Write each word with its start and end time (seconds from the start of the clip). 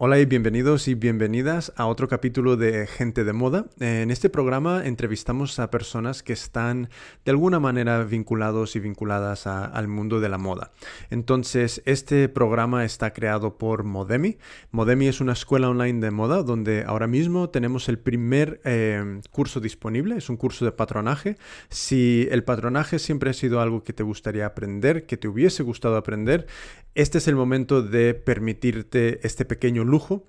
Hola 0.00 0.20
y 0.20 0.26
bienvenidos 0.26 0.86
y 0.86 0.94
bienvenidas 0.94 1.72
a 1.74 1.86
otro 1.86 2.06
capítulo 2.06 2.56
de 2.56 2.86
Gente 2.86 3.24
de 3.24 3.32
Moda. 3.32 3.66
En 3.80 4.12
este 4.12 4.30
programa 4.30 4.86
entrevistamos 4.86 5.58
a 5.58 5.72
personas 5.72 6.22
que 6.22 6.32
están 6.32 6.88
de 7.24 7.32
alguna 7.32 7.58
manera 7.58 8.04
vinculados 8.04 8.76
y 8.76 8.78
vinculadas 8.78 9.48
al 9.48 9.88
mundo 9.88 10.20
de 10.20 10.28
la 10.28 10.38
moda. 10.38 10.70
Entonces, 11.10 11.82
este 11.84 12.28
programa 12.28 12.84
está 12.84 13.12
creado 13.12 13.58
por 13.58 13.82
Modemi. 13.82 14.38
Modemi 14.70 15.08
es 15.08 15.20
una 15.20 15.32
escuela 15.32 15.68
online 15.68 15.98
de 15.98 16.12
moda 16.12 16.44
donde 16.44 16.84
ahora 16.86 17.08
mismo 17.08 17.50
tenemos 17.50 17.88
el 17.88 17.98
primer 17.98 18.60
eh, 18.64 19.20
curso 19.32 19.58
disponible. 19.58 20.16
Es 20.16 20.30
un 20.30 20.36
curso 20.36 20.64
de 20.64 20.70
patronaje. 20.70 21.38
Si 21.70 22.28
el 22.30 22.44
patronaje 22.44 23.00
siempre 23.00 23.30
ha 23.30 23.34
sido 23.34 23.60
algo 23.60 23.82
que 23.82 23.92
te 23.92 24.04
gustaría 24.04 24.46
aprender, 24.46 25.06
que 25.06 25.16
te 25.16 25.26
hubiese 25.26 25.64
gustado 25.64 25.96
aprender, 25.96 26.46
este 26.94 27.18
es 27.18 27.28
el 27.28 27.36
momento 27.36 27.82
de 27.82 28.14
permitirte 28.14 29.24
este 29.26 29.44
pequeño 29.44 29.87
lujo. 29.88 30.24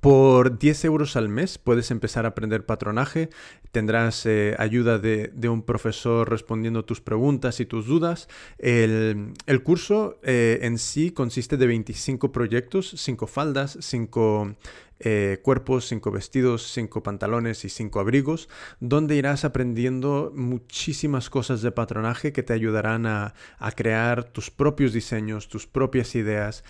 Por 0.00 0.58
10 0.58 0.86
euros 0.86 1.14
al 1.14 1.28
mes 1.28 1.58
puedes 1.58 1.90
empezar 1.90 2.24
a 2.24 2.28
aprender 2.28 2.64
patronaje, 2.64 3.28
tendrás 3.70 4.24
eh, 4.24 4.56
ayuda 4.58 4.98
de, 4.98 5.30
un 5.50 5.62
profesor 5.62 6.30
respondiendo 6.30 6.86
tus 6.86 7.02
preguntas 7.02 7.60
y 7.60 7.66
tus 7.66 7.86
dudas. 7.86 8.26
El, 8.56 9.34
curso 9.62 10.18
eh, 10.22 10.60
en 10.62 10.78
sí 10.78 11.10
consiste 11.10 11.58
de 11.58 11.66
25 11.66 12.32
proyectos, 12.32 12.94
5 12.96 13.26
faldas, 13.26 13.76
5 13.78 14.56
eh, 15.00 15.38
cuerpos, 15.42 15.86
5 15.88 16.10
vestidos, 16.10 16.72
5 16.72 17.02
pantalones 17.02 17.66
y 17.66 17.68
5 17.68 18.00
abrigos, 18.00 18.48
donde 18.80 19.16
irás 19.16 19.44
aprendiendo 19.44 20.32
muchísimas 20.34 21.28
cosas 21.28 21.60
de 21.60 21.72
patronaje 21.72 22.32
que 22.32 22.42
te 22.42 22.54
ayudarán 22.54 23.04
a, 23.04 23.34
crear 23.76 24.24
tus 24.24 24.50
propios 24.50 24.94
diseños, 24.94 25.48
tus 25.48 25.66
propias 25.66 26.14
ideas. 26.14 26.64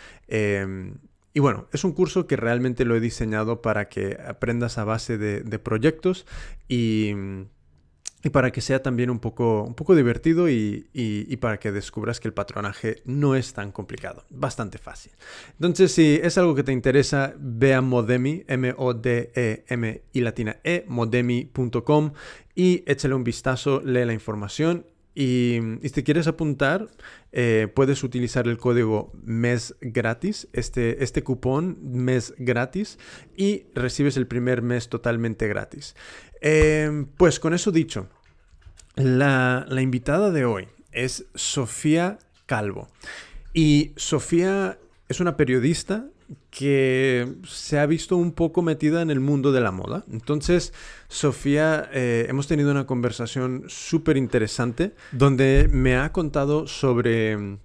Y 1.32 1.40
bueno, 1.40 1.68
es 1.72 1.84
un 1.84 1.92
curso 1.92 2.26
que 2.26 2.36
realmente 2.36 2.84
lo 2.84 2.96
he 2.96 3.00
diseñado 3.00 3.62
para 3.62 3.88
que 3.88 4.18
aprendas 4.26 4.78
a 4.78 4.84
base 4.84 5.16
de, 5.16 5.58
proyectos 5.60 6.26
y, 6.68 7.12
para 8.32 8.50
que 8.50 8.60
sea 8.60 8.82
también 8.82 9.10
un 9.10 9.20
poco, 9.20 9.62
un 9.62 9.74
poco 9.74 9.94
divertido 9.94 10.48
y, 10.48 11.38
para 11.40 11.60
que 11.60 11.70
descubras 11.70 12.18
que 12.18 12.26
el 12.26 12.34
patronaje 12.34 13.02
no 13.04 13.36
es 13.36 13.52
tan 13.52 13.70
complicado, 13.70 14.24
bastante 14.28 14.78
fácil. 14.78 15.12
Entonces, 15.52 15.92
si 15.92 16.18
es 16.20 16.36
algo 16.36 16.56
que 16.56 16.64
te 16.64 16.72
interesa, 16.72 17.34
ve 17.38 17.74
a 17.74 17.80
Modemi, 17.80 18.44
M-O-D-E-M 18.48 20.02
y 20.12 20.20
latina 20.20 20.56
E, 20.64 20.84
modemi.com 20.88 22.12
y 22.56 22.82
échale 22.86 23.14
un 23.14 23.22
vistazo, 23.22 23.80
lee 23.84 24.04
la 24.04 24.12
información 24.12 24.84
y, 25.20 25.60
si 25.82 25.90
te 25.90 26.02
quieres 26.02 26.26
apuntar, 26.28 26.88
eh, 27.32 27.68
puedes 27.74 28.02
utilizar 28.04 28.48
el 28.48 28.56
código 28.56 29.12
mes 29.22 29.74
gratis, 29.82 30.48
este, 30.54 31.04
este 31.04 31.22
cupón 31.22 31.76
mes 31.82 32.32
gratis, 32.38 32.98
y 33.36 33.66
recibes 33.74 34.16
el 34.16 34.26
primer 34.26 34.62
mes 34.62 34.88
totalmente 34.88 35.46
gratis. 35.46 35.94
Em, 36.40 37.04
pues 37.04 37.38
con 37.38 37.52
eso 37.52 37.70
dicho, 37.70 38.08
la, 38.96 39.66
la 39.68 39.82
invitada 39.82 40.30
de 40.30 40.46
hoy 40.46 40.68
es 40.90 41.26
Sofía 41.34 42.18
Calvo. 42.46 42.88
Y 43.52 43.92
Sofía 43.96 44.78
es 45.10 45.20
una 45.20 45.36
periodista 45.36 46.06
que 46.50 47.26
se 47.46 47.78
ha 47.78 47.86
visto 47.86 48.16
un 48.16 48.32
poco 48.32 48.62
metida 48.62 49.02
en 49.02 49.10
el 49.10 49.20
mundo 49.20 49.52
de 49.52 49.60
la 49.60 49.70
moda. 49.72 50.04
Entonces, 50.10 50.72
Sofía, 51.08 51.88
eh, 51.92 52.26
hemos 52.28 52.46
tenido 52.46 52.70
una 52.70 52.86
conversación 52.86 53.64
súper 53.68 54.16
interesante 54.16 54.94
donde 55.12 55.68
me 55.72 55.96
ha 55.96 56.12
contado 56.12 56.66
sobre, 56.66 57.58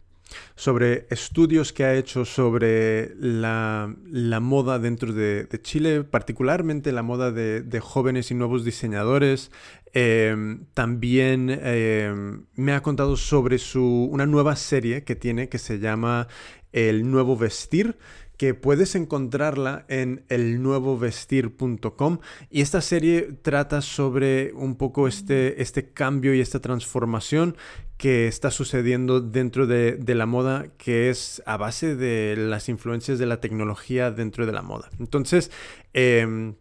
sobre 0.55 1.07
estudios 1.09 1.73
que 1.73 1.83
ha 1.83 1.95
hecho 1.95 2.25
sobre 2.25 3.15
la, 3.17 3.93
moda 4.41 4.79
dentro 4.79 5.13
de, 5.13 5.47
Chile, 5.61 6.03
particularmente 6.03 6.91
la 6.91 7.03
moda 7.03 7.31
de, 7.31 7.79
jóvenes 7.79 8.31
y 8.31 8.35
nuevos 8.35 8.63
diseñadores. 8.63 9.51
Em, 9.97 10.65
también 10.73 11.49
em, 11.49 12.45
me 12.55 12.73
ha 12.73 12.83
contado 12.83 13.15
sobre 13.15 13.57
su, 13.57 14.09
una 14.11 14.25
nueva 14.25 14.57
serie 14.57 15.05
que 15.05 15.15
tiene 15.15 15.47
que 15.47 15.57
se 15.57 15.79
llama 15.79 16.27
El 16.73 17.09
Nuevo 17.09 17.37
Vestir 17.37 17.97
que 18.37 18.53
puedes 18.53 18.95
encontrarla 18.95 19.85
en 19.87 20.25
elnuevovestir.com 20.29 22.19
y 22.49 22.61
esta 22.61 22.81
serie 22.81 23.37
trata 23.41 23.81
sobre 23.81 24.53
un 24.53 24.75
poco 24.75 25.07
este, 25.07 25.61
este 25.61 25.91
cambio 25.91 26.33
y 26.33 26.41
esta 26.41 26.59
transformación 26.59 27.55
que 27.97 28.27
está 28.27 28.51
sucediendo 28.51 29.21
dentro 29.21 29.67
de, 29.67 29.97
la 30.07 30.25
moda 30.25 30.67
que 30.77 31.09
es 31.09 31.41
a 31.45 31.57
base 31.57 31.95
de 31.95 32.35
las 32.37 32.67
influencias 32.67 33.19
de 33.19 33.25
la 33.25 33.39
tecnología 33.39 34.11
dentro 34.11 34.45
de 34.45 34.51
la 34.51 34.61
moda. 34.61 34.89
Entonces, 34.99 35.49
em, 35.93 36.55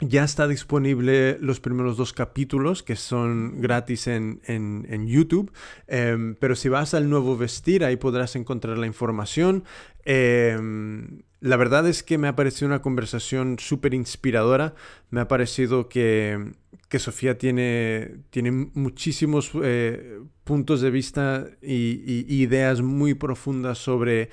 ya 0.00 0.24
está 0.24 0.48
disponible 0.48 1.38
los 1.40 1.60
primeros 1.60 1.96
dos 1.96 2.12
capítulos 2.12 2.82
que 2.82 2.96
son 2.96 3.60
gratis 3.60 4.06
en, 4.06 5.06
YouTube, 5.06 5.52
em, 5.86 6.34
pero 6.36 6.56
si 6.56 6.68
vas 6.68 6.94
al 6.94 7.08
nuevo 7.08 7.36
vestir 7.36 7.84
ahí 7.84 7.96
podrás 7.96 8.36
encontrar 8.36 8.78
la 8.78 8.86
información. 8.86 9.64
Em, 10.04 11.22
la 11.40 11.56
verdad 11.56 11.86
es 11.88 12.02
que 12.02 12.18
me 12.18 12.28
ha 12.28 12.36
parecido 12.36 12.66
una 12.68 12.82
conversación 12.82 13.58
súper 13.58 13.94
inspiradora, 13.94 14.74
me 15.10 15.20
ha 15.20 15.28
parecido 15.28 15.88
que, 15.88 16.52
Sofía 16.96 17.36
tiene, 17.36 18.18
tiene 18.30 18.52
muchísimos 18.52 19.50
eh, 19.64 20.20
puntos 20.44 20.80
de 20.80 20.92
vista 20.92 21.48
y 21.60 22.24
ideas 22.32 22.82
muy 22.82 23.14
profundas 23.14 23.78
sobre 23.78 24.30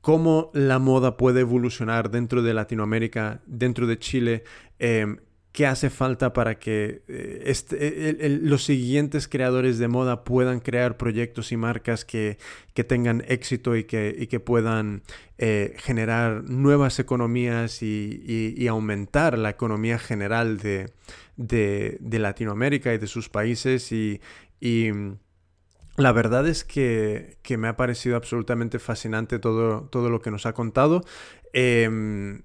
cómo 0.00 0.50
la 0.54 0.78
moda 0.78 1.16
puede 1.16 1.40
evolucionar 1.40 2.10
dentro 2.10 2.42
de 2.42 2.54
Latinoamérica, 2.54 3.42
dentro 3.46 3.86
de 3.86 3.98
Chile, 3.98 4.44
em, 4.78 5.18
qué 5.52 5.66
hace 5.66 5.90
falta 5.90 6.32
para 6.32 6.58
que 6.58 7.02
eh, 7.08 7.42
este, 7.46 8.38
los 8.40 8.64
siguientes 8.64 9.26
creadores 9.26 9.78
de 9.78 9.88
moda 9.88 10.22
puedan 10.22 10.60
crear 10.60 10.96
proyectos 10.96 11.50
y 11.52 11.56
marcas 11.56 12.04
que, 12.04 12.38
tengan 12.86 13.22
éxito 13.28 13.76
y 13.76 13.84
que, 13.84 14.40
puedan 14.42 15.02
eh, 15.38 15.74
generar 15.78 16.44
nuevas 16.44 16.98
economías 16.98 17.82
y, 17.82 18.66
aumentar 18.68 19.36
la 19.38 19.50
economía 19.50 19.98
general 19.98 20.58
de, 20.58 20.90
Latinoamérica 22.00 22.94
y 22.94 22.98
de 22.98 23.06
sus 23.06 23.28
países 23.28 23.92
y 23.92 24.20
la 26.00 26.12
verdad 26.12 26.46
es 26.46 26.64
que, 26.64 27.38
me 27.58 27.68
ha 27.68 27.76
parecido 27.76 28.16
absolutamente 28.16 28.78
fascinante 28.78 29.38
todo, 29.38 29.82
todo 29.90 30.10
lo 30.10 30.20
que 30.20 30.30
nos 30.30 30.46
ha 30.46 30.52
contado. 30.52 31.02
Em, 31.52 32.42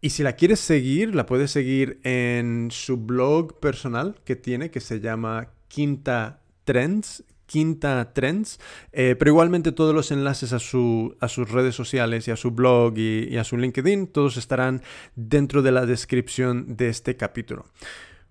y 0.00 0.10
si 0.10 0.22
la 0.22 0.34
quieres 0.34 0.60
seguir, 0.60 1.14
la 1.14 1.26
puedes 1.26 1.50
seguir 1.50 2.00
en 2.04 2.70
su 2.70 2.96
blog 2.96 3.60
personal 3.60 4.20
que 4.24 4.36
tiene, 4.36 4.70
que 4.70 4.80
se 4.80 5.00
llama 5.00 5.50
Quinta 5.68 6.42
Trends, 6.64 7.24
Quinta 7.50 8.12
Trends, 8.14 8.60
eh, 8.92 9.16
pero 9.18 9.32
igualmente 9.32 9.72
todos 9.72 9.92
los 9.92 10.12
enlaces 10.12 10.52
a, 10.52 10.60
su, 10.60 11.16
a, 11.20 11.26
sus 11.26 11.50
redes 11.50 11.74
sociales 11.74 12.28
y 12.28 12.30
a 12.30 12.36
su 12.36 12.52
blog 12.52 12.96
y, 12.96 13.36
a 13.36 13.44
su 13.44 13.56
LinkedIn, 13.56 14.06
todos 14.06 14.36
estarán 14.36 14.82
dentro 15.16 15.60
de 15.60 15.72
la 15.72 15.84
descripción 15.84 16.76
de 16.76 16.88
este 16.88 17.16
capítulo. 17.16 17.66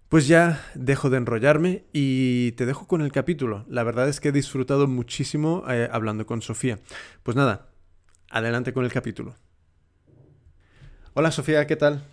Pues 0.09 0.27
ya 0.27 0.59
dejo 0.73 1.11
de 1.11 1.17
enrollarme 1.17 1.83
y 1.93 2.53
te 2.53 2.65
dejo 2.65 2.87
con 2.87 3.01
el 3.01 3.11
capítulo. 3.11 3.63
La 3.67 3.83
verdad 3.83 4.09
es 4.09 4.19
que 4.19 4.29
he 4.29 4.31
disfrutado 4.31 4.87
muchísimo 4.87 5.63
eh, 5.69 5.87
hablando 5.91 6.25
con 6.25 6.41
Sofía. 6.41 6.79
Pues 7.21 7.37
nada, 7.37 7.67
adelante 8.31 8.73
con 8.73 8.85
el 8.85 8.91
capítulo. 8.91 9.35
Hola 11.13 11.29
Sofía, 11.29 11.67
¿qué 11.67 11.75
tal? 11.75 12.03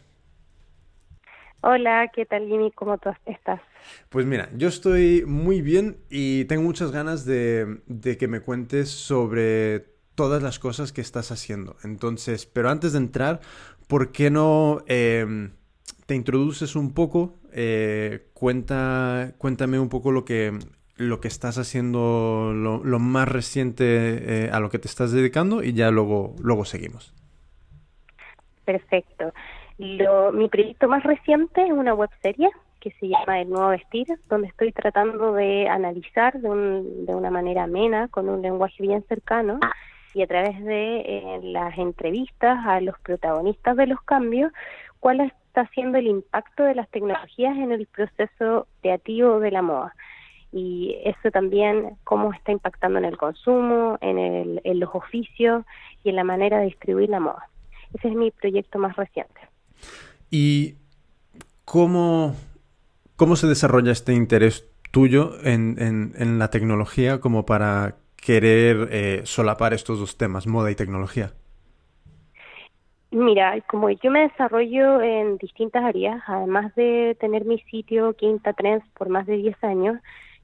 Hola, 1.63 2.11
¿qué 2.15 2.27
tal 2.27 2.47
Jimmy? 2.47 2.71
¿Cómo 2.73 2.99
tú 2.99 3.09
estás? 3.25 3.63
Pues 4.11 4.27
mira, 4.27 4.51
yo 4.55 4.69
estoy 4.69 5.25
muy 5.27 5.63
bien 5.63 5.97
y 6.11 6.45
tengo 6.45 6.65
muchas 6.65 6.93
ganas 6.93 7.25
de, 7.25 7.81
que 8.19 8.29
me 8.29 8.41
cuentes 8.41 8.91
sobre 8.91 9.87
todas 10.15 10.43
las 10.43 10.59
cosas 10.59 10.93
que 10.93 11.01
estás 11.01 11.33
haciendo. 11.33 11.77
Entonces, 11.83 12.45
pero 12.45 12.69
antes 12.69 12.93
de 12.93 12.99
entrar, 12.99 13.41
¿por 13.89 14.13
qué 14.13 14.31
no 14.31 14.85
em, 14.87 15.53
te 16.05 16.15
introduces 16.15 16.77
un 16.77 16.93
poco 16.93 17.39
eh, 17.59 18.29
cuenta, 18.35 19.33
cuéntame 19.39 19.79
un 19.79 19.89
poco 19.89 20.13
lo 20.13 20.27
que, 20.27 20.53
lo 20.97 21.21
que 21.21 21.29
estás 21.29 21.57
haciendo, 21.57 22.53
lo, 22.55 22.99
más 22.99 23.27
reciente 23.27 23.85
eh, 24.45 24.51
a 24.53 24.61
lo 24.61 24.69
que 24.69 24.79
te 24.79 24.89
estás 24.89 25.11
dedicando 25.11 25.63
y 25.63 25.73
ya 25.73 25.91
luego, 25.91 26.37
luego 26.43 26.67
seguimos. 26.67 27.15
Perfecto. 28.67 29.33
Lo, 29.79 30.33
mi 30.33 30.49
proyecto 30.49 30.87
más 30.87 31.03
reciente 31.03 31.63
es 31.65 31.73
una 31.73 31.95
webserie 31.95 32.51
que 32.79 32.91
se 33.01 33.09
llama 33.09 33.41
El 33.41 33.49
Nuevo 33.49 33.69
Vestir, 33.69 34.07
donde 34.29 34.49
estoy 34.49 34.73
tratando 34.73 35.33
de 35.33 35.67
analizar 35.67 36.39
de, 36.39 36.51
un, 36.51 37.07
de 37.07 37.15
una 37.15 37.31
manera 37.31 37.65
amena, 37.65 38.09
con 38.09 38.29
un 38.29 38.43
lenguaje 38.43 38.83
bien 38.83 39.03
cercano, 39.09 39.61
y 40.13 40.23
a 40.23 40.27
través 40.27 40.63
de 40.63 41.01
eh, 41.01 41.41
las 41.43 41.77
entrevistas 41.79 42.67
a 42.67 42.83
los 42.83 42.99
protagonistas 43.01 43.77
de 43.77 43.87
los 43.87 44.03
cambios, 44.03 44.53
cuáles 45.01 45.33
está 45.57 45.63
haciendo 45.63 45.97
el 45.97 46.07
impacto 46.07 46.65
de 46.65 46.75
las 46.75 46.89
tecnologías 46.91 47.57
en 47.57 47.73
el 47.73 47.87
proceso 47.87 48.67
creativo 48.83 49.41
de 49.41 49.51
la 49.51 49.63
moda. 49.63 49.95
Y 50.53 50.99
eso 51.03 51.31
también, 51.31 51.97
cómo 52.05 52.33
está 52.35 52.53
impactando 52.53 52.99
en 52.99 53.07
el 53.07 53.17
consumo, 53.17 53.97
en, 54.03 54.19
el, 54.19 54.61
en 54.65 54.81
los 54.81 54.91
oficios 54.95 55.65
y 56.05 56.11
en 56.11 56.17
la 56.17 56.25
manera 56.25 56.59
de 56.59 56.67
distribuir 56.67 57.09
la 57.09 57.21
moda. 57.21 57.49
Ese 57.95 58.09
es 58.09 58.15
mi 58.15 58.31
proyecto 58.31 58.79
más 58.79 58.97
reciente. 58.97 59.41
¿Y 60.31 60.75
cómo, 61.65 62.35
cómo 63.17 63.35
se 63.37 63.47
desarrolla 63.47 63.93
este 63.93 64.13
interés 64.13 64.69
tuyo 64.91 65.43
en, 65.43 65.77
en, 65.79 66.39
la 66.39 66.51
tecnología 66.51 67.19
como 67.19 67.47
para 67.47 67.97
querer 68.17 68.89
eh, 68.91 69.21
solapar 69.25 69.73
estos 69.73 70.01
dos 70.01 70.19
temas, 70.19 70.47
moda 70.47 70.71
y 70.71 70.75
tecnología? 70.75 71.33
Mira, 73.11 73.61
como 73.69 73.89
yo 73.91 74.11
me 74.11 74.23
desarrollo 74.23 75.01
en 75.01 75.39
distintas 75.39 75.85
áreas, 75.85 76.23
además 76.27 76.75
de 76.75 77.17
tener 77.21 77.45
mi 77.45 77.59
sitio 77.61 78.15
Quinta 78.15 78.53
Trends 78.53 78.85
por 78.95 79.09
más 79.09 79.27
de 79.27 79.37
10 79.37 79.63
años, 79.63 79.99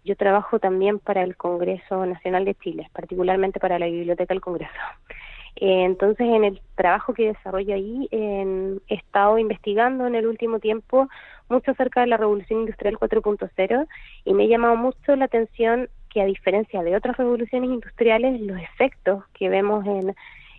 yo 0.05 0.17
trabajo 0.17 0.59
también 0.59 0.99
para 0.99 1.23
el 1.23 1.37
Congreso 1.37 2.07
Nacional 2.07 2.45
de 2.45 2.55
Chile, 2.55 2.89
particularmente 2.93 3.61
para 3.61 3.79
la 3.79 3.87
Biblioteca 3.87 4.35
del 4.35 4.41
Congreso. 4.41 4.73
Eh, 5.57 5.85
entonces, 5.85 6.27
en 6.27 6.45
el 6.45 6.63
trabajo 6.77 7.13
que 7.13 7.27
desarrollo 7.27 7.75
ahí, 7.75 8.09
he 8.11 8.79
estado 8.89 9.37
investigando 9.37 10.07
en 10.07 10.15
el 10.15 10.27
último 10.27 10.61
tiempo 10.61 11.11
mucho 11.51 11.73
acerca 11.73 12.01
de 12.01 12.07
la 12.07 12.17
Revolución 12.17 12.61
Industrial 12.61 12.97
4.0 12.97 13.87
y 14.25 14.33
me 14.33 14.45
ha 14.45 14.47
llamado 14.47 14.77
mucho 14.77 15.15
la 15.15 15.27
atención 15.27 15.91
que 16.09 16.23
a 16.23 16.25
diferencia 16.25 16.83
de 16.83 16.97
otras 16.97 17.19
revoluciones 17.19 17.71
industriales, 17.71 18.41
los 18.41 18.59
efectos 18.61 19.25
que 19.35 19.51
vemos 19.51 19.85
en 19.85 20.15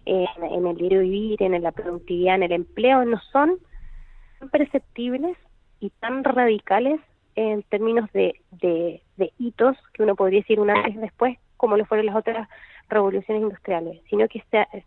en, 0.05 0.67
el 0.67 0.77
diario 0.77 1.01
vivir, 1.01 1.41
en 1.41 1.61
la 1.61 1.71
productividad, 1.71 2.35
en 2.35 2.43
el 2.43 2.51
empleo, 2.51 3.05
no 3.05 3.19
son 3.31 3.57
tan 4.39 4.49
perceptibles 4.49 5.37
y 5.79 5.89
tan 5.89 6.23
radicales 6.23 6.99
en 7.35 7.63
términos 7.63 8.11
de, 8.13 8.39
de, 8.51 9.01
hitos 9.39 9.77
que 9.93 10.03
uno 10.03 10.15
podría 10.15 10.41
decir 10.41 10.59
una 10.59 10.81
vez 10.83 10.95
después, 10.99 11.37
como 11.57 11.77
lo 11.77 11.85
fueron 11.85 12.05
las 12.05 12.15
otras 12.15 12.47
revoluciones 12.89 13.41
industriales, 13.41 14.01
sino 14.09 14.27
que 14.27 14.43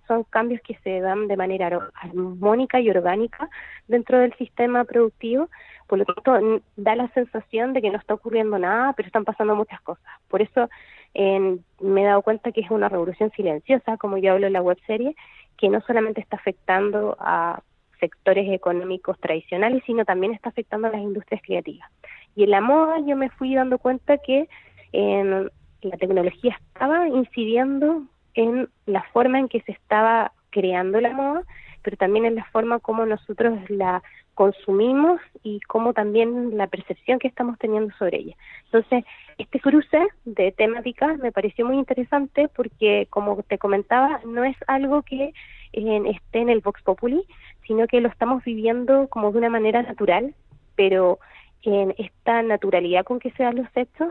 son 0.07 0.25
cambios 0.25 0.61
que 0.63 0.77
se 0.85 1.01
dan 1.01 1.29
de 1.29 1.37
manera 1.37 1.91
armónica 1.95 2.81
y 2.81 2.91
orgánica 2.91 3.49
dentro 3.89 4.19
del 4.19 4.35
sistema 4.35 4.85
productivo, 4.85 5.49
por 5.89 5.99
lo 5.99 6.05
tanto 6.05 6.63
da 6.77 6.95
la 6.95 7.09
sensación 7.09 7.73
de 7.73 7.83
que 7.83 7.91
no 7.91 7.99
está 7.99 8.15
ocurriendo 8.15 8.59
nada, 8.59 8.93
pero 8.93 9.07
están 9.07 9.25
pasando 9.25 9.57
muchas 9.57 9.81
cosas. 9.81 10.05
Por 10.29 10.43
eso 10.43 10.69
me 11.17 12.03
he 12.03 12.05
dado 12.05 12.23
cuenta 12.23 12.53
que 12.53 12.61
es 12.61 12.71
una 12.71 12.89
revolución 12.89 13.31
silenciosa, 13.33 13.97
como 13.97 14.19
yo 14.19 14.33
hablo 14.33 14.47
en 14.47 14.53
la 14.53 14.63
web 14.63 14.79
serie, 14.87 15.17
que 15.57 15.69
no 15.69 15.81
solamente 15.81 16.21
está 16.21 16.37
afectando 16.37 17.17
a 17.19 17.63
sectores 17.99 18.53
económicos 18.53 19.19
tradicionales, 19.19 19.83
sino 19.87 20.05
también 20.05 20.35
está 20.35 20.51
afectando 20.51 20.89
a 20.89 20.91
las 20.91 21.01
industrias 21.01 21.41
creativas. 21.43 21.91
Y 22.35 22.45
en 22.45 22.51
la 22.51 22.61
moda 22.61 22.99
yo 23.07 23.17
me 23.17 23.31
fui 23.31 23.55
dando 23.55 23.79
cuenta 23.79 24.19
que 24.19 24.49
en 24.93 25.51
la 25.81 25.97
tecnología 25.97 26.59
estaba 26.75 27.09
incidiendo 27.09 28.03
en 28.35 28.69
la 28.85 29.03
forma 29.13 29.39
en 29.39 29.49
que 29.49 29.63
se 29.63 29.73
estaba 29.73 30.33
creando 30.51 31.01
la 31.01 31.13
moda, 31.13 31.43
pero 31.83 31.97
también 31.97 32.27
en 32.27 32.35
la 32.35 32.45
forma 32.45 32.79
como 32.79 33.07
nosotros 33.07 33.59
la 33.69 34.03
consumimos 34.37 35.19
y 35.43 35.61
como 35.61 35.95
también 35.95 36.59
la 36.59 36.67
percepción 36.67 37.19
que 37.19 37.27
estamos 37.27 37.59
teniendo 37.59 37.93
sobre 37.97 38.19
ella. 38.19 38.37
Entonces, 38.67 39.05
este 39.39 39.59
cruce 39.61 40.07
de 40.27 40.53
temáticas 40.53 41.19
me 41.19 41.33
pareció 41.33 41.65
muy 41.65 41.79
interesante 41.79 42.49
porque, 42.55 43.07
como 43.09 43.43
te 43.43 43.57
comentaba, 43.57 44.21
no 44.27 44.45
es 44.45 44.55
algo 44.67 45.03
que 45.03 45.33
eh, 45.73 46.03
esté 46.15 46.41
en 46.41 46.51
el 46.51 46.61
Vox 46.61 46.83
Populi, 46.83 47.25
sino 47.67 47.87
que 47.87 48.03
lo 48.03 48.09
estamos 48.09 48.45
viviendo 48.45 49.09
como 49.09 49.33
de 49.33 49.39
una 49.39 49.49
manera 49.49 49.83
natural, 49.83 50.35
pero 50.77 51.19
en 51.63 51.95
esta 51.97 52.43
naturalidad 52.43 53.05
con 53.05 53.19
que 53.19 53.31
se 53.33 53.43
dan 53.43 53.57
los 53.57 53.69
hechos 53.75 54.09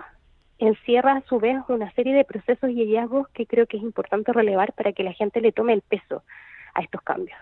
encierra 0.58 1.18
a 1.18 1.22
su 1.30 1.40
vez 1.40 1.58
una 1.68 1.92
serie 1.94 2.16
de 2.16 2.26
procesos 2.26 2.72
y 2.72 2.80
hallazgos 2.80 3.28
que 3.30 3.46
creo 3.46 3.68
que 3.68 3.78
es 3.78 3.84
importante 3.84 4.34
relevar 4.34 4.74
para 4.74 4.92
que 4.92 5.04
la 5.04 5.14
gente 5.14 5.40
le 5.40 5.52
tome 5.52 5.74
el 5.74 5.82
peso 5.82 6.24
a 6.74 6.82
estos 6.82 7.02
cambios. 7.04 7.38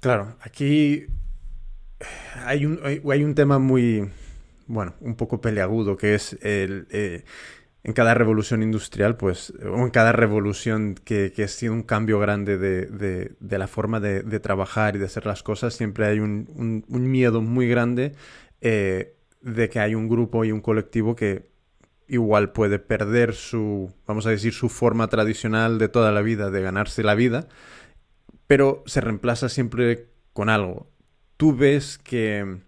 Claro, 0.00 0.36
aquí 0.40 1.06
hay 2.44 2.66
un, 2.66 2.80
hay, 2.82 3.24
un 3.24 3.34
tema 3.34 3.58
muy, 3.58 4.08
bueno, 4.66 4.94
un 5.00 5.16
poco 5.16 5.40
peleagudo, 5.40 5.96
que 5.96 6.14
es 6.14 6.38
el, 6.42 6.86
eh, 6.90 7.24
en 7.84 7.92
cada 7.92 8.14
revolución 8.14 8.62
industrial, 8.62 9.16
pues, 9.16 9.52
o 9.64 9.78
en 9.78 9.90
cada 9.90 10.12
revolución 10.12 10.94
que, 10.94 11.32
que 11.34 11.44
ha 11.44 11.48
sido 11.48 11.72
un 11.72 11.82
cambio 11.82 12.18
grande 12.18 12.58
de, 12.58 12.86
de, 13.40 13.58
la 13.58 13.66
forma 13.66 14.00
de, 14.00 14.40
trabajar 14.40 14.96
y 14.96 14.98
de 14.98 15.06
hacer 15.06 15.26
las 15.26 15.42
cosas, 15.42 15.74
siempre 15.74 16.06
hay 16.06 16.20
un, 16.20 16.84
miedo 16.88 17.40
muy 17.40 17.68
grande 17.68 18.14
eh, 18.60 19.16
de 19.40 19.68
que 19.68 19.80
hay 19.80 19.94
un 19.94 20.08
grupo 20.08 20.44
y 20.44 20.52
un 20.52 20.60
colectivo 20.60 21.16
que 21.16 21.50
igual 22.08 22.52
puede 22.52 22.78
perder 22.78 23.34
su, 23.34 23.92
vamos 24.06 24.26
a 24.26 24.30
decir, 24.30 24.52
su 24.52 24.68
forma 24.68 25.08
tradicional 25.08 25.78
de 25.78 25.88
toda 25.88 26.10
la 26.10 26.22
vida, 26.22 26.50
de 26.50 26.62
ganarse 26.62 27.02
la 27.02 27.14
vida, 27.14 27.48
pero 28.46 28.82
se 28.86 29.00
reemplaza 29.00 29.48
siempre 29.48 30.08
con 30.32 30.48
algo 30.48 30.88
tú 31.38 31.56
ves 31.56 31.96
que 31.96 32.58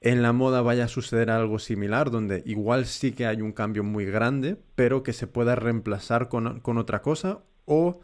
en 0.00 0.22
la 0.22 0.32
moda 0.32 0.62
vaya 0.62 0.84
a 0.84 0.88
suceder 0.88 1.30
algo 1.30 1.60
similar, 1.60 2.10
donde 2.10 2.42
igual 2.44 2.86
sí 2.86 3.12
que 3.12 3.26
hay 3.26 3.40
un 3.40 3.52
cambio 3.52 3.84
muy 3.84 4.04
grande, 4.04 4.56
pero 4.74 5.04
que 5.04 5.12
se 5.12 5.28
pueda 5.28 5.54
reemplazar 5.54 6.28
con, 6.28 6.78
otra 6.78 7.02
cosa, 7.02 7.44
o 7.66 8.00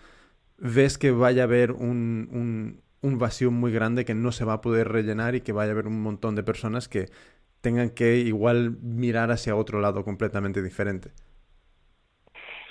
ves 0.59 0.97
que 0.97 1.11
vaya 1.11 1.43
a 1.43 1.45
haber 1.47 1.73
un, 1.73 2.81
un, 3.03 3.19
vacío 3.19 3.51
muy 3.51 3.73
grande 3.73 4.05
que 4.05 4.15
no 4.15 4.31
se 4.31 4.45
va 4.45 4.55
a 4.55 4.61
poder 4.61 4.89
rellenar 4.89 5.35
y 5.35 5.41
que 5.41 5.53
vaya 5.53 5.71
a 5.71 5.73
haber 5.73 5.89
un 5.89 6.03
montón 6.03 6.37
de 6.37 6.45
personas 6.45 6.89
que 6.89 7.07
tengan 7.61 7.91
que 7.91 8.19
igual 8.19 8.77
mirar 8.83 9.33
hacia 9.33 9.57
otro 9.57 9.81
lado 9.81 10.05
completamente 10.05 10.63
diferente. 10.63 11.11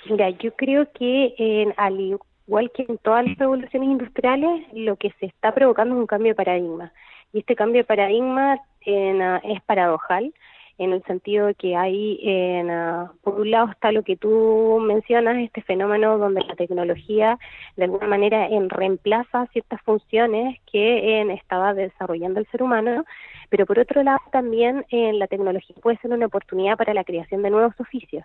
Mira, 0.08 0.30
yo 0.30 0.54
creo 0.56 0.90
que 0.92 1.34
en, 1.36 1.74
al, 1.76 2.18
igual 2.48 2.70
que 2.74 2.86
en 2.88 2.96
todas 2.98 3.26
las 3.26 3.38
revoluciones 3.38 3.90
industriales, 3.90 4.66
lo 4.72 4.96
que 4.96 5.12
se 5.20 5.26
está 5.26 5.52
provocando 5.52 5.94
es 5.94 6.00
un 6.00 6.06
cambio 6.06 6.32
de 6.32 6.36
paradigma. 6.36 6.92
Y 7.32 7.40
este 7.40 7.54
cambio 7.54 7.82
de 7.82 7.84
paradigma 7.84 8.54
ah, 8.54 9.40
es 9.44 9.62
paradojal, 9.62 10.32
en 10.78 10.92
el 10.92 11.02
sentido 11.04 11.48
de 11.48 11.54
que 11.54 11.76
hay, 11.76 12.18
en, 12.22 12.70
ah, 12.70 13.12
por 13.22 13.40
un 13.40 13.50
lado 13.50 13.70
está 13.70 13.92
lo 13.92 14.02
que 14.02 14.16
tú 14.16 14.78
mencionas, 14.80 15.36
este 15.38 15.60
fenómeno 15.60 16.16
donde 16.16 16.40
la 16.42 16.54
tecnología 16.54 17.38
de 17.76 17.84
alguna 17.84 18.06
manera 18.06 18.46
en, 18.46 18.70
reemplaza 18.70 19.46
ciertas 19.52 19.82
funciones 19.82 20.58
que 20.72 21.20
en, 21.20 21.30
estaba 21.30 21.74
desarrollando 21.74 22.40
el 22.40 22.46
ser 22.46 22.62
humano, 22.62 23.04
pero 23.50 23.66
por 23.66 23.78
otro 23.78 24.02
lado 24.02 24.20
también 24.32 24.86
en 24.88 25.18
la 25.18 25.26
tecnología 25.26 25.76
puede 25.82 25.98
ser 25.98 26.12
una 26.12 26.26
oportunidad 26.26 26.78
para 26.78 26.94
la 26.94 27.04
creación 27.04 27.42
de 27.42 27.50
nuevos 27.50 27.78
oficios. 27.78 28.24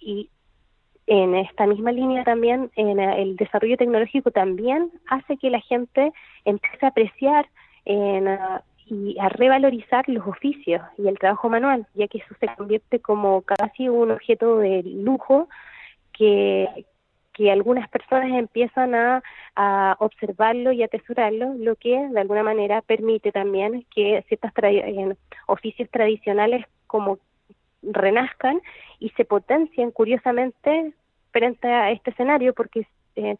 Y 0.00 0.30
en 1.06 1.34
esta 1.34 1.66
misma 1.66 1.92
línea 1.92 2.24
también, 2.24 2.70
en 2.76 3.00
el 3.00 3.36
desarrollo 3.36 3.76
tecnológico 3.76 4.30
también 4.30 4.90
hace 5.08 5.36
que 5.36 5.50
la 5.50 5.60
gente 5.60 6.12
empiece 6.44 6.86
a 6.86 6.90
apreciar 6.90 7.46
y 7.84 9.18
a 9.18 9.28
revalorizar 9.28 10.08
los 10.08 10.26
oficios 10.26 10.82
y 10.98 11.08
el 11.08 11.18
trabajo 11.18 11.48
manual, 11.48 11.86
ya 11.94 12.08
que 12.08 12.18
eso 12.18 12.34
se 12.38 12.46
convierte 12.54 13.00
como 13.00 13.42
casi 13.42 13.88
un 13.88 14.12
objeto 14.12 14.58
de 14.58 14.82
lujo 14.84 15.48
que, 16.12 16.86
que 17.32 17.50
algunas 17.50 17.88
personas 17.88 18.30
empiezan 18.30 18.94
a, 18.94 19.22
a 19.56 19.96
observarlo 19.98 20.72
y 20.72 20.82
atesorarlo, 20.82 21.54
lo 21.58 21.76
que 21.76 22.08
de 22.08 22.20
alguna 22.20 22.42
manera 22.42 22.82
permite 22.82 23.32
también 23.32 23.86
que 23.94 24.24
ciertos 24.28 24.52
oficios 25.46 25.88
tradicionales 25.90 26.64
como 26.86 27.18
renazcan 27.82 28.60
y 28.98 29.10
se 29.10 29.24
potencien 29.24 29.90
curiosamente 29.90 30.92
frente 31.30 31.68
a 31.68 31.90
este 31.90 32.10
escenario 32.10 32.54
porque 32.54 32.86
eh, 33.16 33.36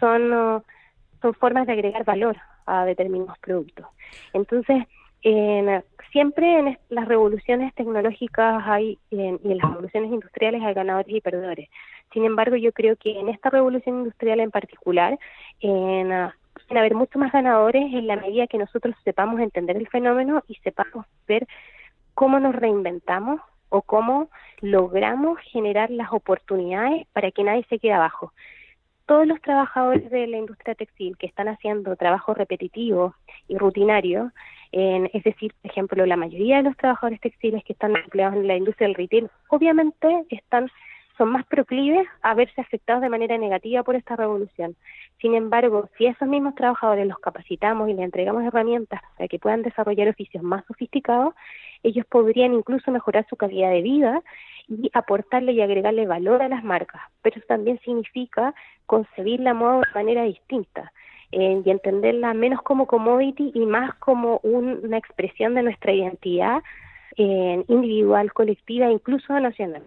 son, 0.00 0.62
son 1.20 1.34
formas 1.34 1.66
de 1.66 1.72
agregar 1.72 2.04
valor 2.04 2.36
a 2.66 2.84
determinados 2.84 3.38
productos. 3.38 3.86
Entonces, 4.32 4.84
siempre 6.12 6.58
en 6.58 6.78
las 6.88 7.08
revoluciones 7.08 7.74
tecnológicas 7.74 8.62
hay 8.64 8.98
y 9.10 9.20
en 9.20 9.40
las 9.42 9.70
revoluciones 9.70 10.10
industriales 10.12 10.62
hay 10.62 10.74
ganadores 10.74 11.14
y 11.14 11.20
perdedores. 11.20 11.68
Sin 12.12 12.24
embargo, 12.24 12.56
yo 12.56 12.72
creo 12.72 12.96
que 12.96 13.18
en 13.18 13.28
esta 13.28 13.50
revolución 13.50 13.98
industrial 13.98 14.40
en 14.40 14.50
particular, 14.50 15.18
en, 15.60 16.12
uh, 16.12 16.30
haber 16.70 16.94
mucho 16.94 17.18
más 17.18 17.32
ganadores 17.32 17.82
en 17.92 18.06
la 18.06 18.16
medida 18.16 18.46
que 18.46 18.58
nosotros 18.58 18.94
sepamos 19.04 19.40
entender 19.40 19.76
el 19.76 19.88
fenómeno 19.88 20.42
y 20.48 20.54
sepamos 20.56 21.06
ver 21.26 21.46
cómo 22.16 22.40
nos 22.40 22.56
reinventamos 22.56 23.42
o 23.68 23.82
cómo 23.82 24.30
logramos 24.62 25.38
generar 25.52 25.90
las 25.90 26.12
oportunidades 26.12 27.06
para 27.12 27.30
que 27.30 27.44
nadie 27.44 27.66
se 27.68 27.78
quede 27.78 27.92
abajo. 27.92 28.32
Todos 29.04 29.26
los 29.26 29.38
trabajadores 29.42 30.10
de 30.10 30.26
la 30.26 30.38
industria 30.38 30.74
textil 30.74 31.16
que 31.18 31.26
están 31.26 31.46
haciendo 31.48 31.94
trabajo 31.94 32.32
repetitivo 32.32 33.14
y 33.48 33.58
rutinario, 33.58 34.32
es 34.72 35.22
decir, 35.24 35.52
por 35.60 35.70
ejemplo, 35.70 36.06
la 36.06 36.16
mayoría 36.16 36.56
de 36.56 36.62
los 36.64 36.76
trabajadores 36.78 37.20
textiles 37.20 37.62
que 37.64 37.74
están 37.74 37.94
empleados 37.94 38.36
en 38.36 38.46
la 38.46 38.56
industria 38.56 38.88
del 38.88 38.96
retail, 38.96 39.30
obviamente 39.48 40.24
están 40.30 40.70
son 41.16 41.30
más 41.30 41.46
proclives 41.46 42.06
a 42.22 42.34
verse 42.34 42.60
afectados 42.60 43.02
de 43.02 43.08
manera 43.08 43.38
negativa 43.38 43.82
por 43.82 43.96
esta 43.96 44.16
revolución. 44.16 44.76
Sin 45.20 45.34
embargo, 45.34 45.88
si 45.96 46.06
esos 46.06 46.28
mismos 46.28 46.54
trabajadores 46.54 47.06
los 47.06 47.18
capacitamos 47.18 47.88
y 47.88 47.94
les 47.94 48.04
entregamos 48.04 48.44
herramientas 48.44 49.00
para 49.16 49.28
que 49.28 49.38
puedan 49.38 49.62
desarrollar 49.62 50.08
oficios 50.08 50.42
más 50.42 50.64
sofisticados, 50.66 51.34
ellos 51.82 52.06
podrían 52.06 52.54
incluso 52.54 52.90
mejorar 52.90 53.26
su 53.28 53.36
calidad 53.36 53.70
de 53.70 53.82
vida 53.82 54.22
y 54.68 54.90
aportarle 54.94 55.52
y 55.52 55.60
agregarle 55.60 56.06
valor 56.06 56.42
a 56.42 56.48
las 56.48 56.64
marcas, 56.64 57.02
pero 57.22 57.36
eso 57.36 57.46
también 57.46 57.78
significa 57.84 58.54
concebir 58.86 59.40
la 59.40 59.54
moda 59.54 59.78
de 59.78 59.94
manera 59.94 60.24
distinta 60.24 60.92
eh, 61.32 61.62
y 61.64 61.70
entenderla 61.70 62.34
menos 62.34 62.62
como 62.62 62.86
commodity 62.86 63.52
y 63.54 63.66
más 63.66 63.94
como 63.96 64.38
una 64.42 64.96
expresión 64.96 65.54
de 65.54 65.62
nuestra 65.62 65.92
identidad 65.92 66.62
eh, 67.16 67.64
individual, 67.68 68.32
colectiva, 68.32 68.90
incluso 68.90 69.38
nacional. 69.40 69.82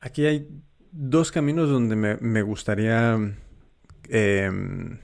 Aquí 0.00 0.26
hay 0.26 0.46
dos 0.90 1.32
caminos 1.32 1.70
donde 1.70 1.96
me, 1.96 2.42
gustaría 2.42 3.16
em, 4.08 4.98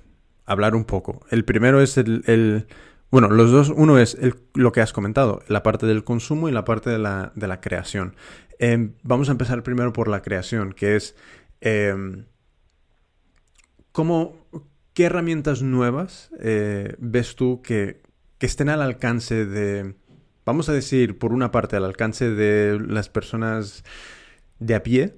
hablar 0.45 0.75
un 0.75 0.85
poco. 0.85 1.21
El 1.31 1.45
primero 1.45 1.81
es 1.81 1.97
el, 1.97 2.67
bueno, 3.11 3.29
los 3.29 3.51
dos, 3.51 3.73
uno 3.75 3.99
es 3.99 4.17
lo 4.55 4.73
que 4.73 4.81
has 4.81 4.93
comentado, 4.93 5.43
la 5.49 5.63
parte 5.63 5.87
del 5.87 6.05
consumo 6.05 6.49
y 6.49 6.53
la 6.53 6.65
parte 6.65 6.91
de 6.91 6.99
la, 6.99 7.33
de 7.35 7.49
la 7.49 7.61
creación. 7.61 8.15
Em, 8.59 8.95
vamos 9.03 9.29
a 9.29 9.33
empezar 9.33 9.63
primero 9.63 9.93
por 9.93 10.09
la 10.09 10.23
creación, 10.23 10.73
que 10.73 10.97
es 10.97 11.17
em, 11.61 12.27
¿cómo, 13.93 14.37
qué 14.95 15.05
herramientas 15.05 15.63
nuevas 15.63 16.31
eh, 16.39 16.95
ves 16.99 17.35
tú 17.35 17.63
que, 17.63 18.03
que 18.39 18.47
estén 18.47 18.69
al 18.69 18.83
alcance 18.83 19.45
de, 19.45 19.97
vamos 20.45 20.69
a 20.69 20.73
decir, 20.73 21.19
por 21.19 21.33
una 21.33 21.51
parte, 21.51 21.77
al 21.77 21.85
alcance 21.85 22.31
de 22.31 22.79
las 22.79 23.09
personas 23.09 23.83
de 24.59 24.75
a 24.75 24.83
pie, 24.83 25.17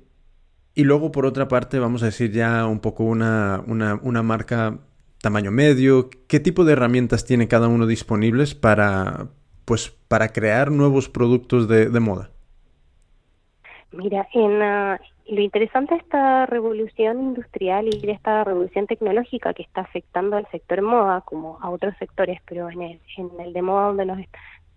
y 0.75 0.85
luego 0.85 1.13
por 1.13 1.27
otra 1.27 1.49
parte, 1.49 1.79
vamos 1.79 2.03
a 2.03 2.07
decir 2.07 2.33
ya 2.33 2.67
un 2.67 2.81
poco 2.81 3.05
una, 3.05 3.63
una, 3.67 3.97
una 4.03 4.23
marca 4.23 4.79
tamaño 5.23 5.53
medio, 5.53 6.11
¿qué 6.29 6.41
tipo 6.41 6.65
de 6.65 6.75
herramientas 6.75 7.25
tiene 7.25 7.49
cada 7.49 7.69
uno 7.69 7.87
disponibles 7.87 8.55
para, 8.55 9.29
pues, 9.65 9.91
para 10.09 10.29
crear 10.33 10.71
nuevos 10.71 11.09
productos 11.09 11.69
de, 11.69 11.89
moda? 12.01 12.31
Mira, 13.93 14.27
en, 14.35 14.61
ah, 14.61 15.01
lo 15.29 15.41
interesante 15.41 15.95
de 15.95 16.01
esta 16.01 16.47
revolución 16.47 17.21
industrial 17.21 17.87
y 17.87 18.01
de 18.01 18.13
esta 18.13 18.43
revolución 18.43 18.87
tecnológica 18.89 19.55
que 19.55 19.63
está 19.63 19.83
afectando 19.83 20.37
al 20.37 20.51
sector 20.51 20.83
moda 20.83 21.21
como 21.21 21.57
a 21.61 21.71
otros 21.71 21.95
sectores, 21.99 22.41
pero 22.47 22.69
en 22.69 22.83
el, 22.83 23.01
en 23.17 23.31
el 23.41 23.53
de 23.53 23.63
moda 23.63 23.87
donde 23.89 24.07
nos 24.07 24.19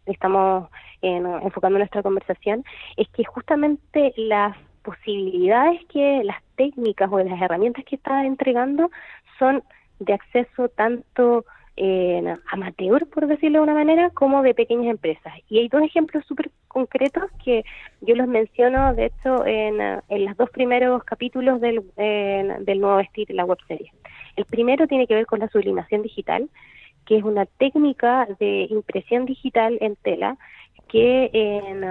estamos 0.06 0.70
enfocando 1.02 1.80
nuestra 1.80 2.04
conversación, 2.04 2.64
es 2.98 3.08
que 3.10 3.24
justamente 3.24 4.14
las 4.16 4.56
posibilidades 4.84 5.84
que 5.86 6.22
las 6.24 6.42
técnicas 6.56 7.10
o 7.12 7.18
las 7.18 7.42
herramientas 7.42 7.84
que 7.86 7.96
está 7.96 8.24
entregando 8.24 8.92
son 9.40 9.64
de 10.00 10.14
acceso 10.14 10.70
tanto 10.70 11.46
eh, 11.78 12.36
amateur, 12.52 13.08
por 13.08 13.28
decirlo 13.28 13.60
de 13.60 13.64
una 13.64 13.74
manera, 13.74 14.10
como 14.12 14.42
de 14.44 14.54
pequeñas 14.54 14.88
empresas. 14.88 15.34
Y 15.50 15.60
hay 15.60 15.68
dos 15.68 15.82
ejemplos 15.84 16.26
súper 16.26 16.52
concretos 16.68 17.24
que 17.44 17.64
yo 18.02 18.16
los 18.16 18.28
menciono, 18.28 18.94
de 18.94 19.06
hecho, 19.06 19.46
en, 19.46 19.82
en 19.82 20.26
los 20.26 20.38
dos 20.38 20.50
primeros 20.50 21.04
capítulos 21.04 21.60
del, 21.62 21.84
del 21.96 22.80
nuevo 22.80 22.98
vestir, 22.98 23.30
la 23.32 23.46
webserie. 23.46 23.92
El 24.36 24.46
primero 24.46 24.88
tiene 24.88 25.08
que 25.08 25.16
ver 25.16 25.26
con 25.26 25.40
la 25.40 25.50
sublimación 25.50 26.02
digital, 26.02 26.50
que 27.06 27.18
es 27.18 27.24
una 27.24 27.46
técnica 27.46 28.28
de 28.40 28.68
impresión 28.70 29.26
digital 29.26 29.78
en 29.80 29.96
tela 29.98 30.38
que, 30.88 31.30
en, 31.34 31.86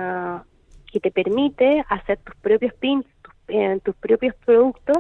que 0.93 1.01
te 1.01 1.11
permite 1.11 1.85
hacer 1.89 2.19
tus 2.19 2.35
propios 2.37 2.75
prints, 2.75 3.09
tus, 3.23 3.83
tus 3.83 3.95
propios 3.97 4.35
productos 4.45 4.99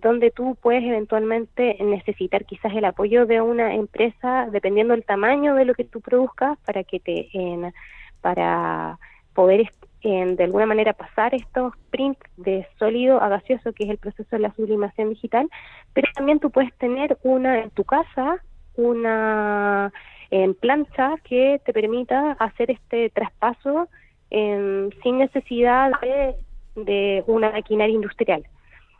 donde 0.00 0.30
tú 0.30 0.56
puedes 0.60 0.84
eventualmente 0.84 1.76
necesitar 1.80 2.44
quizás 2.44 2.72
el 2.74 2.84
apoyo 2.84 3.26
de 3.26 3.40
una 3.40 3.74
empresa 3.74 4.48
dependiendo 4.50 4.94
del 4.94 5.04
tamaño 5.04 5.54
de 5.54 5.64
lo 5.64 5.74
que 5.74 5.84
tú 5.84 6.00
produzcas 6.00 6.58
para 6.64 6.84
que 6.84 7.00
te 7.00 7.28
para 8.20 8.98
poder 9.34 9.70
de 10.02 10.44
alguna 10.44 10.66
manera 10.66 10.92
pasar 10.92 11.34
estos 11.34 11.74
prints 11.90 12.20
de 12.36 12.66
sólido 12.78 13.20
a 13.20 13.28
gaseoso 13.28 13.72
que 13.72 13.84
es 13.84 13.90
el 13.90 13.98
proceso 13.98 14.28
de 14.30 14.38
la 14.38 14.54
sublimación 14.54 15.10
digital. 15.10 15.48
Pero 15.92 16.08
también 16.14 16.38
tú 16.38 16.50
puedes 16.50 16.72
tener 16.74 17.18
una 17.22 17.62
en 17.62 17.70
tu 17.70 17.84
casa 17.84 18.42
una 18.76 19.92
en 20.30 20.54
plancha 20.54 21.14
que 21.24 21.60
te 21.64 21.72
permita 21.72 22.32
hacer 22.32 22.70
este 22.70 23.10
traspaso 23.10 23.88
sin 24.30 25.18
necesidad 25.18 25.90
de, 26.00 26.34
de 26.76 27.24
una 27.26 27.50
maquinaria 27.50 27.94
industrial 27.94 28.44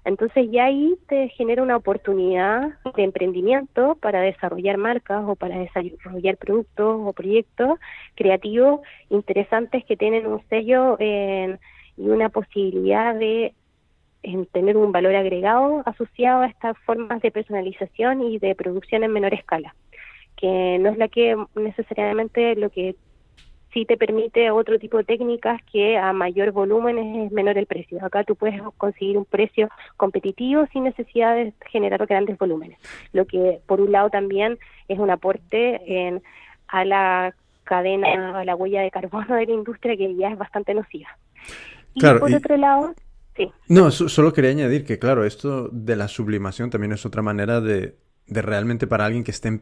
entonces 0.08 0.48
ya 0.50 0.64
ahí 0.64 0.96
te 1.06 1.28
genera 1.28 1.62
una 1.62 1.76
oportunidad 1.76 2.70
de 2.96 3.04
emprendimiento 3.04 3.94
para 4.00 4.22
desarrollar 4.22 4.78
marcas 4.78 5.22
o 5.26 5.36
para 5.36 5.58
desarrollar 5.58 6.38
productos 6.38 7.00
o 7.04 7.12
proyectos 7.12 7.78
creativos 8.14 8.80
interesantes 9.10 9.84
que 9.84 9.98
tienen 9.98 10.26
un 10.26 10.42
sello 10.48 10.96
y 10.98 12.08
una 12.08 12.30
posibilidad 12.30 13.14
de 13.14 13.52
tener 14.52 14.78
un 14.78 14.92
valor 14.92 15.14
agregado 15.14 15.82
asociado 15.84 16.40
a 16.40 16.46
estas 16.46 16.78
formas 16.78 17.20
de 17.20 17.30
personalización 17.30 18.22
y 18.22 18.38
de 18.38 18.54
producción 18.54 19.04
en 19.04 19.12
menor 19.12 19.34
escala, 19.34 19.74
que 20.36 20.78
no 20.80 20.88
es 20.88 20.96
la 20.96 21.08
que 21.08 21.36
necesariamente 21.54 22.56
lo 22.56 22.70
que 22.70 22.96
sí 23.78 23.84
te 23.84 23.96
permite 23.96 24.50
otro 24.50 24.78
tipo 24.78 24.98
de 24.98 25.04
técnicas 25.04 25.60
que 25.70 25.96
a 25.96 26.12
mayor 26.12 26.50
volumen 26.50 26.98
es 26.98 27.30
menor 27.30 27.58
el 27.58 27.66
precio. 27.66 28.04
Acá 28.04 28.24
tú 28.24 28.34
puedes 28.34 28.60
conseguir 28.76 29.16
un 29.16 29.24
precio 29.24 29.68
competitivo 29.96 30.66
sin 30.72 30.84
necesidad 30.84 31.36
de 31.36 31.52
generar 31.70 32.04
grandes 32.06 32.36
volúmenes, 32.38 32.78
lo 33.12 33.24
que 33.24 33.60
por 33.66 33.80
un 33.80 33.92
lado 33.92 34.10
también 34.10 34.58
es 34.88 34.98
un 34.98 35.10
aporte 35.10 35.80
en, 35.86 36.22
a 36.66 36.84
la 36.84 37.34
cadena, 37.62 38.40
a 38.40 38.44
la 38.44 38.56
huella 38.56 38.80
de 38.80 38.90
carbono 38.90 39.36
de 39.36 39.46
la 39.46 39.52
industria 39.52 39.96
que 39.96 40.16
ya 40.16 40.30
es 40.30 40.38
bastante 40.38 40.74
nociva. 40.74 41.16
Y 41.94 42.00
por 42.00 42.34
otro 42.34 42.56
lado, 42.56 42.94
sí. 43.36 43.48
No, 43.68 43.90
solo 43.92 44.32
quería 44.32 44.50
añadir 44.50 44.84
que, 44.84 44.98
claro, 44.98 45.24
esto 45.24 45.68
de 45.70 45.94
la 45.94 46.08
sublimación 46.08 46.70
también 46.70 46.92
es 46.92 47.06
otra 47.06 47.22
manera 47.22 47.60
de, 47.60 47.94
de 48.26 48.42
realmente 48.42 48.88
para 48.88 49.04
alguien 49.04 49.22
que 49.22 49.30
esté... 49.30 49.60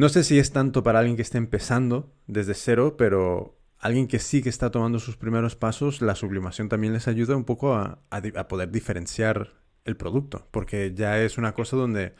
No 0.00 0.08
sé 0.08 0.24
si 0.24 0.38
es 0.38 0.50
tanto 0.50 0.82
para 0.82 1.00
alguien 1.00 1.14
que 1.14 1.20
esté 1.20 1.36
empezando 1.36 2.10
desde 2.26 2.54
cero, 2.54 2.96
pero 2.96 3.60
alguien 3.78 4.08
que 4.08 4.18
sí 4.18 4.40
que 4.40 4.48
está 4.48 4.70
tomando 4.70 4.98
sus 4.98 5.18
primeros 5.18 5.56
pasos, 5.56 6.00
la 6.00 6.14
sublimación 6.14 6.70
también 6.70 6.94
les 6.94 7.06
ayuda 7.06 7.36
un 7.36 7.44
poco 7.44 7.74
a, 7.74 8.00
poder 8.48 8.70
diferenciar 8.70 9.52
el 9.84 9.98
producto, 9.98 10.48
porque 10.52 10.94
ya 10.94 11.20
es 11.20 11.36
una 11.36 11.52
cosa 11.52 11.76
donde 11.76 12.14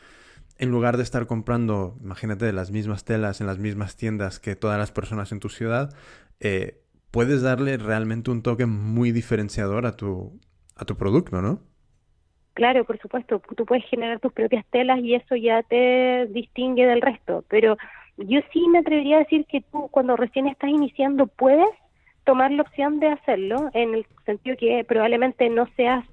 en 0.59 0.69
lugar 0.69 0.95
de 0.97 1.01
estar 1.01 1.25
comprando, 1.25 1.97
imagínate, 2.03 2.53
las 2.53 2.69
mismas 2.69 3.03
telas 3.03 3.41
en 3.41 3.47
las 3.47 3.57
mismas 3.57 3.95
tiendas 3.95 4.39
que 4.39 4.55
todas 4.55 4.77
las 4.77 4.91
personas 4.91 5.31
en 5.31 5.39
tu 5.39 5.49
ciudad, 5.49 5.91
eh, 6.39 6.83
puedes 7.09 7.41
darle 7.41 7.77
realmente 7.77 8.29
un 8.29 8.43
toque 8.43 8.67
muy 8.67 9.11
diferenciador 9.11 9.87
a 9.87 9.93
tu, 9.97 10.39
a 10.75 10.85
tu 10.85 10.97
producto, 10.97 11.41
¿no? 11.41 11.63
Claro, 12.53 12.83
por 12.83 12.99
supuesto, 12.99 13.41
tú 13.55 13.65
puedes 13.65 13.85
generar 13.85 14.19
tus 14.19 14.33
propias 14.33 14.65
telas 14.67 14.99
y 14.99 15.15
eso 15.15 15.35
ya 15.35 15.63
te 15.63 16.27
distingue 16.27 16.85
del 16.85 17.01
resto, 17.01 17.45
pero 17.47 17.77
yo 18.17 18.41
sí 18.51 18.67
me 18.67 18.79
atrevería 18.79 19.17
a 19.17 19.19
decir 19.19 19.45
que 19.45 19.61
tú 19.61 19.87
cuando 19.89 20.17
recién 20.17 20.47
estás 20.47 20.69
iniciando 20.69 21.27
puedes 21.27 21.69
tomar 22.25 22.51
la 22.51 22.63
opción 22.63 22.99
de 22.99 23.07
hacerlo, 23.07 23.69
en 23.73 23.95
el 23.95 24.05
sentido 24.25 24.57
que 24.57 24.83
probablemente 24.83 25.49
no 25.49 25.67
seas 25.75 26.05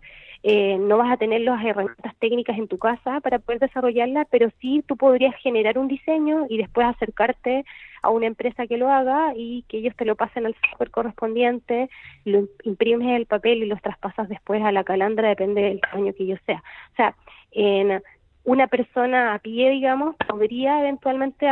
eh, 0.42 0.78
no 0.78 0.99
vas 0.99 1.11
a 1.11 1.16
tener 1.16 1.40
las 1.40 1.64
herramientas 1.64 2.14
técnicas 2.21 2.57
en 2.59 2.68
tu 2.68 2.78
casa 2.78 3.21
para 3.21 3.40
poder 3.40 3.59
desarrollarla, 3.59 4.25
pero 4.30 4.50
sí 4.61 4.85
tú 4.87 4.97
podrías 4.97 5.35
generar 5.37 5.78
un 5.78 5.88
diseño 5.88 6.47
y 6.49 6.59
después 6.59 6.87
acercarte 6.87 7.64
a 8.02 8.11
una 8.11 8.26
empresa 8.26 8.68
que 8.68 8.76
lo 8.76 8.88
haga 8.88 9.33
y 9.35 9.64
que 9.68 9.78
ellos 9.78 9.97
te 9.97 10.04
lo 10.04 10.14
pasen 10.14 10.47
al 10.47 10.54
software 10.54 10.90
correspondiente, 10.90 11.90
lo 12.25 12.45
imprimes 12.62 13.16
el 13.16 13.26
papel 13.26 13.64
y 13.64 13.66
los 13.66 13.83
traspasas 13.83 14.28
después 14.28 14.62
a 14.62 14.71
la 14.71 14.85
calandra, 14.85 15.28
depende 15.28 15.62
del 15.62 15.80
tamaño 15.80 16.12
que 16.16 16.26
yo 16.26 16.37
sea. 16.47 16.62
O 16.92 16.97
sea, 16.97 17.16
en 17.50 18.00
una 18.45 18.68
persona 18.68 19.35
a 19.35 19.40
pie, 19.40 19.71
digamos, 19.71 20.14
podría 20.28 20.80
eventualmente 20.80 21.49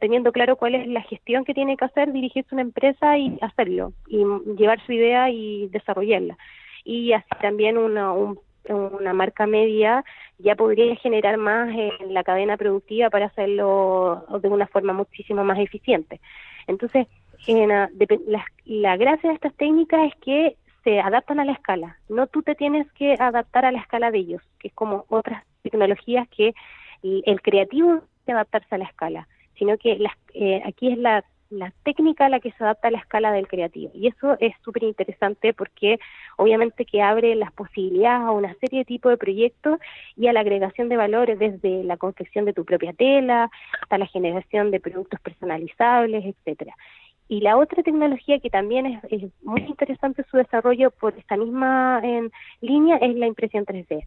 teniendo 0.00 0.32
claro 0.32 0.56
cuál 0.56 0.74
es 0.74 0.88
la 0.88 1.02
gestión 1.02 1.44
que 1.44 1.54
tiene 1.54 1.76
que 1.76 1.84
hacer, 1.84 2.12
dirigirse 2.12 2.48
a 2.50 2.56
una 2.56 2.62
empresa 2.62 3.16
y 3.16 3.38
hacerlo, 3.42 3.92
y 4.08 4.24
llevar 4.56 4.84
su 4.86 4.92
idea 4.92 5.30
y 5.30 5.68
desarrollarla 5.68 6.36
y 6.86 7.12
así 7.12 7.28
también 7.40 7.76
una, 7.76 8.12
una 8.12 9.12
marca 9.12 9.46
media 9.46 10.04
ya 10.38 10.54
podría 10.54 10.94
generar 10.96 11.36
más 11.36 11.68
en 11.74 12.14
la 12.14 12.22
cadena 12.22 12.56
productiva 12.56 13.10
para 13.10 13.26
hacerlo 13.26 14.24
de 14.40 14.48
una 14.48 14.66
forma 14.68 14.92
muchísimo 14.92 15.42
más 15.44 15.58
eficiente. 15.58 16.20
Entonces, 16.68 17.08
la, 17.48 17.90
la 18.64 18.96
gracia 18.96 19.30
de 19.30 19.34
estas 19.34 19.54
técnicas 19.54 20.06
es 20.06 20.14
que 20.20 20.56
se 20.84 21.00
adaptan 21.00 21.40
a 21.40 21.44
la 21.44 21.52
escala, 21.52 21.98
no 22.08 22.28
tú 22.28 22.42
te 22.42 22.54
tienes 22.54 22.90
que 22.92 23.16
adaptar 23.18 23.64
a 23.64 23.72
la 23.72 23.80
escala 23.80 24.12
de 24.12 24.18
ellos, 24.18 24.42
que 24.60 24.68
es 24.68 24.74
como 24.74 25.04
otras 25.08 25.42
tecnologías 25.62 26.28
que 26.28 26.54
el, 27.02 27.42
creativo 27.42 28.02
adaptarse 28.28 28.74
a 28.74 28.78
la 28.78 28.84
escala, 28.84 29.28
sino 29.58 29.76
que 29.78 29.98
las, 29.98 30.12
eh, 30.34 30.62
aquí 30.64 30.92
es 30.92 30.98
la 30.98 31.24
la 31.50 31.72
técnica 31.84 32.26
a 32.26 32.28
la 32.28 32.40
que 32.40 32.52
se 32.52 32.64
adapta 32.64 32.88
a 32.88 32.90
la 32.90 32.98
escala 32.98 33.32
del 33.32 33.48
creativo. 33.48 33.90
Y 33.94 34.08
eso 34.08 34.36
es 34.40 34.54
súper 34.62 34.84
interesante 34.84 35.52
porque 35.54 35.98
obviamente 36.36 36.84
que 36.84 37.02
abre 37.02 37.34
las 37.34 37.52
posibilidades 37.52 38.26
a 38.26 38.30
una 38.32 38.54
serie 38.54 38.80
de 38.80 38.84
tipos 38.84 39.10
de 39.10 39.16
proyectos 39.16 39.78
y 40.16 40.26
a 40.26 40.32
la 40.32 40.40
agregación 40.40 40.88
de 40.88 40.96
valores 40.96 41.38
desde 41.38 41.84
la 41.84 41.96
confección 41.96 42.44
de 42.44 42.52
tu 42.52 42.64
propia 42.64 42.92
tela 42.92 43.50
hasta 43.82 43.98
la 43.98 44.06
generación 44.06 44.70
de 44.70 44.80
productos 44.80 45.20
personalizables, 45.20 46.24
etcétera. 46.24 46.74
Y 47.28 47.40
la 47.40 47.56
otra 47.56 47.82
tecnología 47.82 48.38
que 48.38 48.50
también 48.50 49.00
es, 49.10 49.32
muy 49.42 49.62
interesante 49.62 50.24
su 50.30 50.36
desarrollo 50.36 50.92
por 50.92 51.16
esta 51.18 51.36
misma 51.36 52.00
línea 52.60 52.96
es 52.98 53.16
la 53.16 53.26
impresión 53.26 53.66
3D 53.66 54.06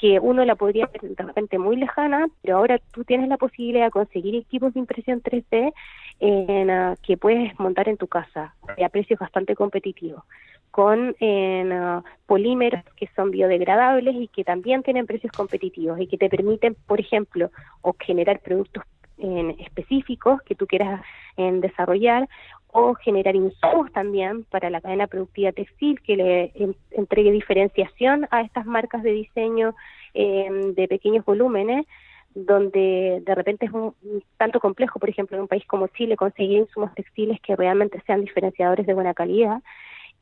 que 0.00 0.18
uno 0.18 0.46
la 0.46 0.54
podría 0.54 0.86
ver 0.86 1.14
de 1.14 1.22
repente 1.22 1.58
muy 1.58 1.76
lejana, 1.76 2.26
pero 2.40 2.56
ahora 2.56 2.78
tú 2.90 3.04
tienes 3.04 3.28
la 3.28 3.36
posibilidad 3.36 3.84
de 3.84 3.90
conseguir 3.90 4.34
equipos 4.34 4.72
de 4.72 4.80
impresión 4.80 5.22
3D 5.22 5.74
en, 6.20 6.70
uh, 6.70 6.94
que 7.02 7.18
puedes 7.18 7.58
montar 7.60 7.86
en 7.86 7.98
tu 7.98 8.06
casa 8.06 8.54
a 8.82 8.88
precios 8.88 9.20
bastante 9.20 9.54
competitivos, 9.54 10.22
con 10.70 11.14
en, 11.20 11.70
uh, 11.70 12.02
polímeros 12.24 12.82
que 12.96 13.10
son 13.14 13.30
biodegradables 13.30 14.14
y 14.14 14.28
que 14.28 14.42
también 14.42 14.82
tienen 14.82 15.06
precios 15.06 15.32
competitivos 15.32 16.00
y 16.00 16.06
que 16.06 16.16
te 16.16 16.30
permiten, 16.30 16.74
por 16.86 16.98
ejemplo, 16.98 17.50
o 17.82 17.94
generar 18.00 18.40
productos 18.40 18.84
en 19.18 19.50
específicos 19.60 20.40
que 20.46 20.54
tú 20.54 20.66
quieras 20.66 21.02
en 21.36 21.60
desarrollar 21.60 22.26
o 22.72 22.94
generar 22.94 23.34
insumos 23.34 23.90
también 23.92 24.44
para 24.44 24.70
la 24.70 24.80
cadena 24.80 25.06
productiva 25.06 25.52
textil 25.52 26.00
que 26.00 26.16
le 26.16 26.52
entregue 26.90 27.32
diferenciación 27.32 28.28
a 28.30 28.42
estas 28.42 28.66
marcas 28.66 29.02
de 29.02 29.12
diseño 29.12 29.74
em, 30.14 30.74
de 30.74 30.88
pequeños 30.88 31.24
volúmenes 31.24 31.86
donde 32.34 33.22
de 33.24 33.34
repente 33.34 33.66
es 33.66 33.72
un, 33.72 33.94
tanto 34.36 34.60
complejo, 34.60 35.00
por 35.00 35.10
ejemplo, 35.10 35.36
en 35.36 35.42
un 35.42 35.48
país 35.48 35.66
como 35.66 35.88
Chile, 35.88 36.16
conseguir 36.16 36.58
insumos 36.58 36.94
textiles 36.94 37.40
que 37.40 37.56
realmente 37.56 38.00
sean 38.06 38.20
diferenciadores 38.20 38.86
de 38.86 38.94
buena 38.94 39.14
calidad. 39.14 39.60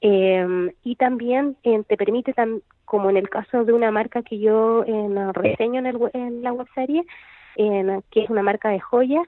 Eh, 0.00 0.73
y 0.85 0.97
también 0.97 1.57
eh, 1.64 1.83
te 1.87 1.99
permite, 1.99 2.35
como 2.87 3.11
en 3.11 3.19
el 3.19 3.28
caso 3.28 3.64
de 3.64 3.75
una 3.75 3.90
marca 3.90 4.23
que 4.23 4.38
yo 4.38 4.85
en, 4.87 5.35
reseño 5.35 5.81
en, 5.81 5.87
el, 5.87 5.99
en 6.14 6.43
la 6.43 6.52
webserie, 6.55 7.05
que 7.57 8.21
es 8.23 8.31
una 8.31 8.43
marca 8.43 8.71
de 8.71 8.81
joyas, 8.81 9.26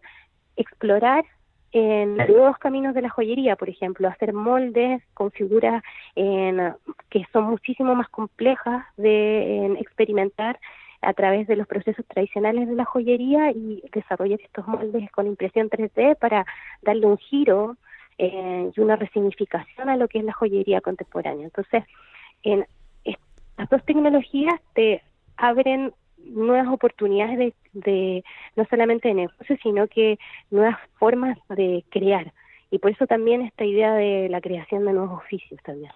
explorar 0.57 1.25
en 1.73 2.17
nuevos 2.17 2.59
caminos 2.59 2.95
de 2.95 3.03
la 3.03 3.11
joyería, 3.11 3.57
por 3.57 3.69
ejemplo, 3.69 4.09
hacer 4.09 4.33
moldes 4.33 5.03
con 5.15 5.31
figuras 5.31 5.83
en, 6.17 6.75
que 7.09 7.25
son 7.33 7.45
muchísimo 7.45 7.95
más 7.95 8.09
complejas 8.09 8.85
de 8.97 9.67
experimentar 9.79 10.59
a 11.03 11.12
través 11.15 11.47
de 11.47 11.57
los 11.57 11.67
procesos 11.67 12.05
tradicionales 12.07 12.69
de 12.69 12.75
la 12.75 12.85
joyería 12.85 13.53
y 13.53 13.83
desarrollar 13.93 14.41
estos 14.41 14.67
moldes 14.67 15.11
con 15.12 15.27
impresión 15.27 15.71
3D 15.71 16.17
para 16.19 16.45
darle 16.83 17.07
un 17.07 17.17
giro 17.19 17.77
eh, 18.19 18.71
y 18.75 18.81
una 18.81 18.97
resignificación 18.97 19.89
a 19.89 19.97
lo 19.97 20.09
que 20.09 20.19
es 20.19 20.25
la 20.25 20.33
joyería 20.33 20.81
contemporánea. 20.81 21.47
Entonces, 21.47 21.85
en 22.43 22.67
estas 23.05 23.71
dos 23.71 23.85
tecnologías 23.85 24.61
te 24.75 25.03
abren 25.37 25.95
nuevas 26.25 26.69
oportunidades 26.69 27.55
de, 27.73 28.25
no 28.57 28.65
solamente 28.71 29.09
de 29.09 29.15
negocio, 29.15 29.57
sino 29.62 29.89
que 29.89 30.19
nuevas 30.50 30.77
formas 30.99 31.39
de 31.49 31.85
crear. 31.91 32.33
Y 32.71 32.79
por 32.79 32.93
eso 32.93 33.07
también 33.07 33.43
esta 33.43 33.65
idea 33.65 33.95
de 33.95 34.29
la 34.29 34.41
creación 34.41 34.85
de 34.85 34.93
nuevos 34.93 35.21
oficios 35.21 35.61
también. 35.65 35.93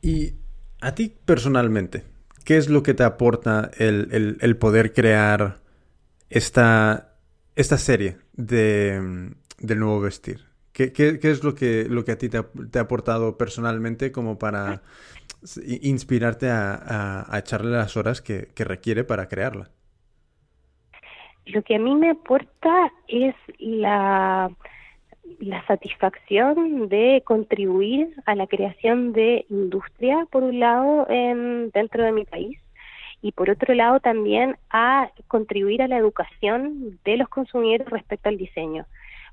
Y 0.00 0.34
a 0.80 0.94
ti 0.94 1.12
personalmente, 1.24 2.04
¿qué 2.44 2.56
es 2.56 2.68
lo 2.68 2.82
que 2.82 2.94
te 2.94 3.02
aporta 3.02 3.70
el, 3.78 4.38
el, 4.40 4.56
poder 4.56 4.92
crear 4.92 5.58
esta, 6.30 7.16
esta 7.54 7.78
serie 7.78 8.16
de, 8.32 9.32
del 9.58 9.78
nuevo 9.78 10.00
vestir? 10.00 10.55
¿Qué, 10.76 11.18
es 11.22 11.42
lo 11.42 11.54
que, 11.54 11.86
lo 11.88 12.04
que 12.04 12.12
a 12.12 12.18
ti 12.18 12.28
te 12.28 12.42
te 12.70 12.78
ha 12.78 12.82
aportado 12.82 13.38
personalmente 13.38 14.12
como 14.12 14.38
para 14.38 14.82
inspirarte 15.82 16.50
a, 16.50 17.26
echarle 17.38 17.70
las 17.70 17.96
horas 17.96 18.20
que, 18.20 18.48
requiere 18.58 19.02
para 19.02 19.26
crearla? 19.26 19.70
Lo 21.46 21.62
que 21.62 21.76
a 21.76 21.78
mí 21.78 21.94
me 21.94 22.10
aporta 22.10 22.92
es 23.08 23.34
la, 23.58 24.50
la 25.38 25.66
satisfacción 25.66 26.90
de 26.90 27.22
contribuir 27.24 28.14
a 28.26 28.34
la 28.34 28.46
creación 28.46 29.14
de 29.14 29.46
industria, 29.48 30.26
por 30.30 30.42
un 30.42 30.60
lado, 30.60 31.06
en, 31.08 31.70
dentro 31.70 32.04
de 32.04 32.12
mi 32.12 32.26
país, 32.26 32.58
y 33.22 33.32
por 33.32 33.48
otro 33.48 33.72
lado 33.72 33.98
también 34.00 34.58
a 34.68 35.10
contribuir 35.26 35.80
a 35.80 35.88
la 35.88 35.96
educación 35.96 36.98
de 37.02 37.16
los 37.16 37.30
consumidores 37.30 37.88
respecto 37.88 38.28
al 38.28 38.36
diseño. 38.36 38.84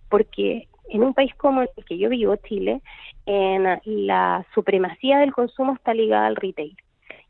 Porque 0.08 0.70
en 0.90 1.04
un 1.04 1.14
país 1.14 1.34
como 1.36 1.62
el 1.62 1.70
que 1.88 1.98
yo 1.98 2.10
vivo, 2.10 2.36
Chile, 2.38 2.82
en 3.26 3.80
la 3.86 4.46
supremacía 4.54 5.20
del 5.20 5.34
consumo 5.34 5.74
está 5.74 5.94
ligada 5.94 6.28
al 6.28 6.36
retail. 6.36 6.76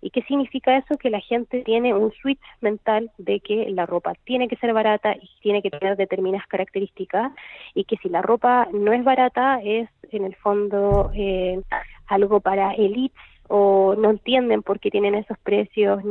¿Y 0.03 0.09
qué 0.09 0.21
significa 0.23 0.75
eso? 0.75 0.97
Que 0.97 1.09
la 1.09 1.21
gente 1.21 1.61
tiene 1.61 1.93
un 1.93 2.11
switch 2.11 2.41
mental 2.59 3.09
de 3.17 3.39
que 3.39 3.69
la 3.69 3.85
ropa 3.85 4.13
tiene 4.25 4.49
que 4.49 4.57
ser 4.57 4.73
barata 4.73 5.15
y 5.15 5.29
tiene 5.41 5.61
que 5.61 5.69
tener 5.69 5.95
determinadas 5.95 6.45
características 6.47 7.31
y 7.73 7.85
que 7.85 7.95
si 7.97 8.09
la 8.09 8.21
ropa 8.21 8.67
no 8.73 8.91
es 8.91 9.01
barata 9.05 9.61
es 9.63 9.89
en 10.11 10.25
el 10.25 10.35
fondo 10.35 11.09
eh, 11.15 11.61
algo 12.07 12.41
para 12.41 12.73
elites 12.73 13.17
o 13.47 13.95
no 13.97 14.09
entienden 14.09 14.61
por 14.61 14.81
qué 14.81 14.91
tienen 14.91 15.15
esos 15.15 15.37
precios 15.39 16.03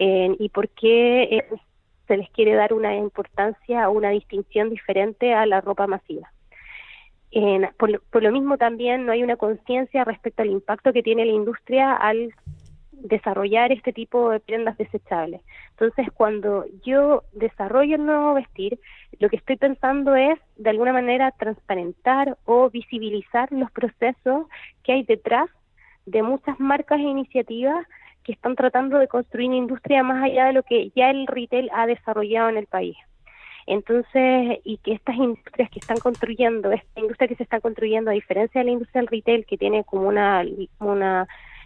eh, 0.00 0.34
y 0.40 0.48
por 0.48 0.68
qué 0.70 1.22
eh, 1.22 1.48
se 2.08 2.16
les 2.16 2.28
quiere 2.30 2.54
dar 2.54 2.72
una 2.72 2.96
importancia 2.96 3.88
o 3.88 3.92
una 3.92 4.10
distinción 4.10 4.70
diferente 4.70 5.34
a 5.34 5.46
la 5.46 5.60
ropa 5.60 5.86
masiva 5.86 6.32
por, 7.76 8.22
lo 8.22 8.32
mismo 8.32 8.56
también 8.56 9.06
no 9.06 9.12
hay 9.12 9.22
una 9.22 9.36
conciencia 9.36 10.04
respecto 10.04 10.42
al 10.42 10.50
impacto 10.50 10.92
que 10.92 11.02
tiene 11.02 11.24
la 11.26 11.32
industria 11.32 11.94
al 11.94 12.32
desarrollar 12.92 13.72
este 13.72 13.92
tipo 13.92 14.30
de 14.30 14.40
prendas 14.40 14.78
desechables. 14.78 15.42
Entonces, 15.70 16.08
cuando 16.14 16.64
yo 16.84 17.24
desarrollo 17.32 17.96
el 17.96 18.06
nuevo 18.06 18.34
vestir, 18.34 18.78
lo 19.18 19.28
que 19.28 19.36
estoy 19.36 19.56
pensando 19.56 20.16
es, 20.16 20.38
de 20.56 20.70
alguna 20.70 20.92
manera, 20.92 21.30
transparentar 21.32 22.38
o 22.44 22.70
visibilizar 22.70 23.52
los 23.52 23.70
procesos 23.70 24.46
que 24.82 24.92
hay 24.92 25.02
detrás 25.02 25.50
de 26.06 26.22
muchas 26.22 26.58
marcas 26.58 26.98
e 26.98 27.02
iniciativas 27.02 27.86
que 28.24 28.32
están 28.32 28.56
tratando 28.56 28.98
de 28.98 29.08
construir 29.08 29.48
una 29.48 29.58
industria 29.58 30.02
más 30.02 30.22
allá 30.24 30.46
de 30.46 30.52
lo 30.52 30.62
que 30.62 30.90
ya 30.96 31.10
el 31.10 31.26
retail 31.26 31.70
ha 31.72 31.86
desarrollado 31.86 32.48
en 32.48 32.56
el 32.56 32.66
país. 32.66 32.96
Entonces, 33.66 34.60
y 34.64 34.78
que 34.78 34.92
estas 34.92 35.16
industrias 35.16 35.70
que 35.70 35.80
están 35.80 35.98
construyendo, 35.98 36.70
esta 36.70 37.00
industria 37.00 37.28
que 37.28 37.34
se 37.34 37.42
está 37.42 37.60
construyendo, 37.60 38.10
a 38.10 38.14
diferencia 38.14 38.60
de 38.60 38.66
la 38.66 38.70
industria 38.70 39.02
del 39.02 39.08
retail, 39.08 39.44
que 39.44 39.58
tiene 39.58 39.84
como 39.84 40.08
una, 40.08 40.44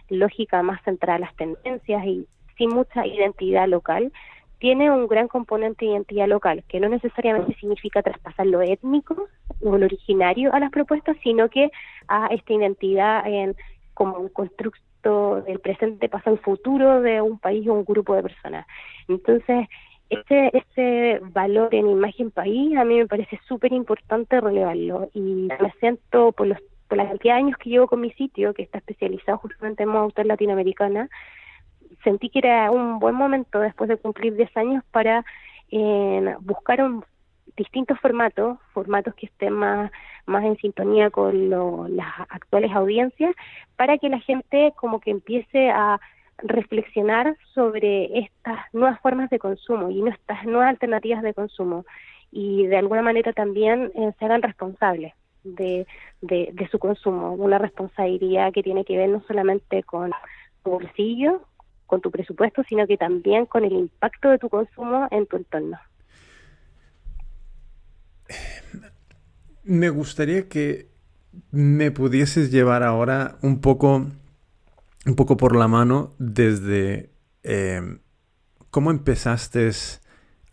lógica 0.09 0.61
más 0.61 0.83
centrada 0.83 1.15
a 1.15 1.19
las 1.19 1.35
tendencias 1.35 2.05
y 2.05 2.27
sin 2.57 2.69
mucha 2.71 3.07
identidad 3.07 3.67
local, 3.67 4.11
tiene 4.59 4.91
un 4.91 5.07
gran 5.07 5.27
componente 5.29 5.85
de 5.85 5.91
identidad 5.91 6.27
local, 6.27 6.63
que 6.67 6.79
no 6.79 6.89
necesariamente 6.89 7.55
significa 7.55 8.03
traspasar 8.03 8.45
lo 8.45 8.61
étnico 8.61 9.27
o 9.61 9.77
lo 9.77 9.85
originario 9.85 10.53
a 10.53 10.59
las 10.59 10.69
propuestas, 10.69 11.15
sino 11.23 11.49
que 11.49 11.71
a 12.07 12.27
esta 12.27 12.53
identidad 12.53 13.25
en, 13.25 13.55
como 13.93 14.17
un 14.17 14.29
constructo 14.29 15.41
del 15.41 15.59
presente, 15.59 16.09
pasado 16.09 16.35
y 16.35 16.39
futuro 16.39 17.01
de 17.01 17.21
un 17.21 17.39
país 17.39 17.67
o 17.67 17.73
un 17.73 17.85
grupo 17.85 18.15
de 18.15 18.23
personas. 18.23 18.67
Entonces, 19.07 19.67
ese, 20.11 20.51
ese 20.53 21.19
valor 21.21 21.73
en 21.73 21.89
imagen 21.89 22.31
país 22.31 22.77
a 22.77 22.83
mí 22.83 22.97
me 22.97 23.07
parece 23.07 23.39
súper 23.47 23.71
importante 23.71 24.41
relevarlo 24.41 25.09
y 25.13 25.47
me 25.47 25.71
siento 25.79 26.33
por, 26.33 26.47
los, 26.47 26.57
por 26.89 26.97
la 26.97 27.07
cantidad 27.07 27.35
de 27.35 27.39
años 27.39 27.57
que 27.57 27.69
llevo 27.69 27.87
con 27.87 28.01
mi 28.01 28.11
sitio, 28.11 28.53
que 28.53 28.63
está 28.63 28.79
especializado 28.79 29.37
justamente 29.37 29.83
en 29.83 29.89
moda 29.89 30.03
autor 30.03 30.25
latinoamericana, 30.25 31.09
sentí 32.03 32.29
que 32.29 32.39
era 32.39 32.71
un 32.71 32.99
buen 32.99 33.15
momento 33.15 33.59
después 33.59 33.87
de 33.87 33.97
cumplir 33.97 34.35
10 34.35 34.57
años 34.57 34.83
para 34.91 35.23
eh, 35.71 36.35
buscar 36.41 36.83
un, 36.83 37.05
distintos 37.55 37.97
formatos, 37.99 38.57
formatos 38.73 39.15
que 39.15 39.27
estén 39.27 39.53
más, 39.53 39.91
más 40.25 40.43
en 40.43 40.57
sintonía 40.57 41.09
con 41.09 41.49
las 41.49 42.19
actuales 42.29 42.71
audiencias, 42.73 43.33
para 43.77 43.97
que 43.97 44.09
la 44.09 44.19
gente 44.19 44.73
como 44.75 44.99
que 44.99 45.11
empiece 45.11 45.69
a 45.69 45.99
reflexionar 46.43 47.35
sobre 47.53 48.19
estas 48.19 48.59
nuevas 48.73 48.99
formas 49.01 49.29
de 49.29 49.39
consumo 49.39 49.89
y 49.89 50.07
estas 50.07 50.45
nuevas 50.45 50.69
alternativas 50.69 51.23
de 51.23 51.33
consumo 51.33 51.85
y 52.31 52.65
de 52.67 52.77
alguna 52.77 53.01
manera 53.01 53.33
también 53.33 53.91
eh, 53.95 54.11
se 54.17 54.25
hagan 54.25 54.41
responsables 54.41 55.13
de, 55.43 55.87
de, 56.21 56.67
su 56.71 56.79
consumo, 56.79 57.33
una 57.33 57.57
responsabilidad 57.57 58.53
que 58.53 58.63
tiene 58.63 58.85
que 58.85 58.97
ver 58.97 59.09
no 59.09 59.23
solamente 59.27 59.83
con 59.83 60.11
tu 60.63 60.71
bolsillo, 60.71 61.41
con 61.87 61.99
tu 62.01 62.11
presupuesto, 62.11 62.63
sino 62.69 62.87
que 62.87 62.97
también 62.97 63.45
con 63.45 63.65
el 63.65 63.73
impacto 63.73 64.29
de 64.29 64.37
tu 64.37 64.49
consumo 64.49 65.07
en 65.11 65.25
tu 65.25 65.37
entorno. 65.37 65.79
Me 69.63 69.89
gustaría 69.89 70.47
que 70.47 70.87
me 71.51 71.91
pudieses 71.91 72.51
llevar 72.51 72.83
ahora 72.83 73.37
un 73.41 73.61
poco 73.61 74.05
un 75.05 75.15
poco 75.15 75.37
por 75.37 75.55
la 75.55 75.67
mano 75.67 76.13
desde 76.19 77.11
em, 77.43 77.99
cómo 78.69 78.91
empezaste 78.91 79.71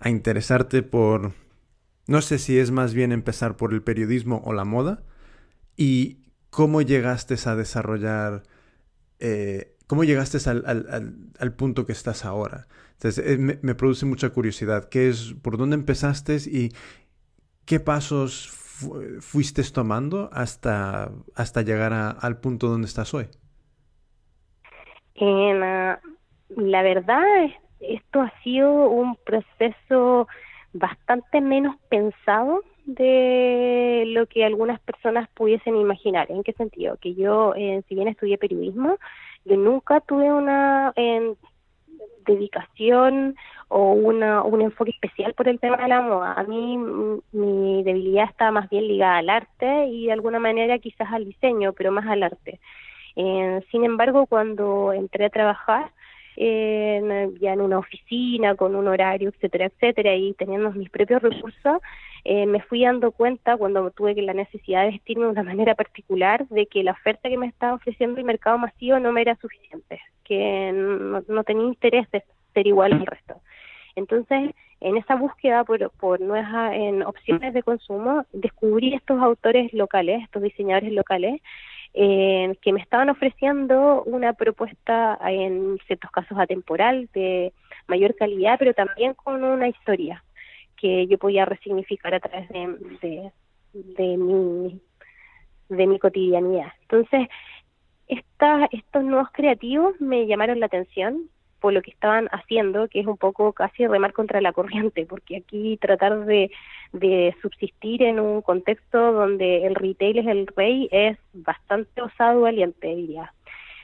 a 0.01 0.09
interesarte 0.11 0.83
por, 0.83 1.33
no 2.07 2.23
sé 2.23 2.39
si 2.39 2.59
es 2.59 2.71
más 2.71 2.95
bien 2.95 3.13
empezar 3.13 3.57
por 3.57 3.73
el 3.73 3.83
periodismo 3.83 4.43
o 4.45 4.53
la 4.53 4.65
moda, 4.65 5.03
y 5.77 6.19
cómo 6.51 6.83
llegaste 6.83 7.37
a 7.45 7.57
desarrollar, 7.57 8.43
eh, 9.19 9.77
cómo 9.87 10.05
llegaste 10.05 10.39
al, 10.49 11.55
punto 11.57 11.87
que 11.87 11.93
estás 11.93 12.25
ahora. 12.25 12.69
Entonces, 12.95 13.25
eh, 13.25 13.39
me, 13.39 13.75
produce 13.75 14.07
mucha 14.07 14.31
curiosidad. 14.31 14.89
¿Qué 14.89 15.09
es, 15.09 15.35
por 15.41 15.57
dónde 15.57 15.75
empezaste 15.77 16.37
y 16.37 16.73
qué 17.65 17.79
pasos 17.81 18.49
fuiste 19.21 19.63
tomando 19.65 20.31
hasta, 20.33 21.13
hasta 21.35 21.63
llegar 21.63 21.93
al 21.93 22.41
punto 22.41 22.69
donde 22.69 22.87
estás 22.87 23.15
hoy? 23.15 23.29
La 25.21 26.83
verdad, 26.83 27.25
esto 27.81 28.21
ha 28.21 28.33
sido 28.43 28.89
un 28.89 29.17
proceso 29.17 30.29
bastante 30.73 31.41
menos 31.41 31.77
pensado 31.89 32.63
de 32.85 34.05
lo 34.07 34.27
que 34.27 34.45
algunas 34.45 34.81
personas 34.81 35.29
pudiesen 35.35 35.77
imaginar. 35.77 36.31
¿En 36.31 36.43
qué 36.43 36.53
sentido? 36.53 36.97
Que 37.01 37.15
yo, 37.15 37.55
eh, 37.55 37.83
si 37.89 37.95
bien 37.95 38.09
estudié 38.09 38.39
periodismo, 38.39 38.97
yo 39.45 39.57
nunca 39.57 40.01
tuve 40.01 40.33
una 40.33 40.93
dedicación 42.27 43.37
o 43.69 43.93
una, 43.93 44.43
un 44.43 44.63
enfoque 44.63 44.91
especial 44.91 45.35
por 45.35 45.49
el 45.49 45.61
tema 45.61 45.77
de 45.77 45.89
la 45.89 46.01
moda. 46.01 46.33
A 46.33 46.45
mí 46.45 46.79
mi 47.33 47.83
debilidad 47.83 48.25
está 48.31 48.51
más 48.51 48.69
bien 48.71 48.89
ligada 48.89 49.19
al 49.19 49.31
arte 49.31 49.87
y 49.87 50.07
de 50.07 50.13
alguna 50.13 50.39
manera 50.39 50.79
quizás 50.79 51.13
al 51.13 51.25
diseño, 51.25 51.73
pero 51.75 51.93
más 51.93 52.07
al 52.07 52.23
arte. 52.23 52.61
Eh, 53.21 53.61
sin 53.73 53.85
embargo, 53.85 54.27
cuando 54.27 54.93
entré 54.93 55.25
a 55.25 55.31
trabajar, 55.31 55.91
ya 56.37 57.53
en 57.53 57.61
una 57.61 57.79
oficina, 57.79 58.55
con 58.55 58.77
un 58.77 58.87
horario, 58.87 59.31
etcétera, 59.31 59.67
etcétera, 59.67 60.15
y 60.15 60.35
teniendo 60.35 60.71
mis 60.71 60.89
propios 60.89 61.21
recursos, 61.21 61.79
eh, 62.25 62.47
me 62.47 62.61
fui 62.63 62.83
dando 62.85 63.11
cuenta 63.11 63.57
cuando 63.57 63.91
tuve 63.91 64.15
la 64.23 64.35
necesidad 64.35 64.85
de 64.85 64.93
vestirme 64.93 65.25
de 65.25 65.33
una 65.33 65.43
manera 65.43 65.75
particular 65.75 66.47
de 66.47 66.67
que 66.67 66.85
la 66.85 66.93
oferta 66.93 67.29
que 67.29 67.37
me 67.37 67.49
estaba 67.49 67.75
ofreciendo 67.75 68.21
el 68.21 68.25
mercado 68.25 68.57
masivo 68.57 69.01
no 69.01 69.11
me 69.11 69.23
era 69.23 69.35
suficiente, 69.37 70.01
que 70.23 70.71
no, 70.73 71.43
tenía 71.43 71.65
interés 71.65 72.09
de 72.13 72.23
ser 72.55 72.69
igual 72.69 72.93
al 72.93 73.07
resto. 73.07 73.41
Entonces, 73.97 74.55
en 74.81 74.97
esa 74.97 75.17
búsqueda 75.17 75.65
por, 75.65 75.91
por 75.99 76.21
nuevas 76.21 76.73
en 76.73 77.03
opciones 77.03 77.53
de 77.53 77.65
consumo, 77.65 78.25
descubrí 78.33 78.95
estos 78.95 79.21
autores 79.21 79.73
locales, 79.73 80.23
estos 80.23 80.43
diseñadores 80.43 80.93
locales, 80.93 81.41
eh, 81.95 82.57
que 82.63 82.73
me 82.73 82.81
estaban 82.81 83.11
ofreciendo 83.11 84.03
una 84.05 84.33
propuesta 84.35 85.19
en 85.23 85.79
ciertos 85.87 86.11
casos 86.11 86.39
atemporal 86.39 87.09
de 87.15 87.53
mayor 87.87 88.15
calidad, 88.15 88.57
pero 88.59 88.75
también 88.75 89.15
con 89.15 89.43
una 89.43 89.69
historia 89.69 90.23
que 90.77 91.07
yo 91.07 91.19
podía 91.19 91.45
resignificar 91.45 92.15
a 92.15 92.21
través 92.21 92.49
de, 92.51 93.33
de, 93.73 94.17
mi 94.17 94.81
de 95.69 95.87
mi 95.87 95.99
cotidianidad. 95.99 96.73
Entonces, 96.83 97.29
esta, 98.07 98.69
estos 98.71 99.05
nuevos 99.05 99.29
creativos 99.33 100.01
me 100.01 100.27
llamaron 100.27 100.61
la 100.61 100.67
atención 100.67 101.29
por 101.61 101.73
lo 101.73 101.83
que 101.83 101.91
estaban 101.91 102.29
haciendo, 102.31 102.89
que 102.89 103.01
es 103.01 103.07
un 103.07 103.17
poco 103.17 103.53
casi 103.53 103.87
remar 103.87 104.13
contra 104.13 104.41
la 104.41 104.53
corriente, 104.53 105.07
porque 105.07 105.37
aquí 105.37 105.77
tratar 105.79 106.25
de, 106.25 106.51
subsistir 107.43 108.03
en 108.03 108.19
un 108.21 108.41
contexto 108.41 109.13
donde 109.13 109.67
el 109.67 109.75
retail 109.75 110.19
es 110.19 110.27
el 110.27 110.47
rey 110.47 110.89
es 110.91 111.19
bastante 111.33 112.01
osado 112.01 112.43
valiente, 112.43 112.89
diría. 112.95 113.33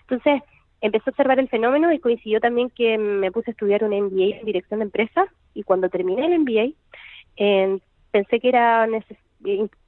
Entonces, 0.02 0.42
empecé 0.80 1.10
a 1.10 1.12
observar 1.12 1.38
el 1.38 1.48
fenómeno 1.48 1.92
y 1.92 1.98
coincidió 1.98 2.40
también 2.40 2.70
que 2.70 2.96
me 2.98 3.30
puse 3.32 3.50
a 3.50 3.52
estudiar 3.52 3.84
un 3.84 3.90
MBA 3.90 4.38
en 4.38 4.46
dirección 4.46 4.80
de 4.80 4.84
empresas 4.84 5.28
y 5.54 5.62
cuando 5.62 5.88
terminé 5.88 6.26
el 6.26 6.40
MBA 6.40 6.74
eh, 7.36 7.78
pensé 8.10 8.40
que 8.40 8.48
era 8.48 8.86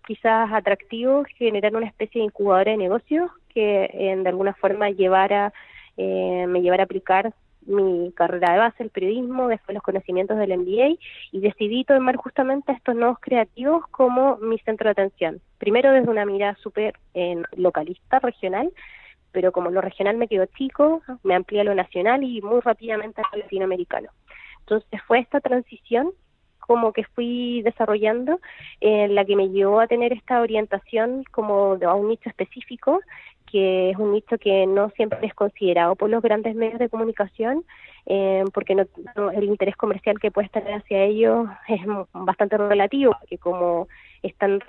quizás 0.07 0.53
atractivo 0.53 1.25
generar 1.37 1.75
una 1.75 1.87
especie 1.87 2.21
de 2.21 2.27
incubadora 2.27 2.73
de 2.73 2.77
negocios 2.77 3.31
que 3.53 3.89
de 4.23 4.29
alguna 4.29 4.55
forma 4.55 4.91
llevara 4.91 5.53
eh, 5.97 6.47
me 6.49 6.61
llevara 6.61 6.83
a 6.83 6.85
aplicar 6.85 7.33
mi 7.67 8.13
carrera 8.13 8.53
de 8.53 8.59
base, 8.59 8.83
el 8.83 8.91
periodismo, 8.91 9.49
después 9.49 9.75
los 9.75 9.83
conocimientos 9.83 10.39
del 10.39 10.57
MBA 10.59 10.99
y 11.33 11.41
decidí 11.41 11.85
tomar 11.85 12.17
justamente 12.17 12.73
estos 12.73 12.95
nuevos 12.95 13.19
creativos 13.21 13.87
como 13.89 14.37
mi 14.39 14.59
centro 14.61 14.87
de 14.87 14.93
atención. 14.93 15.41
Primero 15.59 15.93
desde 15.93 16.11
una 16.11 16.25
mirada 16.25 16.57
súper 16.63 16.95
localista, 17.57 18.19
regional, 18.21 18.71
pero 19.33 19.53
como 19.53 19.71
lo 19.71 19.81
regional 19.81 20.17
me 20.17 20.29
quedó 20.29 20.47
chico, 20.47 21.03
me 21.23 21.35
amplié 21.35 21.61
a 21.61 21.65
lo 21.65 21.75
nacional 21.75 22.25
y 22.25 22.41
muy 22.41 22.61
rápidamente 22.61 23.21
a 23.21 23.37
lo 23.37 23.43
latinoamericano. 23.43 24.09
Entonces 24.61 25.01
fue 25.07 25.19
esta 25.19 25.41
transición 25.41 26.13
como 26.67 26.93
que 26.93 27.05
fui 27.05 27.63
desarrollando, 27.63 28.41
en 28.81 29.15
la 29.15 29.25
que 29.25 29.37
me 29.37 29.49
llevó 29.51 29.81
a 29.81 29.87
tener 29.87 30.13
esta 30.13 30.41
orientación 30.41 31.25
como 31.31 31.79
a 31.83 31.95
un 31.95 32.09
nicho 32.09 32.29
específico 32.29 33.01
que 33.47 33.91
es 33.91 33.97
un 33.97 34.13
nicho 34.13 34.39
que 34.39 34.67
no 34.67 34.91
siempre 34.91 35.27
es 35.27 35.35
considerado 35.35 35.95
por 35.95 36.11
los 36.11 36.23
grandes 36.23 36.55
medios 36.55 36.79
de 36.79 36.89
comunicación, 36.89 37.65
eh, 38.05 38.45
porque 38.53 38.75
no, 38.75 39.31
el 39.31 39.45
interés 39.45 39.77
comercial 39.77 40.19
que 40.19 40.31
puede 40.31 40.49
tener 40.49 40.75
hacia 40.75 41.05
ellos 41.05 41.49
es 41.69 41.81
bastante 42.13 42.59
relativo, 42.59 43.17
porque 43.21 43.39
como 43.39 43.89
están 44.23 44.61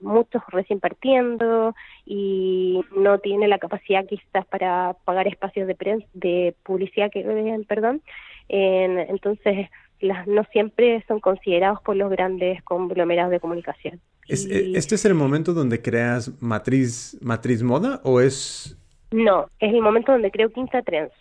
muchos 0.00 0.42
recién 0.48 0.80
partiendo 0.80 1.74
y 2.04 2.80
no 2.96 3.18
tiene 3.18 3.46
la 3.46 3.58
capacidad 3.58 4.04
quizás 4.06 4.44
para 4.46 4.96
pagar 5.04 5.28
espacios 5.28 5.68
de 5.68 5.76
de 6.14 6.54
publicidad 6.64 7.10
que 7.12 7.22
perdón 7.68 8.02
entonces 8.48 9.68
las 10.00 10.26
no 10.26 10.44
siempre 10.52 11.04
son 11.08 11.20
considerados 11.20 11.80
por 11.82 11.96
los 11.96 12.10
grandes 12.10 12.62
conglomerados 12.62 13.30
de 13.30 13.40
comunicación 13.40 14.00
e, 14.28 14.72
¿Este 14.74 14.94
es 14.94 15.04
el 15.04 15.14
momento 15.14 15.54
donde 15.54 15.80
creas 15.82 16.40
Matriz, 16.40 17.18
Matriz 17.20 17.62
Moda 17.62 18.00
o 18.04 18.20
es...? 18.20 18.76
No, 19.10 19.46
es 19.58 19.72
el 19.72 19.80
momento 19.80 20.12
donde 20.12 20.30
creo 20.30 20.50
Quinta 20.50 20.82
Trends. 20.82 21.14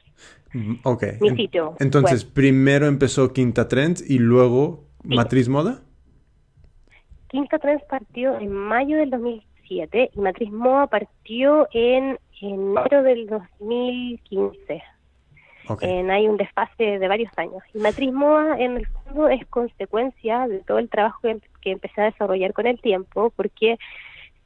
Mm, 0.53 0.75
ok. 0.83 1.03
Mi 1.21 1.35
sitio. 1.37 1.75
Entonces, 1.79 2.25
primero 2.25 2.85
empezó 2.85 3.31
Quinta 3.31 3.69
Trends 3.69 4.07
y 4.09 4.19
luego 4.19 4.83
Matriz 5.03 5.47
Moda. 5.47 5.81
Quinta 7.29 7.59
Trends 7.59 7.83
partió 7.85 8.37
en 8.39 8.51
mayo 8.51 8.97
del 8.97 9.09
2007 9.09 10.11
y 10.13 10.19
Matriz 10.19 10.51
Moda 10.51 10.87
partió 10.87 11.67
en 11.71 12.19
enero 12.41 13.03
del 13.03 13.27
2015 13.27 14.83
hay 15.81 16.27
un 16.27 16.37
desfase 16.37 16.99
de 16.99 17.07
varios 17.07 17.31
años. 17.37 17.63
Y 17.73 17.79
Matriz 17.79 18.11
Moda, 18.13 18.57
en 18.59 18.77
el 18.77 18.87
fondo, 18.87 19.29
es 19.29 19.45
consecuencia 19.47 20.47
de 20.47 20.59
todo 20.59 20.79
el 20.79 20.89
trabajo 20.89 21.19
que, 21.21 21.71
empecé 21.71 21.99
a 21.99 22.05
desarrollar 22.05 22.53
con 22.53 22.65
el 22.65 22.79
tiempo, 22.79 23.29
porque 23.35 23.77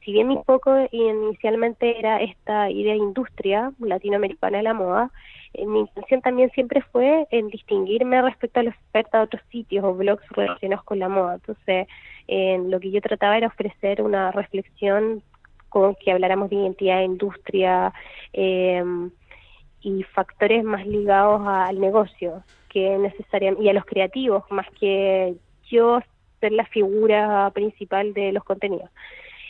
si 0.04 0.10
bien 0.10 0.26
mi 0.26 0.38
foco 0.44 0.74
inicialmente 0.90 1.96
era 1.96 2.20
esta 2.20 2.68
idea 2.68 2.94
de 2.94 2.98
industria 2.98 3.70
latinoamericana 3.78 4.56
de 4.56 4.64
la 4.64 4.74
moda, 4.74 5.12
eh, 5.54 5.64
mi 5.64 5.80
intención 5.80 6.20
también 6.20 6.50
siempre 6.50 6.82
fue 6.82 7.28
en 7.30 7.46
distinguirme 7.46 8.20
respecto 8.22 8.58
a 8.58 8.64
la 8.64 8.70
oferta 8.70 9.18
de 9.18 9.24
otros 9.24 9.42
sitios 9.52 9.84
o 9.84 9.94
blogs 9.94 10.28
relacionados 10.30 10.84
con 10.84 10.98
la 10.98 11.08
moda. 11.08 11.34
Entonces, 11.34 11.86
lo 12.26 12.80
que 12.80 12.90
yo 12.90 13.00
trataba 13.00 13.36
era 13.36 13.46
ofrecer 13.46 14.02
una 14.02 14.32
reflexión 14.32 15.22
con 15.72 15.94
que 15.94 16.12
habláramos 16.12 16.50
de 16.50 16.56
identidad 16.56 16.98
de 16.98 17.04
industria, 17.04 17.94
eh, 18.34 18.84
y 19.82 20.02
factores 20.04 20.64
más 20.64 20.86
ligados 20.86 21.42
al 21.46 21.80
negocio 21.80 22.42
que 22.68 22.96
necesariamente 22.98 23.64
y 23.64 23.68
a 23.68 23.74
los 23.74 23.84
creativos 23.84 24.44
más 24.50 24.66
que 24.80 25.34
yo 25.70 26.00
ser 26.40 26.52
la 26.52 26.66
figura 26.66 27.50
principal 27.54 28.14
de 28.14 28.32
los 28.32 28.44
contenidos. 28.44 28.90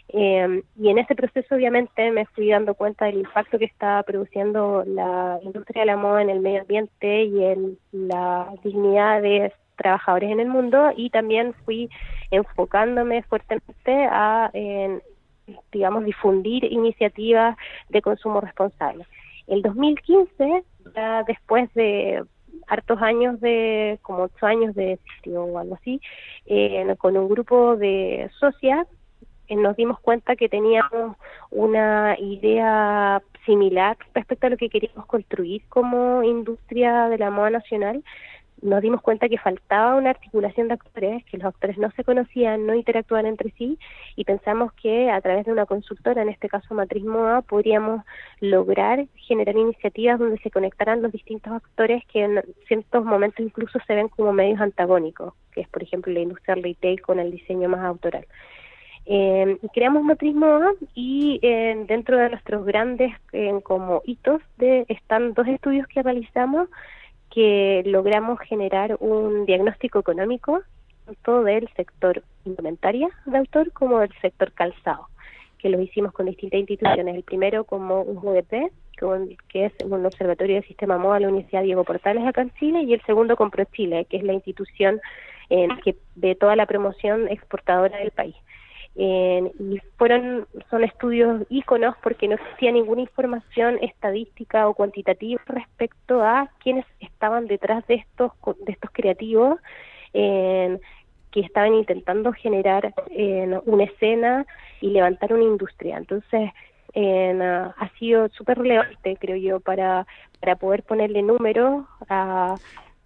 Eh, 0.08 0.62
y 0.78 0.88
en 0.90 0.98
ese 0.98 1.14
proceso 1.14 1.54
obviamente 1.54 2.10
me 2.10 2.26
fui 2.26 2.50
dando 2.50 2.74
cuenta 2.74 3.06
del 3.06 3.18
impacto 3.18 3.58
que 3.58 3.64
estaba 3.64 4.02
produciendo 4.02 4.84
la 4.86 5.38
industria 5.42 5.82
de 5.82 5.86
la 5.86 5.96
moda 5.96 6.20
en 6.20 6.28
el 6.28 6.40
medio 6.40 6.60
ambiente 6.62 7.24
y 7.24 7.44
en 7.44 7.78
la 7.92 8.52
dignidad 8.62 9.22
de 9.22 9.52
trabajadores 9.76 10.30
en 10.30 10.40
el 10.40 10.48
mundo 10.48 10.92
y 10.94 11.08
también 11.08 11.54
fui 11.64 11.88
enfocándome 12.30 13.22
fuertemente 13.22 14.06
a, 14.10 14.50
digamos, 15.72 16.04
difundir 16.04 16.64
iniciativas 16.64 17.56
de 17.88 18.02
consumo 18.02 18.40
responsable. 18.40 19.06
El 19.46 19.62
2015, 19.62 20.64
ya 20.94 21.22
después 21.24 21.72
de 21.74 22.24
hartos 22.68 23.00
años 23.02 23.40
de, 23.40 23.98
como 24.02 24.24
ocho 24.24 24.46
años 24.46 24.74
de 24.74 24.98
sitio 25.16 25.44
o 25.44 25.58
algo 25.58 25.74
así, 25.74 26.00
eh, 26.46 26.94
con 26.98 27.16
un 27.16 27.28
grupo 27.28 27.76
de 27.76 28.30
socias, 28.38 28.86
eh, 29.48 29.56
nos 29.56 29.76
dimos 29.76 30.00
cuenta 30.00 30.36
que 30.36 30.48
teníamos 30.48 31.16
una 31.50 32.16
idea 32.18 33.22
similar 33.44 33.96
respecto 34.14 34.46
a 34.46 34.50
lo 34.50 34.56
que 34.56 34.68
queríamos 34.68 35.06
construir 35.06 35.62
como 35.68 36.22
industria 36.22 37.08
de 37.08 37.18
la 37.18 37.30
moda 37.30 37.50
nacional 37.50 38.02
nos 38.62 38.80
dimos 38.80 39.02
cuenta 39.02 39.28
que 39.28 39.38
faltaba 39.38 39.96
una 39.96 40.10
articulación 40.10 40.68
de 40.68 40.74
actores, 40.74 41.24
que 41.24 41.36
los 41.36 41.46
actores 41.46 41.76
no 41.78 41.90
se 41.90 42.04
conocían, 42.04 42.66
no 42.66 42.74
interactuaban 42.74 43.26
entre 43.26 43.50
sí, 43.50 43.78
y 44.16 44.24
pensamos 44.24 44.72
que 44.74 45.10
a 45.10 45.20
través 45.20 45.44
de 45.44 45.52
una 45.52 45.66
consultora, 45.66 46.22
en 46.22 46.28
este 46.28 46.48
caso 46.48 46.74
Matriz 46.74 47.04
Moda, 47.04 47.42
podríamos 47.42 48.04
lograr 48.40 49.04
generar 49.16 49.56
iniciativas 49.56 50.18
donde 50.18 50.38
se 50.38 50.50
conectaran 50.50 51.02
los 51.02 51.12
distintos 51.12 51.52
actores 51.52 52.04
que 52.06 52.22
en 52.22 52.42
ciertos 52.68 53.04
momentos 53.04 53.44
incluso 53.44 53.78
se 53.86 53.94
ven 53.94 54.08
como 54.08 54.32
medios 54.32 54.60
antagónicos, 54.60 55.34
que 55.52 55.62
es 55.62 55.68
por 55.68 55.82
ejemplo 55.82 56.12
la 56.12 56.20
industria 56.20 56.54
retail 56.54 57.02
con 57.02 57.18
el 57.18 57.30
diseño 57.30 57.68
más 57.68 57.80
autoral. 57.80 58.26
Eh, 59.04 59.58
creamos 59.74 60.04
Matriz 60.04 60.34
Moda 60.34 60.70
y 60.94 61.40
eh, 61.42 61.84
dentro 61.88 62.16
de 62.16 62.30
nuestros 62.30 62.64
grandes 62.64 63.12
eh, 63.32 63.52
como 63.64 64.00
hitos 64.04 64.40
de, 64.58 64.86
están 64.88 65.34
dos 65.34 65.48
estudios 65.48 65.88
que 65.88 66.02
realizamos 66.02 66.68
que 67.32 67.82
logramos 67.86 68.38
generar 68.40 68.96
un 69.00 69.46
diagnóstico 69.46 70.00
económico 70.00 70.62
tanto 71.06 71.42
del 71.42 71.68
sector 71.74 72.22
indumentaria 72.44 73.08
de 73.26 73.38
autor 73.38 73.72
como 73.72 74.00
del 74.00 74.12
sector 74.20 74.52
calzado, 74.52 75.08
que 75.58 75.68
lo 75.68 75.80
hicimos 75.80 76.12
con 76.12 76.26
distintas 76.26 76.60
instituciones. 76.60 77.14
El 77.14 77.22
primero 77.22 77.64
como 77.64 78.02
un 78.02 78.18
UDP, 78.18 78.70
que 79.48 79.64
es 79.64 79.72
un 79.84 80.06
observatorio 80.06 80.56
del 80.56 80.64
sistema 80.66 80.98
moda 80.98 81.14
de 81.14 81.20
la 81.22 81.28
Universidad 81.28 81.62
Diego 81.62 81.82
Portales 81.82 82.24
acá 82.24 82.42
en 82.42 82.52
Chile, 82.54 82.82
y 82.82 82.94
el 82.94 83.02
segundo 83.02 83.34
con 83.36 83.50
ProChile, 83.50 84.04
que 84.04 84.18
es 84.18 84.22
la 84.22 84.34
institución 84.34 85.00
que 85.48 85.96
ve 86.14 86.34
toda 86.34 86.54
la 86.54 86.66
promoción 86.66 87.28
exportadora 87.28 87.98
del 87.98 88.10
país. 88.10 88.36
Y 88.94 89.78
fueron 89.96 90.46
son 90.68 90.84
estudios 90.84 91.46
íconos 91.48 91.94
porque 92.02 92.28
no 92.28 92.34
existía 92.34 92.72
ninguna 92.72 93.00
información 93.00 93.78
estadística 93.80 94.68
o 94.68 94.74
cuantitativa 94.74 95.40
respecto 95.46 96.22
a 96.22 96.50
quienes 96.58 96.84
estaban 97.00 97.46
detrás 97.46 97.86
de 97.86 97.94
estos 97.94 98.32
de 98.66 98.72
estos 98.72 98.90
creativos 98.92 99.58
que 100.12 101.40
estaban 101.40 101.72
intentando 101.74 102.32
generar 102.32 102.92
una 103.64 103.84
escena 103.84 104.46
y 104.82 104.90
levantar 104.90 105.32
una 105.32 105.44
industria. 105.44 105.96
Entonces 105.96 106.50
ha 106.94 107.88
sido 107.98 108.28
súper 108.28 108.58
relevante 108.58 109.16
creo 109.18 109.36
yo 109.36 109.60
para 109.60 110.06
para 110.40 110.56
poder 110.56 110.82
ponerle 110.82 111.22
número 111.22 111.86
a 112.10 112.56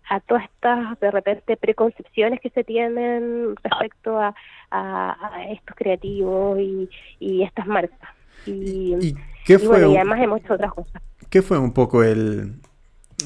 a 0.09 0.21
todas 0.21 0.45
estas 0.45 0.99
de 1.01 1.11
repente 1.11 1.57
preconcepciones 1.57 2.41
que 2.41 2.51
se 2.51 2.65
tienen 2.65 3.55
respecto 3.63 4.19
a, 4.19 4.35
estos 5.51 5.77
creativos 5.77 6.59
y, 6.59 7.43
estas 7.43 7.67
marcas. 7.67 8.11
Y, 8.47 9.15
qué 9.45 9.59
fue 9.59 9.85
además 9.85 10.21
hemos 10.21 10.41
hecho 10.41 10.55
otras 10.55 10.73
cosas. 10.73 11.03
¿Qué 11.31 11.43
fue 11.43 11.59
un 11.59 11.73
poco 11.73 12.03
el 12.03 12.55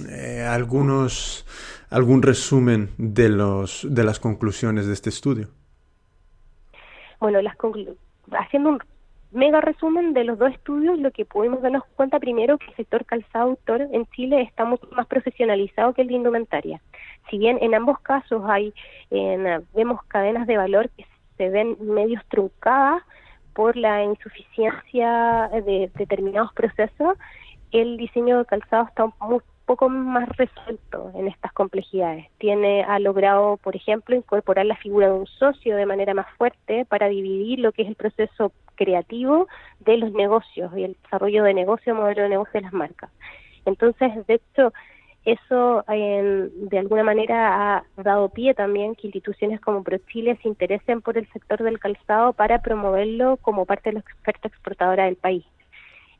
eh, 0.08 0.46
algunos 0.48 1.46
algún 1.90 2.22
resumen 2.22 2.90
de 2.96 3.28
los 3.28 3.86
de 3.90 4.04
las 4.04 4.20
conclusiones 4.20 4.86
de 4.86 4.92
este 4.92 5.08
estudio? 5.08 5.48
Bueno, 7.18 7.42
las 7.42 7.56
haciendo 8.32 8.70
un 8.70 8.78
mega 9.32 9.60
resumen 9.60 10.12
de 10.12 10.24
los 10.24 10.38
dos 10.38 10.52
estudios, 10.52 10.98
lo 10.98 11.10
que 11.10 11.24
pudimos 11.24 11.62
darnos 11.62 11.84
cuenta 11.96 12.18
primero 12.18 12.58
que 12.58 12.66
el 12.66 12.76
sector 12.76 13.04
calzado 13.04 13.50
autor 13.50 13.82
en 13.92 14.06
Chile 14.06 14.42
está 14.42 14.64
mucho 14.64 14.88
más 14.92 15.06
profesionalizado 15.06 15.94
que 15.94 16.02
el 16.02 16.08
de 16.08 16.14
indumentaria. 16.14 16.80
Si 17.30 17.38
bien 17.38 17.58
en 17.60 17.74
ambos 17.74 18.00
casos 18.00 18.42
hay 18.46 18.74
en, 19.10 19.64
vemos 19.74 20.02
cadenas 20.04 20.46
de 20.46 20.56
valor 20.56 20.90
que 20.90 21.06
se 21.36 21.48
ven 21.48 21.76
medios 21.80 22.22
truncadas 22.28 23.02
por 23.54 23.76
la 23.76 24.02
insuficiencia 24.04 25.50
de 25.64 25.90
determinados 25.94 26.52
procesos, 26.52 27.16
el 27.72 27.96
diseño 27.96 28.38
de 28.38 28.44
calzado 28.46 28.84
está 28.84 29.06
muy 29.20 29.40
poco 29.70 29.88
más 29.88 30.28
resuelto 30.36 31.12
en 31.14 31.28
estas 31.28 31.52
complejidades. 31.52 32.26
Tiene, 32.38 32.82
ha 32.82 32.98
logrado, 32.98 33.56
por 33.58 33.76
ejemplo, 33.76 34.16
incorporar 34.16 34.66
la 34.66 34.74
figura 34.74 35.06
de 35.06 35.12
un 35.12 35.26
socio 35.26 35.76
de 35.76 35.86
manera 35.86 36.12
más 36.12 36.26
fuerte 36.36 36.84
para 36.86 37.08
dividir 37.08 37.60
lo 37.60 37.70
que 37.70 37.82
es 37.82 37.88
el 37.88 37.94
proceso 37.94 38.52
creativo 38.80 39.46
de 39.80 39.98
los 39.98 40.10
negocios 40.12 40.72
y 40.74 40.84
el 40.84 40.96
desarrollo 41.02 41.44
de 41.44 41.52
negocio, 41.52 41.94
modelo 41.94 42.22
de 42.22 42.30
negocio 42.30 42.52
de 42.54 42.62
las 42.62 42.72
marcas. 42.72 43.10
Entonces, 43.66 44.26
de 44.26 44.34
hecho, 44.34 44.72
eso 45.26 45.84
de 45.86 46.78
alguna 46.78 47.04
manera 47.04 47.76
ha 47.76 47.84
dado 48.02 48.30
pie 48.30 48.54
también 48.54 48.94
que 48.94 49.08
instituciones 49.08 49.60
como 49.60 49.84
ProChile 49.84 50.38
se 50.40 50.48
interesen 50.48 51.02
por 51.02 51.18
el 51.18 51.30
sector 51.30 51.62
del 51.62 51.78
calzado 51.78 52.32
para 52.32 52.62
promoverlo 52.62 53.36
como 53.36 53.66
parte 53.66 53.90
de 53.90 53.94
la 53.96 54.04
oferta 54.22 54.48
exportadora 54.48 55.04
del 55.04 55.16
país. 55.16 55.44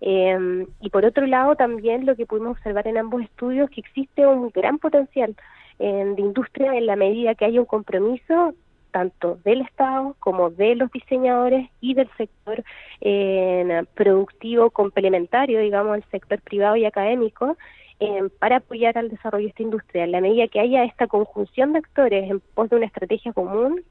Eh, 0.02 0.66
y 0.80 0.90
por 0.90 1.06
otro 1.06 1.26
lado, 1.26 1.56
también 1.56 2.04
lo 2.04 2.14
que 2.14 2.26
pudimos 2.26 2.58
observar 2.58 2.86
en 2.88 2.98
ambos 2.98 3.22
estudios, 3.22 3.70
que 3.70 3.80
existe 3.80 4.26
un 4.26 4.50
gran 4.50 4.78
potencial 4.78 5.34
de 5.78 6.20
industria 6.20 6.76
en 6.76 6.84
la 6.84 6.94
medida 6.94 7.34
que 7.34 7.46
haya 7.46 7.58
un 7.58 7.64
compromiso 7.64 8.54
tanto 8.90 9.38
del 9.44 9.62
Estado 9.62 10.16
como 10.18 10.50
de 10.50 10.74
los 10.74 10.90
diseñadores 10.90 11.68
y 11.80 11.94
del 11.94 12.08
sector 12.16 12.62
eh, 13.00 13.84
productivo 13.94 14.70
complementario, 14.70 15.60
digamos, 15.60 15.96
el 15.96 16.04
sector 16.10 16.40
privado 16.40 16.76
y 16.76 16.84
académico, 16.84 17.56
eh, 18.00 18.28
para 18.38 18.56
apoyar 18.56 18.96
al 18.98 19.10
desarrollo 19.10 19.44
de 19.44 19.50
esta 19.50 19.62
industria. 19.62 20.04
En 20.04 20.12
la 20.12 20.20
medida 20.20 20.48
que 20.48 20.60
haya 20.60 20.84
esta 20.84 21.06
conjunción 21.06 21.72
de 21.72 21.80
actores 21.80 22.30
en 22.30 22.40
pos 22.40 22.70
de 22.70 22.76
una 22.76 22.86
estrategia 22.86 23.32
común, 23.32 23.82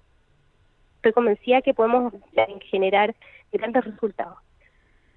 estoy 0.95 1.13
convencida 1.13 1.61
que 1.61 1.73
podemos 1.73 2.13
generar 2.71 3.15
grandes 3.51 3.85
resultados. 3.85 4.37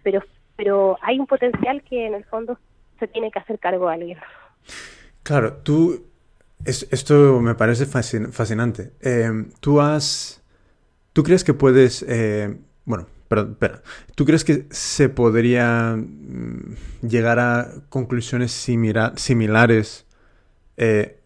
Pero 0.03 0.23
pero 0.57 0.97
hay 1.01 1.19
un 1.19 1.27
potencial 1.27 1.83
que 1.83 2.07
en 2.07 2.15
el 2.15 2.25
fondo 2.25 2.59
se 2.99 3.09
tiene 3.09 3.31
que 3.31 3.39
hacer 3.39 3.59
cargo 3.59 3.89
a 3.89 3.95
alguien. 3.95 4.19
Claro, 5.23 5.57
tú, 5.63 6.07
esto 6.65 7.41
me 7.41 7.55
parece 7.55 7.87
fascinante. 7.87 8.93
Em, 9.01 9.51
tú 9.61 9.81
has, 9.81 10.43
tú 11.13 11.23
crees 11.23 11.45
que 11.45 11.55
puedes, 11.55 12.05
eh, 12.09 12.57
bueno, 12.85 13.07
perdón, 13.29 13.53
espera, 13.53 13.83
¿tú 14.15 14.25
crees 14.25 14.45
que 14.45 14.67
se 14.71 15.09
podría 15.09 15.97
mm, 15.97 16.77
llegar 17.03 17.39
a 17.39 17.73
conclusiones 17.89 18.53
similares 18.53 20.07
eh, 20.77 21.21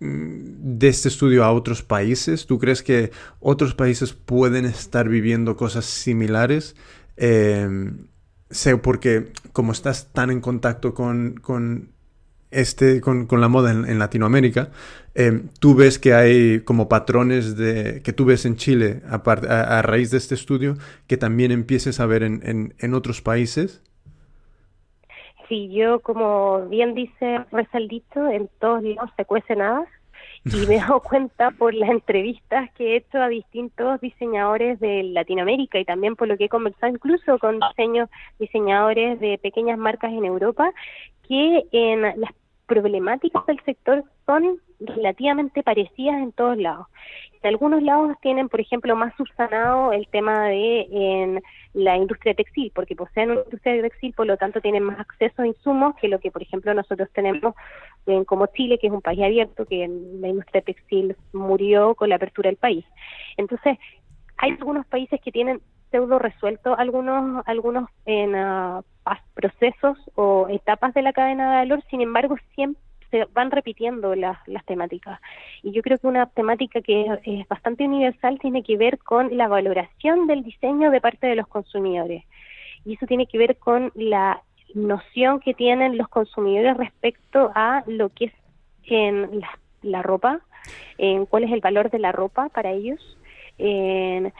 mm, 0.00 0.78
de 0.78 0.88
este 0.88 1.08
estudio 1.08 1.44
a 1.44 1.52
otros 1.52 1.82
países? 1.82 2.46
¿Tú 2.46 2.58
crees 2.58 2.82
que 2.82 3.12
otros 3.40 3.74
países 3.74 4.12
pueden 4.12 4.64
estar 4.64 5.08
viviendo 5.08 5.56
cosas 5.56 5.84
similares? 5.84 6.76
Em, 7.16 8.08
sé 8.50 8.76
porque 8.76 9.32
como 9.52 9.72
estás 9.72 10.12
tan 10.12 10.30
en 10.30 10.40
contacto 10.40 10.94
con, 10.94 11.34
con 11.40 11.93
este, 12.54 13.00
con, 13.00 13.26
con, 13.26 13.40
la 13.40 13.48
moda 13.48 13.70
en, 13.72 13.98
Latinoamérica, 13.98 14.70
eh, 15.14 15.42
tú 15.60 15.74
ves 15.74 15.98
que 15.98 16.14
hay 16.14 16.60
como 16.60 16.88
patrones 16.88 17.56
de, 17.56 18.02
que 18.02 18.12
tú 18.12 18.24
ves 18.24 18.46
en 18.46 18.56
Chile 18.56 19.02
a, 19.08 19.16
a, 19.16 19.82
raíz 19.82 20.10
de 20.10 20.18
este 20.18 20.34
estudio 20.34 20.76
que 21.06 21.16
también 21.16 21.52
empieces 21.52 22.00
a 22.00 22.06
ver 22.06 22.22
en, 22.22 22.40
en, 22.44 22.74
en 22.78 22.94
otros 22.94 23.20
países. 23.20 23.82
Sí, 25.48 25.70
yo 25.72 26.00
como 26.00 26.66
bien 26.68 26.94
dice 26.94 27.44
dicho, 27.88 28.28
en 28.28 28.48
todos 28.58 28.82
lados 28.82 29.10
se 29.16 29.24
cuece 29.24 29.56
nada 29.56 29.86
y 30.44 30.66
me 30.66 30.76
he 30.76 30.78
dado 30.78 31.00
cuenta 31.08 31.50
por 31.52 31.74
las 31.74 31.90
entrevistas 31.90 32.70
que 32.72 32.92
he 32.92 32.96
hecho 32.96 33.20
a 33.20 33.28
distintos 33.28 34.00
diseñadores 34.00 34.78
de 34.80 35.02
Latinoamérica 35.02 35.78
y 35.78 35.84
también 35.84 36.16
por 36.16 36.28
lo 36.28 36.36
que 36.36 36.46
he 36.46 36.48
conversado 36.48 36.92
incluso 36.92 37.38
con 37.38 37.60
diseños 37.60 38.08
diseñadores 38.38 39.20
de 39.20 39.38
pequeñas 39.38 39.78
marcas 39.78 40.12
en 40.12 40.24
Europa 40.24 40.72
que 41.28 41.64
en 41.72 42.02
las 42.02 42.32
problemáticas 42.66 43.44
del 43.46 43.60
sector 43.64 44.04
son 44.26 44.58
relativamente 44.80 45.62
parecidas 45.62 46.16
en 46.16 46.32
todos 46.32 46.56
lados. 46.58 46.86
En 47.42 47.48
algunos 47.48 47.82
lados 47.82 48.16
tienen, 48.22 48.48
por 48.48 48.60
ejemplo, 48.60 48.96
más 48.96 49.14
subsanado 49.16 49.92
el 49.92 50.08
tema 50.08 50.48
de 50.48 50.86
en 50.90 51.42
la 51.74 51.96
industria 51.96 52.34
textil, 52.34 52.72
porque 52.74 52.96
poseen 52.96 53.32
una 53.32 53.42
industria 53.42 53.82
textil, 53.82 54.14
por 54.14 54.26
lo 54.26 54.36
tanto 54.36 54.60
tienen 54.60 54.82
más 54.82 54.98
acceso 54.98 55.42
a 55.42 55.46
insumos 55.46 55.94
que 55.96 56.08
lo 56.08 56.20
que, 56.20 56.30
por 56.30 56.42
ejemplo, 56.42 56.72
nosotros 56.72 57.08
tenemos 57.12 57.54
en, 58.06 58.24
como 58.24 58.46
Chile, 58.46 58.78
que 58.78 58.86
es 58.86 58.92
un 58.92 59.02
país 59.02 59.22
abierto, 59.22 59.66
que 59.66 59.86
la 60.20 60.28
industria 60.28 60.62
textil 60.62 61.16
murió 61.32 61.94
con 61.94 62.08
la 62.08 62.16
apertura 62.16 62.48
del 62.48 62.56
país. 62.56 62.84
Entonces, 63.36 63.78
hay 64.38 64.52
algunos 64.52 64.86
países 64.86 65.20
que 65.20 65.32
tienen 65.32 65.60
pseudo 65.90 66.18
resuelto 66.18 66.76
algunos 66.76 67.46
algunos 67.46 67.88
en, 68.04 68.34
uh, 68.34 68.82
procesos 69.34 69.98
o 70.14 70.48
etapas 70.48 70.94
de 70.94 71.02
la 71.02 71.12
cadena 71.12 71.50
de 71.50 71.56
valor, 71.56 71.82
sin 71.90 72.00
embargo, 72.00 72.36
siempre 72.54 72.82
se 73.10 73.26
van 73.32 73.52
repitiendo 73.52 74.14
las, 74.16 74.36
las 74.48 74.64
temáticas. 74.64 75.20
Y 75.62 75.70
yo 75.70 75.82
creo 75.82 75.98
que 75.98 76.06
una 76.08 76.26
temática 76.26 76.80
que 76.80 77.06
es, 77.24 77.48
bastante 77.48 77.84
universal 77.84 78.38
tiene 78.40 78.64
que 78.64 78.76
ver 78.76 78.98
con 78.98 79.36
la 79.36 79.46
valoración 79.46 80.26
del 80.26 80.42
diseño 80.42 80.90
de 80.90 81.00
parte 81.00 81.28
de 81.28 81.36
los 81.36 81.46
consumidores. 81.46 82.24
Y 82.84 82.94
eso 82.94 83.06
tiene 83.06 83.26
que 83.26 83.38
ver 83.38 83.56
con 83.56 83.92
la 83.94 84.42
noción 84.74 85.38
que 85.38 85.54
tienen 85.54 85.96
los 85.96 86.08
consumidores 86.08 86.76
respecto 86.76 87.52
a 87.54 87.84
lo 87.86 88.08
que 88.08 88.26
es 88.26 88.32
en 88.86 89.40
la, 89.82 90.02
ropa, 90.02 90.40
en 90.98 91.26
cuál 91.26 91.44
es 91.44 91.52
el 91.52 91.60
valor 91.60 91.90
de 91.90 92.00
la 92.00 92.10
ropa 92.10 92.48
para 92.48 92.72
ellos. 92.72 93.00
En, 93.58 94.32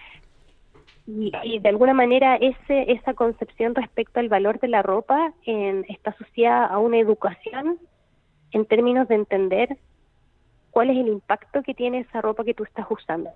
y, 1.06 1.58
de 1.58 1.68
alguna 1.68 1.92
manera 1.92 2.36
ese 2.36 2.92
esa 2.92 3.14
concepción 3.14 3.74
respecto 3.74 4.20
al 4.20 4.28
valor 4.28 4.58
de 4.60 4.68
la 4.68 4.82
ropa 4.82 5.34
está 5.44 6.10
asociada 6.10 6.66
a 6.66 6.78
una 6.78 6.98
educación 6.98 7.78
en 8.52 8.64
términos 8.64 9.08
de 9.08 9.16
entender 9.16 9.76
cuál 10.70 10.90
es 10.90 10.96
el 10.96 11.08
impacto 11.08 11.62
que 11.62 11.74
tiene 11.74 12.00
esa 12.00 12.20
ropa 12.20 12.44
que 12.44 12.54
tú 12.54 12.64
estás 12.64 12.86
usando. 12.90 13.30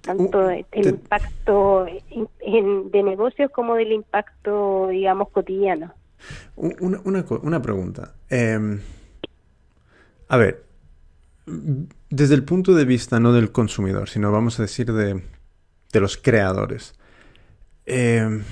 Tanto 0.00 0.46
uh, 0.46 0.64
el 0.72 0.86
impacto 0.86 1.86
de 1.86 3.02
negocios 3.02 3.50
como 3.50 3.74
del 3.74 3.92
impacto, 3.92 4.88
digamos, 4.88 5.30
cotidiano. 5.30 5.92
Una, 6.56 7.00
una, 7.04 7.24
una 7.42 7.62
pregunta. 7.62 8.14
Em, 8.28 8.80
a 10.28 10.36
ver, 10.36 10.64
desde 12.10 12.34
el 12.34 12.44
punto 12.44 12.74
de 12.74 12.84
vista 12.84 13.18
no 13.18 13.32
del 13.32 13.50
consumidor, 13.50 14.08
sino 14.08 14.30
vamos 14.30 14.58
a 14.58 14.62
decir 14.62 14.92
de, 14.92 15.22
de 15.92 16.00
los 16.00 16.16
creadores. 16.16 16.94
Em, 17.86 18.42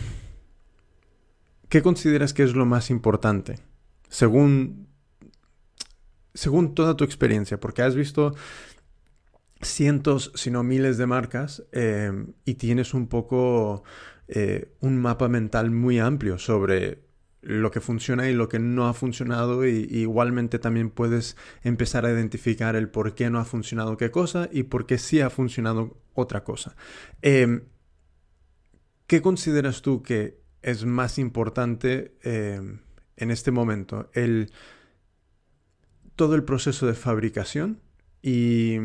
¿Qué 1.68 1.82
consideras 1.82 2.32
que 2.32 2.42
es 2.42 2.54
lo 2.54 2.64
más 2.64 2.90
importante? 2.90 3.58
Según, 4.08 4.88
según 6.32 6.74
toda 6.74 6.96
tu 6.96 7.04
experiencia, 7.04 7.58
porque 7.58 7.82
has 7.82 7.94
visto 7.94 8.34
cientos, 9.60 10.32
si 10.34 10.50
no 10.50 10.62
miles 10.62 10.96
de 10.96 11.06
marcas 11.06 11.64
em, 11.72 12.34
y 12.44 12.54
tienes 12.54 12.94
un 12.94 13.08
poco 13.08 13.82
eh, 14.28 14.72
un 14.80 14.96
mapa 14.96 15.28
mental 15.28 15.70
muy 15.70 15.98
amplio 15.98 16.38
sobre 16.38 17.05
lo 17.46 17.70
que 17.70 17.80
funciona 17.80 18.28
y 18.28 18.34
lo 18.34 18.48
que 18.48 18.58
no 18.58 18.88
ha 18.88 18.94
funcionado 18.94 19.66
y, 19.66 19.86
igualmente 19.90 20.58
también 20.58 20.90
puedes 20.90 21.36
empezar 21.62 22.04
a 22.04 22.10
identificar 22.10 22.74
el 22.74 22.88
por 22.88 23.14
qué 23.14 23.30
no 23.30 23.38
ha 23.38 23.44
funcionado 23.44 23.96
qué 23.96 24.10
cosa 24.10 24.48
y 24.52 24.64
por 24.64 24.84
qué 24.86 24.98
sí 24.98 25.20
ha 25.20 25.30
funcionado 25.30 25.96
otra 26.14 26.42
cosa. 26.42 26.76
Em, 27.22 27.62
¿Qué 29.06 29.22
consideras 29.22 29.82
tú 29.82 30.02
que 30.02 30.40
es 30.62 30.84
más 30.84 31.18
importante 31.18 32.16
em, 32.22 32.80
en 33.16 33.30
este 33.30 33.52
momento? 33.52 34.10
El, 34.12 34.50
todo 36.16 36.34
el 36.34 36.42
proceso 36.42 36.88
de 36.88 36.94
fabricación 36.94 37.80
y 38.22 38.76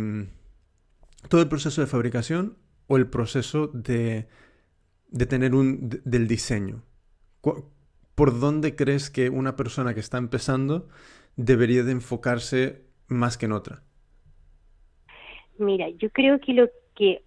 todo 1.30 1.42
el 1.42 1.50
proceso 1.50 1.82
de 1.82 1.88
fabricación 1.88 2.58
o 2.86 2.98
el 2.98 3.08
proceso 3.08 3.68
de, 3.74 4.28
de 5.10 5.26
tener 5.26 5.56
un 5.56 5.90
del 6.06 6.28
diseño. 6.28 6.84
¿Por 8.16 8.40
dónde 8.40 8.76
crees 8.76 9.10
que 9.10 9.30
una 9.30 9.56
persona 9.56 9.94
que 9.94 10.00
está 10.00 10.18
empezando 10.18 10.88
debería 11.36 11.84
de 11.84 11.92
enfocarse 11.92 12.82
más 13.08 13.38
que 13.38 13.46
en 13.46 13.52
otra? 13.54 13.84
Mira, 15.58 15.90
yo 15.90 16.10
creo 16.10 16.40
que 16.40 16.54
lo 16.54 16.70
que 16.96 17.24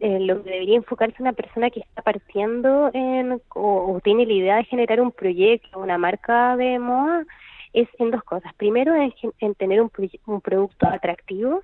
eh, 0.00 0.20
lo 0.20 0.42
que 0.42 0.50
debería 0.50 0.76
enfocarse 0.76 1.22
una 1.22 1.32
persona 1.32 1.70
que 1.70 1.80
está 1.80 2.02
partiendo 2.02 2.90
en, 2.92 3.40
o, 3.54 4.00
tiene 4.02 4.26
la 4.26 4.32
idea 4.32 4.56
de 4.56 4.64
generar 4.64 5.00
un 5.00 5.12
proyecto, 5.12 5.78
una 5.78 5.98
marca 5.98 6.56
de 6.56 6.78
moda, 6.78 7.24
es 7.72 7.88
en 7.98 8.10
dos 8.10 8.22
cosas. 8.24 8.52
Primero, 8.54 8.94
en, 8.94 9.14
en 9.38 9.54
tener 9.54 9.80
un, 9.80 9.90
un 10.26 10.40
producto 10.40 10.86
atractivo, 10.86 11.62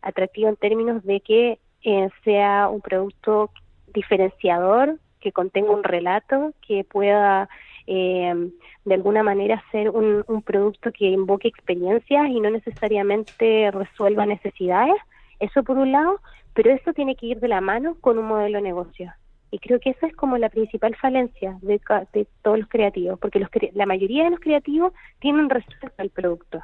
atractivo 0.00 0.48
en 0.48 0.56
términos 0.56 1.04
de 1.04 1.20
que 1.20 1.58
eh, 1.82 2.08
sea 2.24 2.68
un 2.68 2.80
producto 2.80 3.50
diferenciador, 3.92 4.98
que 5.20 5.32
contenga 5.32 5.72
un 5.72 5.84
relato, 5.84 6.52
que 6.66 6.84
pueda 6.84 7.48
eh, 7.86 8.50
de 8.84 8.94
alguna 8.94 9.22
manera 9.22 9.62
ser 9.70 9.90
un, 9.90 10.24
un, 10.26 10.42
producto 10.42 10.92
que 10.92 11.06
invoque 11.06 11.48
experiencias 11.48 12.28
y 12.28 12.40
no 12.40 12.50
necesariamente 12.50 13.70
resuelva 13.70 14.26
necesidades. 14.26 14.94
Eso 15.40 15.62
por 15.62 15.78
un 15.78 15.92
lado, 15.92 16.20
pero 16.54 16.70
eso 16.70 16.92
tiene 16.92 17.16
que 17.16 17.26
ir 17.26 17.40
de 17.40 17.48
la 17.48 17.60
mano 17.60 17.96
con 18.00 18.18
un 18.18 18.26
modelo 18.26 18.58
de 18.58 18.62
negocio. 18.62 19.12
Y 19.50 19.58
creo 19.58 19.80
que 19.80 19.90
esa 19.90 20.06
es 20.06 20.16
como 20.16 20.38
la 20.38 20.48
principal 20.48 20.96
falencia 20.96 21.58
de, 21.60 21.80
de 22.12 22.26
todos 22.42 22.58
los 22.58 22.68
creativos, 22.68 23.18
porque 23.18 23.38
los, 23.38 23.50
la 23.74 23.86
mayoría 23.86 24.24
de 24.24 24.30
los 24.30 24.40
creativos 24.40 24.92
tienen 25.20 25.50
resuelto 25.50 25.90
el 25.98 26.10
producto, 26.10 26.60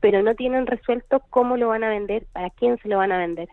pero 0.00 0.22
no 0.22 0.34
tienen 0.34 0.66
resuelto 0.66 1.22
cómo 1.28 1.58
lo 1.58 1.68
van 1.68 1.84
a 1.84 1.90
vender, 1.90 2.26
para 2.32 2.48
quién 2.50 2.78
se 2.78 2.88
lo 2.88 2.96
van 2.96 3.12
a 3.12 3.18
vender 3.18 3.48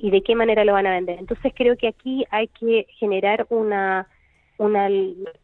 y 0.00 0.10
de 0.10 0.22
qué 0.22 0.34
manera 0.34 0.64
lo 0.64 0.72
van 0.72 0.86
a 0.86 0.92
vender. 0.92 1.18
Entonces 1.18 1.52
creo 1.54 1.76
que 1.76 1.88
aquí 1.88 2.24
hay 2.30 2.48
que 2.48 2.86
generar 2.98 3.46
una, 3.50 4.08
una 4.58 4.88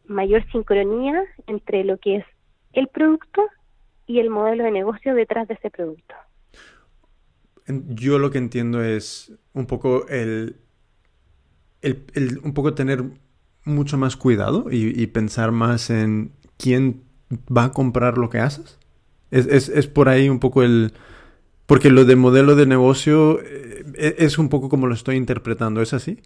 mayor 0.07 0.49
sincronía 0.51 1.23
entre 1.47 1.83
lo 1.83 1.97
que 1.97 2.17
es 2.17 2.25
el 2.73 2.87
producto 2.87 3.41
y 4.07 4.19
el 4.19 4.29
modelo 4.29 4.63
de 4.63 4.71
negocio 4.71 5.13
detrás 5.13 5.47
de 5.47 5.55
ese 5.55 5.69
producto. 5.69 6.15
Yo 7.67 8.17
lo 8.17 8.31
que 8.31 8.39
entiendo 8.39 8.83
es 8.83 9.31
un 9.53 9.67
poco 9.67 10.07
el, 10.07 10.55
el, 11.81 12.39
un 12.43 12.53
poco 12.53 12.73
tener 12.73 13.03
mucho 13.65 13.97
más 13.97 14.15
cuidado 14.15 14.67
y, 14.71 15.05
pensar 15.07 15.51
más 15.51 15.89
en 15.91 16.31
quién 16.57 17.03
va 17.55 17.65
a 17.65 17.71
comprar 17.71 18.17
lo 18.17 18.29
que 18.29 18.39
haces. 18.39 18.79
Es, 19.29 19.45
es, 19.45 19.69
es 19.69 19.85
por 19.85 20.09
ahí 20.09 20.27
un 20.29 20.39
poco 20.39 20.63
el, 20.63 20.93
porque 21.69 21.91
lo 21.91 22.03
de 22.03 22.15
modelo 22.15 22.55
de 22.55 22.65
negocio 22.65 23.39
eh, 23.41 23.85
e-, 23.93 24.15
es 24.17 24.39
un 24.39 24.49
poco 24.49 24.69
como 24.69 24.87
lo 24.87 24.95
estoy 24.95 25.17
interpretando, 25.17 25.83
¿es 25.83 25.93
así? 25.93 26.19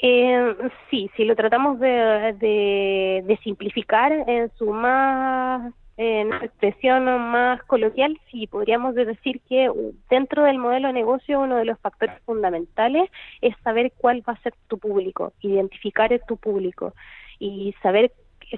Eh, 0.00 0.54
sí, 0.90 1.10
si 1.16 1.24
lo 1.24 1.34
tratamos 1.34 1.80
de, 1.80 2.34
de, 2.38 3.38
simplificar 3.42 4.12
en 4.12 4.50
su 4.56 4.70
más 4.70 5.72
en 5.96 6.32
expresión 6.32 7.04
más 7.04 7.60
coloquial, 7.64 8.16
sí, 8.30 8.46
podríamos 8.46 8.94
decir 8.94 9.40
que 9.48 9.68
dentro 10.08 10.44
del 10.44 10.58
modelo 10.58 10.86
de 10.86 10.94
negocio 10.94 11.40
uno 11.40 11.56
de 11.56 11.64
los 11.64 11.76
factores 11.80 12.14
fundamentales 12.24 13.10
es 13.40 13.56
saber 13.64 13.92
cuál 13.96 14.22
va 14.26 14.34
a 14.34 14.42
ser 14.42 14.54
tu 14.68 14.78
público, 14.78 15.32
identificar 15.40 16.16
tu 16.28 16.36
público 16.36 16.94
y 17.40 17.74
saber 17.82 18.12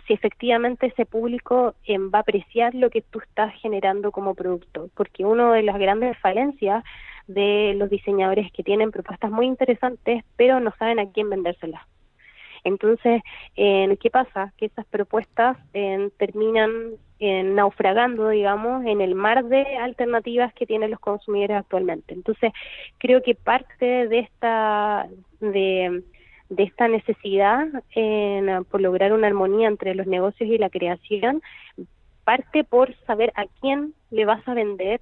si 0.06 0.12
efectivamente 0.12 0.86
ese 0.86 1.06
público 1.06 1.74
va 1.88 2.18
a 2.18 2.20
apreciar 2.20 2.74
lo 2.74 2.90
que 2.90 3.00
tú 3.00 3.20
estás 3.20 3.54
generando 3.60 4.12
como 4.12 4.34
producto, 4.34 4.90
porque 4.94 5.24
una 5.24 5.52
de 5.54 5.62
las 5.62 5.78
grandes 5.78 6.18
falencias 6.18 6.84
de 7.34 7.74
los 7.76 7.90
diseñadores 7.90 8.50
que 8.52 8.62
tienen 8.62 8.90
propuestas 8.90 9.30
muy 9.30 9.46
interesantes, 9.46 10.24
pero 10.36 10.60
no 10.60 10.72
saben 10.78 10.98
a 10.98 11.10
quién 11.10 11.30
vendérselas. 11.30 11.82
Entonces, 12.64 13.22
¿qué 13.56 14.10
pasa? 14.12 14.52
Que 14.56 14.66
esas 14.66 14.86
propuestas 14.86 15.56
terminan 16.18 16.70
naufragando, 17.18 18.28
digamos, 18.28 18.84
en 18.84 19.00
el 19.00 19.14
mar 19.14 19.44
de 19.44 19.76
alternativas 19.76 20.52
que 20.54 20.66
tienen 20.66 20.90
los 20.90 21.00
consumidores 21.00 21.56
actualmente. 21.58 22.14
Entonces, 22.14 22.52
creo 22.98 23.22
que 23.22 23.34
parte 23.34 24.08
de 24.08 24.18
esta, 24.18 25.08
de, 25.40 26.02
de 26.50 26.62
esta 26.62 26.88
necesidad 26.88 27.66
por 28.70 28.80
lograr 28.80 29.12
una 29.12 29.28
armonía 29.28 29.68
entre 29.68 29.94
los 29.94 30.06
negocios 30.06 30.50
y 30.50 30.58
la 30.58 30.68
creación 30.68 31.42
parte 32.24 32.64
por 32.64 32.94
saber 33.06 33.32
a 33.36 33.46
quién 33.60 33.94
le 34.10 34.26
vas 34.26 34.46
a 34.46 34.54
vender 34.54 35.00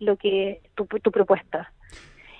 lo 0.00 0.16
que 0.16 0.60
tu, 0.74 0.86
tu 0.86 1.12
propuesta 1.12 1.72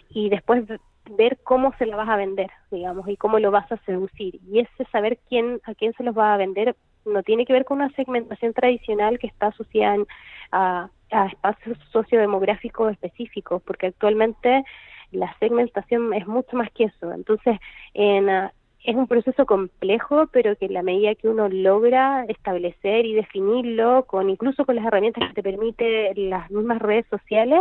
y 0.09 0.29
después 0.29 0.65
ver 1.11 1.39
cómo 1.43 1.73
se 1.79 1.87
la 1.87 1.97
vas 1.97 2.09
a 2.09 2.17
vender, 2.17 2.51
digamos, 2.71 3.09
y 3.09 3.17
cómo 3.17 3.39
lo 3.39 3.51
vas 3.51 3.71
a 3.71 3.77
seducir. 3.85 4.41
Y 4.51 4.61
ese 4.61 4.85
saber 4.91 5.19
quién 5.29 5.61
a 5.65 5.75
quién 5.75 5.93
se 5.95 6.03
los 6.03 6.17
va 6.17 6.35
a 6.35 6.37
vender 6.37 6.77
no 7.05 7.23
tiene 7.23 7.47
que 7.47 7.53
ver 7.53 7.65
con 7.65 7.79
una 7.79 7.91
segmentación 7.91 8.53
tradicional 8.53 9.19
que 9.19 9.27
está 9.27 9.49
asociada 9.49 10.05
a, 10.53 10.89
espacios 11.11 11.77
sociodemográficos 11.91 12.93
específicos, 12.93 13.61
porque 13.63 13.89
actualmente 13.89 14.63
la 15.11 15.35
segmentación 15.41 16.15
es 16.15 16.25
mucho 16.29 16.57
más 16.57 16.71
que 16.71 16.85
eso. 16.85 17.13
Entonces, 17.13 17.59
en, 17.95 18.31
ah, 18.31 18.53
es 18.85 18.97
un 18.97 19.07
proceso 19.07 19.45
complejo, 19.47 20.27
pero 20.33 20.57
que 20.57 20.67
en 20.67 20.75
la 20.75 20.83
medida 20.83 21.15
que 21.15 21.29
uno 21.29 21.49
logra 21.49 22.25
establecer 22.29 23.05
y 23.05 23.15
definirlo, 23.15 24.05
con 24.07 24.31
incluso 24.31 24.65
con 24.65 24.77
las 24.77 24.87
herramientas 24.87 25.29
que 25.29 25.35
te 25.35 25.43
permite 25.43 26.15
las 26.15 26.51
mismas 26.51 26.81
redes 26.81 27.07
sociales, 27.11 27.61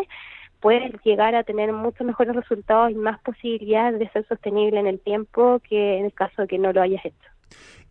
puedes 0.62 0.92
llegar 1.04 1.36
a 1.36 1.44
tener 1.44 1.74
muchos 1.74 2.06
mejores 2.06 2.36
resultados 2.36 2.92
y 2.92 2.96
más 2.96 3.20
posibilidades 3.22 4.00
de 4.00 4.10
ser 4.10 4.28
sostenible 4.28 4.80
en 4.80 4.88
el 4.88 5.00
tiempo 5.00 5.62
que 5.68 5.98
en 5.98 6.06
el 6.06 6.14
caso 6.14 6.44
de 6.44 6.48
que 6.48 6.58
no 6.58 6.72
lo 6.72 6.82
hayas 6.82 7.04
hecho. 7.06 7.30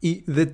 Y 0.00 0.22
de, 0.30 0.52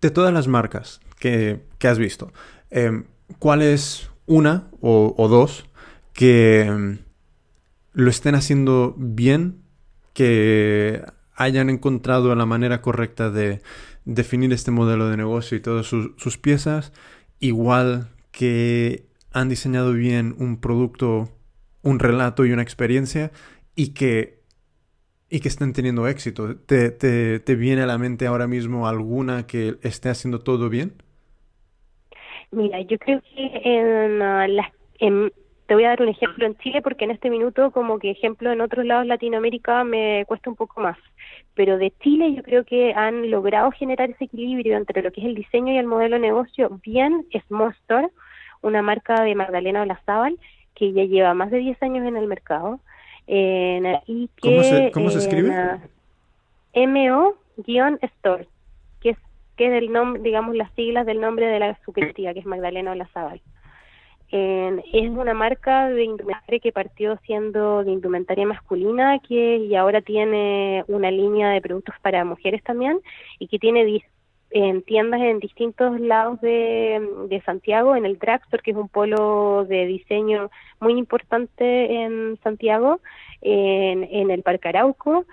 de 0.00 0.10
todas 0.10 0.32
las 0.32 0.48
marcas 0.48 1.00
que, 1.18 1.60
que 1.78 1.88
has 1.88 1.98
visto, 1.98 2.32
eh, 2.70 3.04
¿cuál 3.38 3.62
es 3.62 4.10
una 4.26 4.68
o, 4.80 5.14
o 5.16 5.28
dos 5.28 5.68
que 6.12 6.98
lo 7.92 8.10
estén 8.10 8.34
haciendo 8.34 8.94
bien, 8.96 9.62
que 10.12 11.02
hayan 11.36 11.70
encontrado 11.70 12.34
la 12.34 12.46
manera 12.46 12.80
correcta 12.80 13.30
de 13.30 13.60
definir 14.04 14.52
este 14.52 14.70
modelo 14.70 15.08
de 15.08 15.16
negocio 15.16 15.56
y 15.56 15.60
todas 15.60 15.86
sus, 15.86 16.38
piezas, 16.38 16.92
igual 17.38 18.08
que 18.32 19.04
han 19.32 19.48
diseñado 19.48 19.92
bien 19.92 20.34
un 20.38 20.60
producto, 20.60 21.28
un 21.82 21.98
relato 21.98 22.46
y 22.46 22.52
una 22.52 22.62
experiencia 22.62 23.30
y 23.74 23.92
que, 23.92 24.40
y 25.28 25.40
que 25.40 25.48
estén 25.48 25.72
teniendo 25.72 26.08
éxito. 26.08 26.56
¿Te, 26.56 26.90
te, 26.90 27.54
viene 27.54 27.82
a 27.82 27.86
la 27.86 27.98
mente 27.98 28.26
ahora 28.26 28.46
mismo 28.46 28.88
alguna 28.88 29.46
que 29.46 29.76
esté 29.82 30.08
haciendo 30.08 30.40
todo 30.40 30.70
bien? 30.70 30.94
Mira, 32.52 32.80
yo 32.82 32.96
creo 32.98 33.20
que 33.20 33.60
en, 33.64 34.18
las, 34.20 34.70
te 35.66 35.74
voy 35.74 35.84
a 35.84 35.88
dar 35.88 36.02
un 36.02 36.08
ejemplo 36.08 36.46
en 36.46 36.56
Chile 36.58 36.80
porque 36.80 37.04
en 37.04 37.10
este 37.10 37.28
minuto 37.28 37.72
como 37.72 37.98
que 37.98 38.10
ejemplo 38.10 38.52
en 38.52 38.60
otros 38.60 38.86
lados 38.86 39.02
de 39.02 39.08
Latinoamérica 39.08 39.84
me 39.84 40.24
cuesta 40.26 40.48
un 40.48 40.56
poco 40.56 40.80
más. 40.80 40.96
Pero 41.56 41.78
de 41.78 41.92
Chile 42.00 42.34
yo 42.34 42.42
creo 42.44 42.64
que 42.64 42.92
han 42.94 43.30
logrado 43.30 43.72
generar 43.72 44.10
ese 44.10 44.26
equilibrio 44.26 44.76
entre 44.76 45.02
lo 45.02 45.10
que 45.10 45.20
es 45.22 45.26
el 45.26 45.34
diseño 45.34 45.72
y 45.72 45.78
el 45.78 45.86
modelo 45.86 46.16
de 46.16 46.20
negocio 46.20 46.78
bien. 46.84 47.26
Es 47.32 47.42
Monster, 47.50 48.10
una 48.62 48.82
marca 48.82 49.22
de 49.22 49.34
Magdalena 49.34 49.82
Olazábal 49.82 50.38
que 50.74 50.92
ya 50.92 51.04
lleva 51.04 51.34
más 51.34 51.50
de 51.50 51.58
10 51.58 51.82
años 51.82 52.06
en 52.06 52.16
el 52.16 52.26
mercado. 52.28 52.78
y 53.26 54.28
que, 54.36 54.90
¿Cómo 54.92 55.10
se, 55.10 55.18
escribe? 55.18 55.80
MO-Store, 56.74 58.46
que 59.00 59.10
es, 59.10 59.18
que 59.56 59.66
es 59.66 59.82
el 59.82 59.90
nombre, 59.90 60.22
digamos, 60.22 60.54
las 60.54 60.70
siglas 60.74 61.06
del 61.06 61.20
nombre 61.20 61.46
de 61.46 61.58
la 61.58 61.78
sucretía, 61.84 62.34
que 62.34 62.40
es 62.40 62.46
Magdalena 62.46 62.92
Olazábal 62.92 63.40
es 64.30 65.10
una 65.10 65.34
marca 65.34 65.88
de 65.88 66.04
indumentaria 66.04 66.58
que 66.58 66.72
partió 66.72 67.18
siendo 67.24 67.84
de 67.84 67.92
indumentaria 67.92 68.46
masculina 68.46 69.18
que 69.20 69.58
y 69.58 69.74
ahora 69.76 70.00
tiene 70.00 70.84
una 70.88 71.10
línea 71.10 71.50
de 71.50 71.60
productos 71.60 71.94
para 72.02 72.24
mujeres 72.24 72.62
también 72.64 73.00
y 73.38 73.46
que 73.48 73.58
tiene 73.58 74.02
en 74.50 74.82
tiendas 74.82 75.20
en 75.20 75.40
distintos 75.40 76.00
lados 76.00 76.40
de, 76.40 77.42
Santiago, 77.44 77.94
en 77.96 78.06
el 78.06 78.18
Dragstore, 78.18 78.62
que 78.62 78.70
es 78.70 78.76
un 78.76 78.88
polo 78.88 79.64
de 79.68 79.86
diseño 79.86 80.50
muy 80.80 80.94
importante 80.94 82.02
en 82.02 82.38
Santiago, 82.42 83.00
en, 83.42 84.30
el 84.30 84.42
Parque 84.42 84.68
Arauco 84.68 85.24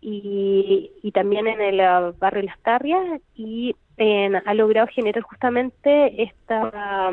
y, 0.00 1.10
también 1.12 1.46
en 1.46 1.60
el 1.60 1.80
uh, 1.80 2.14
barrio 2.18 2.42
Las 2.42 2.58
Tarrias 2.60 3.20
y 3.34 3.76
ha 3.98 4.54
logrado 4.54 4.86
generar 4.86 5.22
justamente 5.22 6.22
esta, 6.22 7.12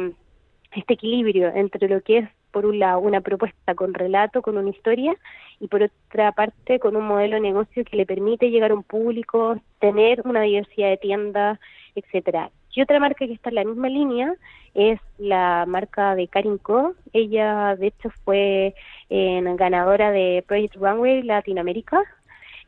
este 0.71 0.93
equilibrio 0.93 1.51
entre 1.53 1.87
lo 1.87 2.01
que 2.01 2.19
es 2.19 2.29
por 2.51 2.65
un 2.65 2.79
lado 2.79 2.99
una 2.99 3.21
propuesta 3.21 3.75
con 3.75 3.93
relato, 3.93 4.41
con 4.41 4.57
una 4.57 4.69
historia, 4.69 5.15
y 5.59 5.67
por 5.67 5.83
otra 5.83 6.31
parte 6.31 6.79
con 6.79 6.95
un 6.95 7.05
modelo 7.05 7.35
de 7.35 7.41
negocio 7.41 7.83
que 7.85 7.97
le 7.97 8.05
permite 8.05 8.49
llegar 8.49 8.71
a 8.71 8.75
un 8.75 8.83
público, 8.83 9.59
tener 9.79 10.21
una 10.25 10.41
diversidad 10.41 10.89
de 10.89 10.97
tiendas, 10.97 11.59
etcétera. 11.95 12.51
Y 12.73 12.81
otra 12.81 12.99
marca 12.99 13.25
que 13.25 13.33
está 13.33 13.49
en 13.49 13.55
la 13.55 13.63
misma 13.63 13.89
línea 13.89 14.35
es 14.75 14.99
la 15.17 15.65
marca 15.67 16.13
de 16.13 16.27
Karin 16.27 16.59
Co. 16.59 16.93
Ella, 17.11 17.75
de 17.75 17.87
hecho, 17.87 18.11
fue 18.23 18.75
ganadora 19.09 20.11
de 20.11 20.43
Project 20.47 20.75
Runway 20.75 21.23
Latinoamérica. 21.23 22.03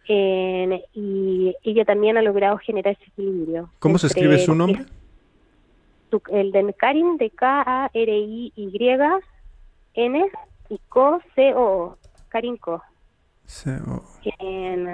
y 0.07 1.55
ella 1.63 1.85
también 1.85 2.17
ha 2.17 2.23
logrado 2.23 2.57
generar 2.57 2.93
ese 2.99 3.11
equilibrio. 3.11 3.69
¿Cómo 3.77 3.99
se 3.99 4.07
escribe 4.07 4.39
su 4.39 4.55
nombre? 4.55 4.85
El 6.31 6.51
de 6.51 6.73
Karin, 6.73 7.17
de 7.17 7.29
K-A-R-I-Y, 7.29 8.53
N 9.93 10.31
y 10.69 10.79
Co, 10.89 11.21
C-O, 11.35 11.97
Karin 12.29 12.57
Co. 12.57 12.81
C-O. 13.45 14.03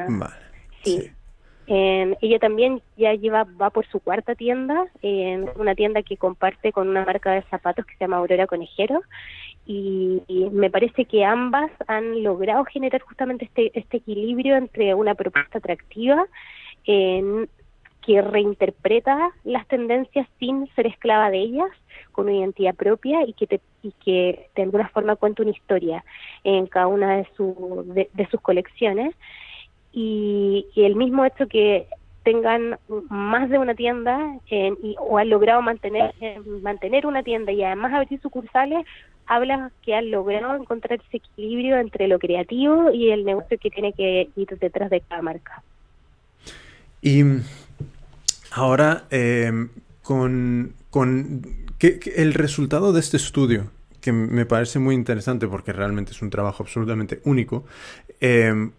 vale. 0.10 0.36
sí. 0.84 1.12
ella 1.68 2.40
también 2.40 2.82
ya 2.96 3.14
lleva, 3.14 3.44
va 3.44 3.70
por 3.70 3.86
su 3.88 4.00
cuarta 4.00 4.36
tienda, 4.36 4.86
en 5.02 5.50
una 5.58 5.76
tienda 5.76 6.04
que 6.04 6.16
comparte 6.18 6.72
con 6.72 6.88
una 6.88 7.04
marca 7.06 7.32
de 7.32 7.42
zapatos 7.44 7.86
que 7.86 7.96
se 7.96 8.06
llama 8.06 8.18
Aurora 8.18 8.48
Conejero. 8.48 9.02
Y, 9.66 10.22
me 10.52 10.70
parece 10.70 11.06
que 11.06 11.26
ambas 11.26 11.72
han 11.88 12.24
logrado 12.24 12.64
generar 12.66 13.02
justamente 13.02 13.46
este, 13.46 13.78
este 13.78 13.98
equilibrio 13.98 14.56
entre 14.56 14.94
una 14.94 15.16
propuesta 15.16 15.58
atractiva 15.58 16.26
en, 16.86 17.50
que 18.06 18.22
reinterpreta 18.22 19.32
las 19.44 19.68
tendencias 19.68 20.28
sin 20.40 20.68
ser 20.76 20.88
esclava 20.88 21.32
de 21.32 21.40
ellas, 21.40 21.70
con 22.12 22.26
una 22.26 22.38
identidad 22.38 22.76
propia 22.76 23.26
y 23.26 23.34
que, 23.34 23.48
te, 23.48 23.60
y 23.82 23.92
que 24.04 24.48
de 24.56 24.64
alguna 24.64 24.88
forma 24.90 25.16
cuenta 25.16 25.42
una 25.42 25.52
historia 25.52 26.04
en 26.44 26.68
cada 26.68 26.88
una 26.88 27.18
de, 27.18 27.28
su, 27.36 27.84
de, 27.94 28.28
sus 28.30 28.40
colecciones. 28.42 29.16
Y, 29.92 30.68
el 30.76 30.96
mismo 30.96 31.26
hecho 31.26 31.48
que 31.48 31.88
tengan 32.24 32.78
más 33.10 33.50
de 33.50 33.58
una 33.58 33.76
tienda 33.76 34.38
y, 34.50 34.96
o 35.00 35.18
han 35.18 35.30
logrado 35.30 35.62
mantener 35.62 36.14
mantener 36.62 37.06
una 37.06 37.22
tienda 37.22 37.52
y 37.52 37.64
además 37.64 37.94
abrir 37.94 38.20
sucursales 38.20 38.86
habla 39.28 39.72
que 39.84 39.96
han 39.96 40.10
logrado 40.12 40.56
encontrar 40.56 41.00
ese 41.08 41.18
equilibrio 41.18 41.78
entre 41.78 42.08
lo 42.08 42.20
creativo 42.20 42.92
y 42.92 43.12
el 43.12 43.26
negocio 43.26 43.58
que 43.60 43.70
tiene 43.70 43.94
que 43.94 44.30
ir 44.36 44.48
detrás 44.60 44.90
de 44.90 45.02
cada 45.02 45.22
marca. 45.22 45.64
Y 47.02 47.24
Ahora, 48.56 49.04
em, 49.12 49.68
con, 50.02 50.74
el 51.82 52.34
resultado 52.34 52.94
de 52.94 53.02
este 53.02 53.18
estudio, 53.18 53.70
que 54.00 54.14
me 54.14 54.46
parece 54.46 54.80
muy 54.80 54.96
interesante 54.96 55.46
porque 55.46 55.74
realmente 55.74 56.14
es 56.14 56.22
un 56.22 56.30
trabajo 56.30 56.64
absolutamente 56.64 57.20
único, 57.26 57.66
em, 58.22 58.72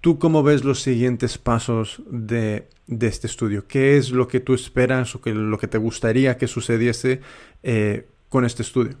¿tú 0.00 0.20
cómo 0.20 0.44
ves 0.44 0.62
los 0.62 0.80
siguientes 0.80 1.38
pasos 1.38 2.04
de, 2.06 2.68
este 2.86 3.26
estudio? 3.26 3.66
¿Qué 3.66 3.96
es 3.96 4.12
lo 4.12 4.28
que 4.28 4.38
tú 4.38 4.54
esperas 4.54 5.16
o 5.16 5.20
que, 5.20 5.34
lo 5.34 5.58
que 5.58 5.66
te 5.66 5.78
gustaría 5.78 6.38
que 6.38 6.46
sucediese 6.46 7.20
eh, 7.64 8.06
con 8.28 8.44
este 8.44 8.62
estudio? 8.62 8.94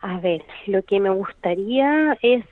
A 0.00 0.18
ver, 0.18 0.42
lo 0.66 0.82
que 0.82 0.98
me 0.98 1.10
gustaría 1.10 2.18
es 2.20 2.44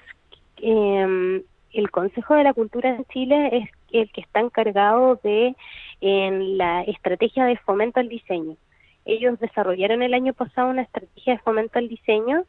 eh, 0.59 1.42
el 1.72 1.90
Consejo 1.90 2.34
de 2.36 2.44
la 2.44 2.55
Cultura 2.55 2.90
en 2.90 3.05
Chile 3.07 3.48
es 3.53 3.81
el 3.93 4.11
que 4.12 4.20
está 4.20 4.40
encargado 4.40 5.20
de 5.22 5.55
en 6.01 6.59
la 6.59 6.82
estrategia 6.82 7.45
de 7.45 7.57
fomento 7.57 8.01
al 8.01 8.09
diseño. 8.09 8.57
Ellos 9.05 9.38
desarrollaron 9.40 10.03
el 10.03 10.14
año 10.14 10.32
pasado 10.32 10.70
una 10.70 10.82
estrategia 10.82 11.34
de 11.34 11.40
fomento 11.40 11.78
al 11.78 11.88
diseño. 11.88 12.45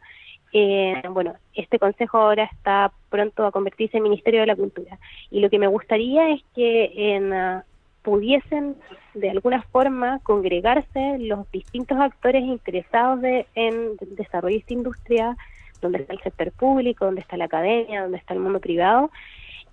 Eh, 0.52 1.02
bueno, 1.10 1.34
este 1.56 1.80
consejo 1.80 2.18
ahora 2.18 2.44
está 2.44 2.91
pronto 3.10 3.46
a 3.46 3.52
convertirse 3.52 3.98
en 3.98 4.04
Ministerio 4.04 4.41
de 4.41 4.48
la 4.48 4.56
Cultura. 4.56 5.00
Y 5.32 5.39
lo 5.39 5.50
que 5.50 5.60
me 5.60 5.68
gustaría 5.68 6.30
es 6.30 6.41
que 6.56 7.16
en, 7.16 7.34
ah, 7.34 7.66
pudiesen 8.04 8.76
de 9.16 9.30
alguna 9.30 9.64
forma 9.64 10.20
congregarse 10.24 11.18
los 11.20 11.50
distintos 11.52 11.98
actores 12.00 12.44
interesados 12.44 13.22
de, 13.22 13.48
en 13.56 13.98
desarrollar 14.12 14.60
esta 14.60 14.74
industria, 14.74 15.38
donde 15.82 16.00
está 16.00 16.14
el 16.14 16.22
sector 16.22 16.52
público, 16.52 17.06
donde 17.06 17.22
está 17.22 17.38
la 17.38 17.46
academia, 17.46 18.04
donde 18.04 18.18
está 18.18 18.34
el 18.34 18.39
mundo 18.39 18.60
privado, 18.60 19.10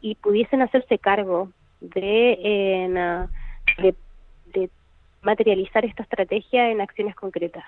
y 0.01 0.15
pudiesen 0.15 0.63
hacerse 0.63 0.99
cargo 0.99 1.51
de, 1.81 3.29
de, 3.79 4.71
materializar 5.23 5.85
esta 5.85 6.03
estrategia 6.03 6.71
en 6.71 6.81
acciones 6.81 7.15
concretas. 7.15 7.65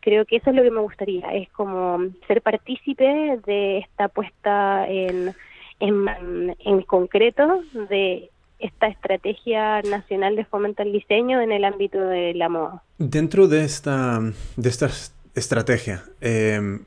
Creo 0.00 0.24
que 0.24 0.36
eso 0.36 0.50
es 0.50 0.56
lo 0.56 0.62
que 0.62 0.70
me 0.70 0.80
gustaría, 0.80 1.32
es 1.32 1.48
como 1.50 1.98
ser 2.26 2.42
partícipe 2.42 3.38
de 3.46 3.78
esta 3.78 4.08
puesta 4.08 4.88
en, 4.88 5.34
en, 5.78 6.56
en 6.58 6.82
concreto 6.82 7.62
de 7.88 8.30
esta 8.58 8.88
estrategia 8.88 9.80
nacional 9.82 10.34
de 10.34 10.44
fomento 10.44 10.82
al 10.82 10.92
diseño 10.92 11.40
en 11.40 11.52
el 11.52 11.64
ámbito 11.64 12.00
de 12.00 12.34
la 12.34 12.48
moda. 12.48 12.82
Dentro 12.98 13.46
de 13.46 13.64
esta, 13.64 14.20
de 14.56 14.68
esta 14.68 14.88
estrategia, 15.34 16.02
eh, 16.20 16.80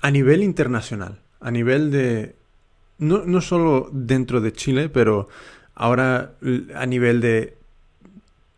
a 0.00 0.10
nivel 0.10 0.42
internacional, 0.42 1.18
a 1.40 1.50
nivel 1.50 1.90
de, 1.90 2.36
no, 2.98 3.24
no 3.24 3.40
solo 3.40 3.88
dentro 3.92 4.40
de 4.40 4.52
Chile, 4.52 4.88
pero 4.88 5.28
ahora 5.74 6.32
a 6.74 6.86
nivel 6.86 7.20
de 7.20 7.56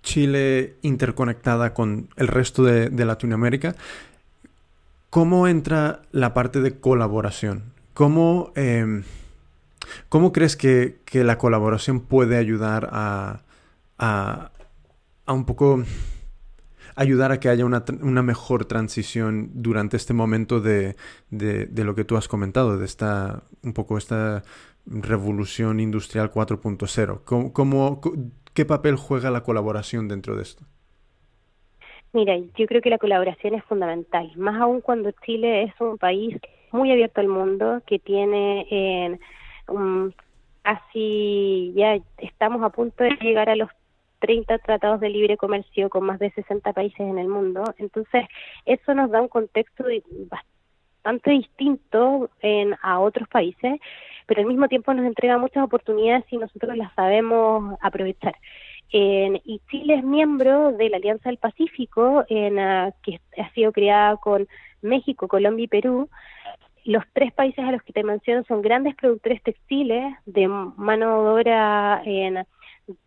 Chile 0.03 0.77
interconectada 0.83 1.75
con 1.75 2.09
el 2.17 2.29
resto 2.29 2.63
de, 2.63 3.05
Latinoamérica, 3.05 3.75
¿cómo 5.11 5.49
entra 5.49 6.03
la 6.13 6.33
parte 6.35 6.61
de 6.61 6.79
colaboración? 6.79 7.65
¿Cómo, 7.95 8.53
em, 8.55 9.03
¿cómo 10.09 10.33
crees 10.33 10.57
que, 10.57 10.99
la 11.13 11.39
colaboración 11.39 12.01
puede 12.01 12.37
ayudar 12.37 12.89
a, 12.93 13.41
a, 13.99 14.51
a 15.25 15.33
un 15.33 15.45
poco 15.45 15.83
ayudar 16.97 17.31
a 17.31 17.39
que 17.39 17.49
haya 17.49 17.65
una, 17.65 17.85
una 18.01 18.23
mejor 18.23 18.65
transición 18.65 19.51
durante 19.55 19.97
este 19.97 20.15
momento 20.15 20.61
de, 20.61 20.97
de, 21.31 21.85
lo 21.85 21.95
que 21.95 22.05
tú 22.05 22.17
has 22.17 22.27
comentado, 22.27 22.79
de 22.79 22.87
esta, 22.87 23.43
un 23.63 23.75
poco 23.75 23.99
esta 23.99 24.43
revolución 24.87 25.79
industrial 25.79 26.33
4.0. 26.33 27.21
¿Cómo, 27.25 27.53
cómo, 27.53 28.01
qué 28.55 28.65
papel 28.65 28.97
juega 28.97 29.31
la 29.31 29.43
colaboración 29.43 30.09
dentro 30.09 30.37
de 30.37 30.43
esto? 30.43 30.65
Mira, 32.13 32.39
yo 32.57 32.67
creo 32.67 32.81
que 32.81 32.89
la 32.89 32.99
colaboración 32.99 33.55
es 33.55 33.65
fundamental, 33.65 34.33
más 34.37 34.59
aún 34.59 34.81
cuando 34.81 35.11
Chile 35.25 35.65
es 35.65 35.75
un 35.81 35.99
país 35.99 36.39
muy 36.73 36.91
abierto 36.91 37.21
al 37.21 37.29
mundo, 37.29 37.83
que 37.87 37.99
tiene 37.99 38.67
eh, 38.71 39.19
um, 39.69 40.11
casi, 40.63 41.75
ya 41.77 41.99
estamos 42.19 42.63
a 42.63 42.71
punto 42.71 43.05
de 43.05 43.11
llegar 43.21 43.51
a 43.51 43.57
los 43.57 43.69
30 44.27 44.59
tratados 44.59 44.99
de 44.99 45.09
libre 45.09 45.37
comercio 45.37 45.89
con 45.89 46.05
más 46.05 46.19
de 46.19 46.33
60 46.33 46.73
países 46.73 46.99
en 46.99 47.19
el 47.19 47.29
mundo. 47.29 47.63
Entonces, 47.79 48.25
eso 48.65 48.93
nos 48.93 49.09
da 49.09 49.23
un 49.23 49.29
contexto 49.29 49.85
bastante 50.29 51.31
distinto 51.31 52.29
en, 52.41 52.75
a 52.83 52.99
otros 52.99 53.29
países, 53.29 53.79
pero 54.27 54.41
al 54.41 54.49
mismo 54.49 54.67
tiempo 54.67 54.93
nos 54.93 55.07
entrega 55.07 55.39
muchas 55.39 55.63
oportunidades 55.63 56.25
si 56.29 56.39
nosotros 56.39 56.77
las 56.77 56.93
sabemos 56.95 57.79
aprovechar. 57.81 58.35
y 58.91 59.61
Chile 59.71 59.95
es 59.95 60.03
miembro 60.03 60.73
de 60.73 60.91
la 60.91 60.97
Alianza 60.97 61.29
del 61.29 61.39
Pacífico, 61.39 62.25
en, 62.29 62.59
ah, 62.59 62.91
que 63.05 63.21
ha 63.41 63.49
sido 63.53 63.71
creada 63.71 64.17
con 64.17 64.49
México, 64.83 65.29
Colombia 65.29 65.65
y 65.67 65.69
Perú. 65.69 66.09
Los 66.85 67.05
tres 67.13 67.33
países 67.33 67.65
a 67.65 67.71
los 67.71 67.83
que 67.85 67.93
te 67.93 68.03
menciono 68.03 68.43
son 68.49 68.61
grandes 68.61 68.97
productores 68.97 69.41
textiles 69.45 70.15
de 70.25 70.49
mano 70.49 71.23
de 71.23 71.29
obra 71.31 72.03
en 72.05 72.45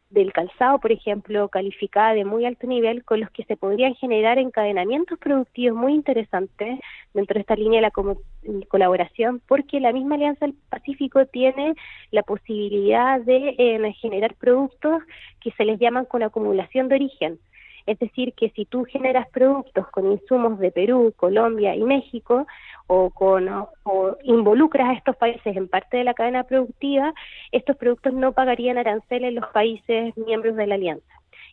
del 0.10 0.34
calzado, 0.34 0.80
por 0.80 0.91
ejemplo, 0.91 1.49
calificada 1.49 2.14
de 2.14 2.26
muy 2.26 2.45
alto 2.45 2.66
nivel, 2.66 3.03
con 3.03 3.20
los 3.20 3.30
que 3.30 3.43
se 3.43 3.57
podrían 3.57 3.93
generar 3.95 4.39
encadenamientos 4.39 5.20
productivos 5.20 5.78
muy 5.78 5.93
interesantes 5.93 6.80
dentro 7.14 7.36
de 7.36 7.41
esta 7.41 7.55
línea 7.55 7.80
de 7.82 7.88
la 7.88 8.66
colaboración, 8.68 9.41
porque 9.47 9.80
la 9.80 9.93
misma 9.93 10.16
Alianza 10.16 10.45
del 10.45 10.55
Pacífico 10.70 11.26
tiene 11.28 11.76
la 12.12 12.24
posibilidad 12.24 13.22
de 13.22 13.55
eh, 13.57 13.93
generar 14.01 14.34
productos 14.36 15.03
que 15.41 15.51
se 15.51 15.66
les 15.66 15.80
llaman 15.80 16.05
con 16.05 16.24
acumulación 16.24 16.88
de 16.88 16.95
origen. 16.95 17.39
Es 17.86 17.97
decir, 17.97 18.34
que 18.34 18.51
si 18.51 18.66
tú 18.66 18.84
generas 18.84 19.28
productos 19.30 19.88
con 19.89 20.12
insumos 20.12 20.60
de 20.60 20.72
Perú, 20.72 21.12
Colombia 21.16 21.76
y 21.76 21.82
México, 21.82 22.45
o, 22.92 23.12
con, 23.12 23.48
o 23.84 24.18
involucras 24.24 24.90
a 24.90 24.94
estos 24.94 25.16
países 25.16 25.56
en 25.56 25.68
parte 25.68 25.98
de 25.98 26.04
la 26.04 26.16
cadena 26.16 26.44
productiva, 26.44 27.14
estos 27.52 27.78
productos 27.78 28.14
no 28.14 28.32
pagarían 28.32 28.80
aranceles 28.80 29.30
en 29.30 29.36
los 29.36 29.48
países 29.52 30.18
miembros 30.18 30.56
de 30.56 30.66
la 30.66 30.74
alianza. 30.74 31.06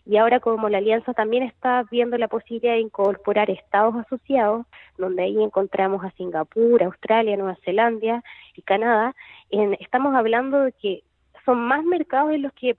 Y 0.07 0.16
ahora 0.16 0.41
como 0.41 0.70
la 0.70 0.78
alianza 0.78 1.12
también 1.12 1.43
está 1.43 1.84
viendo 1.91 2.16
la 2.16 2.28
posibilidad 2.28 2.72
de 2.72 2.80
incorporar 2.80 3.51
estados 3.51 3.95
asociados, 3.97 4.64
donde 4.97 5.24
ahí 5.24 5.43
encontramos 5.43 6.03
a 6.03 6.11
Singapur, 6.12 6.82
Australia, 6.82 7.37
Nueva 7.37 7.59
Zelanda 7.66 8.22
y 8.55 8.62
Canadá, 8.62 9.14
estamos 9.51 10.14
hablando 10.14 10.62
de 10.62 10.72
que 10.72 11.03
son 11.45 11.59
más 11.59 11.84
mercados 11.84 12.32
en 12.32 12.43
los 12.43 12.53
que 12.55 12.74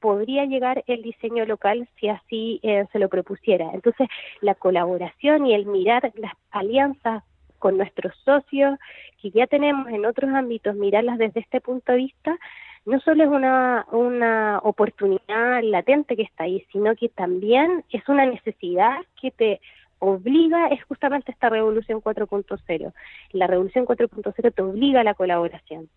podría 0.00 0.46
llegar 0.46 0.82
el 0.86 1.02
diseño 1.02 1.44
local 1.44 1.86
si 2.00 2.08
así 2.08 2.58
eh, 2.62 2.86
se 2.90 2.98
lo 2.98 3.10
propusiera. 3.10 3.70
Entonces, 3.74 4.08
la 4.40 4.54
colaboración 4.54 5.46
y 5.46 5.54
el 5.54 5.66
mirar 5.66 6.10
las 6.14 6.32
alianzas 6.52 7.22
con 7.58 7.76
nuestros 7.76 8.14
socios 8.24 8.78
que 9.20 9.30
ya 9.30 9.46
tenemos 9.46 9.88
en 9.88 10.06
otros 10.06 10.30
ámbitos, 10.30 10.74
mirarlas 10.76 11.18
desde 11.18 11.40
este 11.40 11.60
punto 11.60 11.92
de 11.92 11.98
vista, 11.98 12.38
no 12.86 13.00
solo 13.00 13.24
es 13.24 13.30
una, 13.30 13.86
una 13.92 14.60
oportunidad 14.62 15.62
latente 15.62 16.16
que 16.16 16.22
está 16.22 16.44
ahí, 16.44 16.64
sino 16.72 16.94
que 16.96 17.08
también 17.08 17.84
es 17.90 18.08
una 18.08 18.24
necesidad 18.24 18.96
que 19.20 19.30
te 19.30 19.60
obliga, 19.98 20.68
es 20.68 20.82
justamente 20.84 21.32
esta 21.32 21.48
revolución 21.48 22.00
4.0. 22.00 22.92
La 23.32 23.46
revolución 23.46 23.84
4.0 23.84 24.54
te 24.54 24.62
obliga 24.62 25.00
a 25.00 25.04
la 25.04 25.14
colaboración 25.14 25.88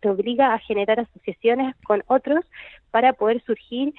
te 0.00 0.08
obliga 0.08 0.54
a 0.54 0.58
generar 0.58 1.00
asociaciones 1.00 1.74
con 1.84 2.02
otros 2.06 2.44
para 2.90 3.14
poder 3.14 3.42
surgir 3.44 3.94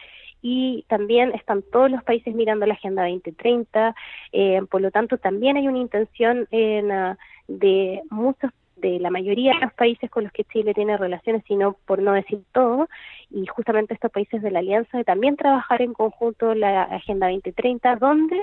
y 0.48 0.86
también 0.88 1.32
están 1.34 1.64
todos 1.64 1.90
los 1.90 2.04
países 2.04 2.36
mirando 2.36 2.68
la 2.68 2.76
Agenda 2.76 3.02
2030, 3.02 3.96
eh, 4.32 4.62
por 4.70 4.80
lo 4.80 4.92
tanto 4.92 5.18
también 5.18 5.58
hay 5.58 5.68
una 5.68 5.80
intención 5.80 6.48
en, 6.52 6.92
ah, 6.92 7.18
de 7.48 8.04
muchos 8.12 8.52
de 8.76 9.00
la 9.00 9.10
mayoría 9.10 9.56
de 9.56 9.62
los 9.62 9.74
países 9.74 10.08
con 10.12 10.24
los 10.24 10.32
que 10.32 10.44
Chile 10.44 10.76
tiene 10.76 10.98
relaciones, 10.98 11.44
sino 11.48 11.78
por 11.88 12.00
no 12.00 12.14
decir 12.14 12.44
todo, 12.52 12.88
y 13.32 13.48
justamente 13.48 13.96
estos 13.96 14.12
países 14.12 14.44
de 14.44 14.52
la 14.52 14.60
Alianza, 14.60 15.00
de 15.00 15.04
también 15.04 15.36
trabajar 15.36 15.82
en 15.82 15.94
conjunto 15.94 16.54
la 16.54 16.84
Agenda 16.84 17.28
2030, 17.28 17.96
donde 17.96 18.40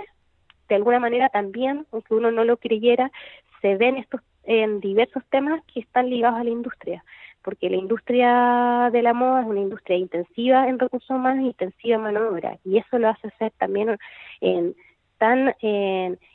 de 0.69 0.75
alguna 0.75 0.99
manera 0.99 1.29
también, 1.29 1.87
aunque 1.93 2.15
uno 2.15 2.33
no 2.33 2.43
lo 2.43 2.57
creyera, 2.57 3.13
se 3.61 3.77
ven 3.77 3.97
estos 3.97 4.23
en 4.43 4.81
diversos 4.81 5.23
temas 5.31 5.63
que 5.73 5.79
están 5.79 6.11
ligados 6.11 6.41
a 6.41 6.43
la 6.43 6.51
industria, 6.51 7.05
porque 7.43 7.71
la 7.71 7.77
industria 7.77 8.91
de 8.93 9.03
la 9.03 9.13
moda 9.13 9.43
es 9.43 9.47
una 9.47 9.61
industria 9.61 9.97
intensiva 9.97 10.69
en 10.69 10.79
recursos 10.79 11.11
humanos, 11.11 11.45
intensiva 11.45 11.97
en 11.97 12.03
mano 12.03 12.21
de 12.21 12.29
obra, 12.29 12.59
y 12.65 12.79
eso 12.79 12.99
lo 12.99 13.09
hace 13.09 13.31
ser 13.39 13.53
también 13.59 13.99
en, 14.41 14.75
tan 15.19 15.55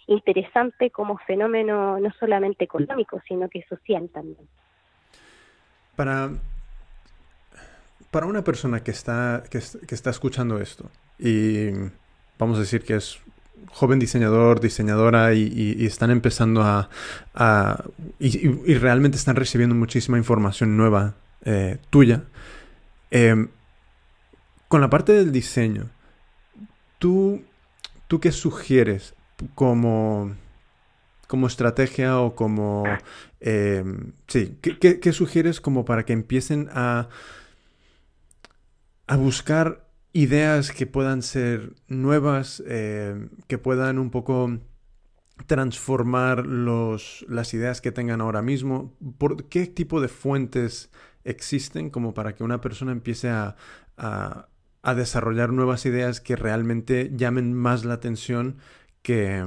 interesante 0.07 0.91
como 0.91 1.17
fenómeno 1.17 1.99
no 1.99 2.11
solamente 2.19 2.63
económico, 2.63 3.21
sino 3.27 3.49
que 3.49 3.63
social 3.63 4.09
también. 4.13 4.47
Para, 5.95 6.29
para 8.11 8.27
una 8.27 8.43
persona 8.43 8.81
que 8.83 8.91
está, 8.91 9.43
que 9.49 9.57
está 9.57 10.09
escuchando 10.09 10.59
esto 10.59 10.89
y 11.19 11.71
vamos 12.37 12.57
a 12.57 12.61
decir 12.61 12.83
que 12.83 12.95
es 12.95 13.19
joven 13.77 13.99
diseñador, 13.99 14.59
diseñadora 14.59 15.33
y, 15.33 15.85
están 15.85 16.09
empezando 16.09 16.63
a... 16.63 16.89
y, 18.19 18.73
realmente 18.75 19.17
están 19.17 19.35
recibiendo 19.35 19.75
muchísima 19.75 20.17
información 20.17 20.77
nueva 20.77 21.15
eh, 21.45 21.77
tuya. 21.89 22.23
Em, 23.11 23.49
con 24.67 24.81
la 24.81 24.89
parte 24.89 25.13
del 25.13 25.31
diseño, 25.31 25.89
¿tú, 26.97 27.43
tú 28.07 28.19
qué 28.19 28.31
sugieres 28.31 29.13
como, 29.55 30.35
como 31.27 31.47
estrategia 31.47 32.19
o 32.19 32.35
como... 32.35 32.83
Em, 33.39 34.13
sí, 34.27 34.57
¿qué, 34.61 34.99
qué 34.99 35.13
sugieres 35.13 35.61
como 35.61 35.85
para 35.85 36.03
que 36.03 36.13
empiecen 36.13 36.69
a, 36.71 37.09
a 39.05 39.15
buscar 39.15 39.86
ideas 40.17 40.71
que 40.71 40.87
puedan 40.87 41.21
ser 41.21 41.75
nuevas, 41.87 42.63
eh, 42.65 43.29
que 43.45 43.59
puedan 43.59 43.99
un 43.99 44.09
poco 44.09 44.59
transformar 45.45 46.47
los, 46.47 47.23
las 47.29 47.53
ideas 47.53 47.81
que 47.81 47.91
tengan 47.91 48.21
ahora 48.21 48.41
mismo? 48.41 48.97
¿Por 49.19 49.47
qué 49.47 49.67
tipo 49.67 50.01
de 50.01 50.07
fuentes 50.07 50.89
existen 51.23 51.91
como 51.91 52.15
para 52.15 52.33
que 52.33 52.43
una 52.43 52.61
persona 52.61 52.93
empiece 52.93 53.29
a, 53.29 53.57
a, 53.95 54.47
desarrollar 54.95 55.53
nuevas 55.53 55.85
ideas 55.85 56.19
que 56.19 56.35
realmente 56.35 57.11
llamen 57.13 57.53
más 57.53 57.85
la 57.85 57.93
atención 57.93 58.57
que, 59.03 59.45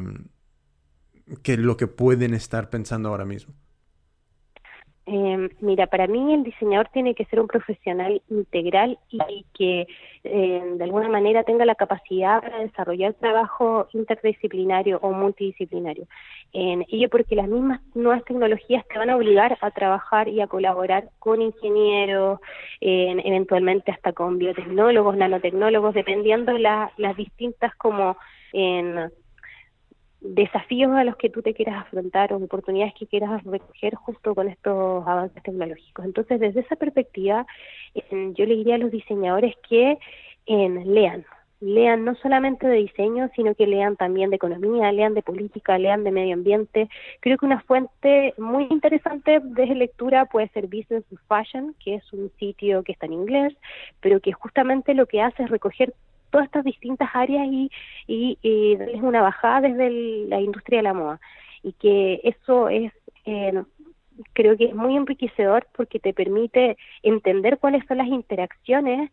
que 1.43 1.57
lo 1.57 1.77
que 1.77 1.89
pueden 1.89 2.33
estar 2.33 2.71
pensando 2.71 3.09
ahora 3.09 3.25
mismo? 3.25 3.55
Eh, 5.13 5.49
mira, 5.59 5.89
para 5.89 6.07
mí 6.07 6.35
el 6.35 6.45
diseñador 6.45 6.89
tiene 6.93 7.17
que 7.17 7.25
ser 7.25 7.41
un 7.41 7.49
profesional 7.49 8.23
integral 8.31 8.97
y 9.11 9.45
que 9.55 9.89
eh, 10.23 10.63
de 10.77 10.85
alguna 10.85 11.09
manera 11.09 11.43
tenga 11.43 11.65
la 11.65 11.75
capacidad 11.75 12.41
para 12.41 12.61
desarrollar 12.61 13.15
trabajo 13.15 13.89
interdisciplinario 13.93 15.01
o 15.03 15.11
multidisciplinario. 15.11 16.07
Eh, 16.53 16.87
ello 16.91 17.09
porque 17.09 17.35
las 17.35 17.49
mismas 17.49 17.81
nuevas 17.93 18.25
tecnologías 18.25 18.87
te 18.87 18.99
van 18.99 19.11
a 19.11 19.17
obligar 19.17 19.59
a 19.61 19.73
trabajar 19.73 20.29
y 20.29 20.43
a 20.43 20.47
colaborar 20.47 21.09
con 21.19 21.43
ingenieros, 21.43 22.39
eventualmente 22.81 23.91
hasta 23.91 24.13
con 24.13 24.39
biotecnólogos, 24.39 25.17
nanotecnólogos, 25.17 25.93
dependiendo 25.93 26.53
las 26.57 27.17
distintas 27.17 27.75
como 27.75 28.17
en 28.53 29.11
desafíos 30.21 30.93
a 30.93 31.05
los 31.05 31.17
que 31.17 31.31
tú 31.31 31.43
te 31.43 31.55
quieras 31.55 31.83
afrontar 31.87 32.33
o 32.33 32.37
oportunidades 32.37 32.95
que 32.95 33.07
quieras 33.07 33.43
recoger 33.45 33.95
justo 33.95 34.35
con 34.35 34.49
estos 34.49 35.07
avances 35.07 35.43
tecnológicos. 35.43 36.05
Entonces, 36.05 36.41
desde 36.41 36.61
esa 36.61 36.77
perspectiva, 36.77 37.47
yo 38.13 38.45
le 38.47 38.57
diría 38.57 38.75
a 38.75 38.79
los 38.79 38.91
diseñadores 38.91 39.55
que 39.69 39.99
lean, 40.47 41.25
lean 41.61 42.05
no 42.05 42.15
solamente 42.17 42.67
de 42.67 42.77
diseño, 42.77 43.31
sino 43.37 43.55
que 43.55 43.67
lean 43.67 43.97
también 43.97 44.31
de 44.31 44.37
economía, 44.37 44.93
lean 44.93 45.15
de 45.15 45.23
política, 45.23 45.79
lean 45.79 46.05
de 46.05 46.11
medio 46.11 46.35
ambiente. 46.35 46.89
Creo 47.21 47.37
que 47.37 47.47
una 47.47 47.61
fuente 47.61 48.35
muy 48.39 48.67
interesante 48.71 49.41
de 49.41 49.67
lectura 49.67 50.25
puede 50.27 50.49
ser 50.49 50.67
Business 50.67 51.05
Fashion, 51.29 51.75
que 51.83 51.97
es 51.97 52.13
un 52.13 52.31
sitio 52.39 52.83
que 52.83 52.93
está 52.93 53.07
en 53.07 53.13
inglés, 53.13 53.55
pero 54.01 54.21
que 54.21 54.33
justamente 54.33 54.95
lo 54.95 55.07
que 55.07 55.21
hace 55.21 55.43
es 55.43 55.51
recoger 55.51 55.95
todas 56.31 56.47
estas 56.47 56.65
distintas 56.65 57.09
áreas 57.13 57.47
y, 57.51 57.71
y, 58.07 58.77
darles 58.77 59.03
una 59.03 59.23
bajada 59.23 59.69
desde 59.69 59.91
la 60.29 60.41
industria 60.41 60.79
de 60.79 60.83
la 60.85 60.95
moda. 60.95 61.21
Y 61.63 61.73
que 61.75 62.21
eso 62.25 62.69
es, 62.69 62.93
eh, 63.27 63.63
creo 64.33 64.57
que 64.57 64.67
es 64.67 64.75
muy 64.75 64.97
enriquecedor 64.97 65.67
porque 65.77 65.99
te 65.99 66.15
permite 66.15 66.77
entender 67.03 67.59
cuáles 67.59 67.85
son 67.87 67.99
las 67.99 68.09
interacciones 68.09 69.11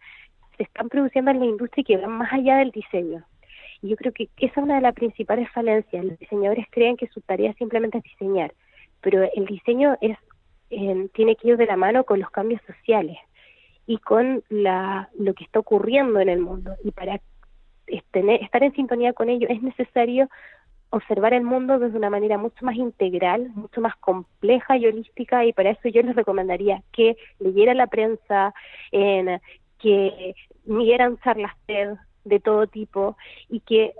que 0.51 0.57
se 0.57 0.63
están 0.63 0.89
produciendo 0.89 1.31
en 1.31 1.39
la 1.39 1.45
industria 1.45 1.81
y 1.81 1.85
que 1.85 1.97
van 1.97 2.11
más 2.11 2.31
allá 2.31 2.57
del 2.57 2.71
diseño. 2.71 3.23
Y 3.81 3.89
yo 3.89 3.95
creo 3.97 4.11
que 4.11 4.29
esa 4.37 4.59
es 4.59 4.63
una 4.63 4.75
de 4.75 4.81
las 4.81 4.95
principales 4.95 5.49
falencias. 5.51 6.03
Los 6.03 6.17
diseñadores 6.17 6.65
creen 6.71 6.97
que 6.97 7.07
su 7.07 7.21
tarea 7.21 7.53
simplemente 7.53 7.99
es 7.99 8.03
diseñar, 8.03 8.53
pero 9.01 9.29
el 9.35 9.45
diseño 9.45 9.97
es 10.01 10.17
eh, 10.69 11.07
tiene 11.13 11.37
que 11.37 11.47
ir 11.47 11.57
de 11.57 11.65
la 11.65 11.77
mano 11.77 12.03
con 12.03 12.19
los 12.19 12.29
cambios 12.29 12.61
sociales 12.67 13.17
y 13.87 13.97
con 13.97 14.43
la, 14.49 15.09
lo 15.17 15.33
que 15.33 15.45
está 15.45 15.59
ocurriendo 15.59 16.19
en 16.19 16.29
el 16.29 16.39
mundo. 16.39 16.75
Y 16.83 16.91
para 16.91 17.19
estar 17.87 18.63
en 18.63 18.73
sintonía 18.73 19.13
con 19.13 19.29
ello 19.29 19.47
es 19.49 19.63
necesario 19.63 20.29
observar 20.89 21.33
el 21.33 21.43
mundo 21.43 21.79
desde 21.79 21.97
una 21.97 22.09
manera 22.09 22.37
mucho 22.37 22.63
más 22.65 22.75
integral, 22.75 23.49
mucho 23.55 23.81
más 23.81 23.95
compleja 23.97 24.77
y 24.77 24.87
holística, 24.87 25.45
y 25.45 25.53
para 25.53 25.71
eso 25.71 25.89
yo 25.89 26.01
les 26.01 26.15
recomendaría 26.15 26.83
que 26.91 27.17
leyeran 27.39 27.77
la 27.77 27.87
prensa, 27.87 28.53
en, 28.91 29.41
que 29.79 30.35
midieran 30.65 31.17
charlas 31.19 31.53
TED 31.65 31.95
de 32.25 32.39
todo 32.39 32.67
tipo 32.67 33.17
y 33.49 33.61
que 33.61 33.93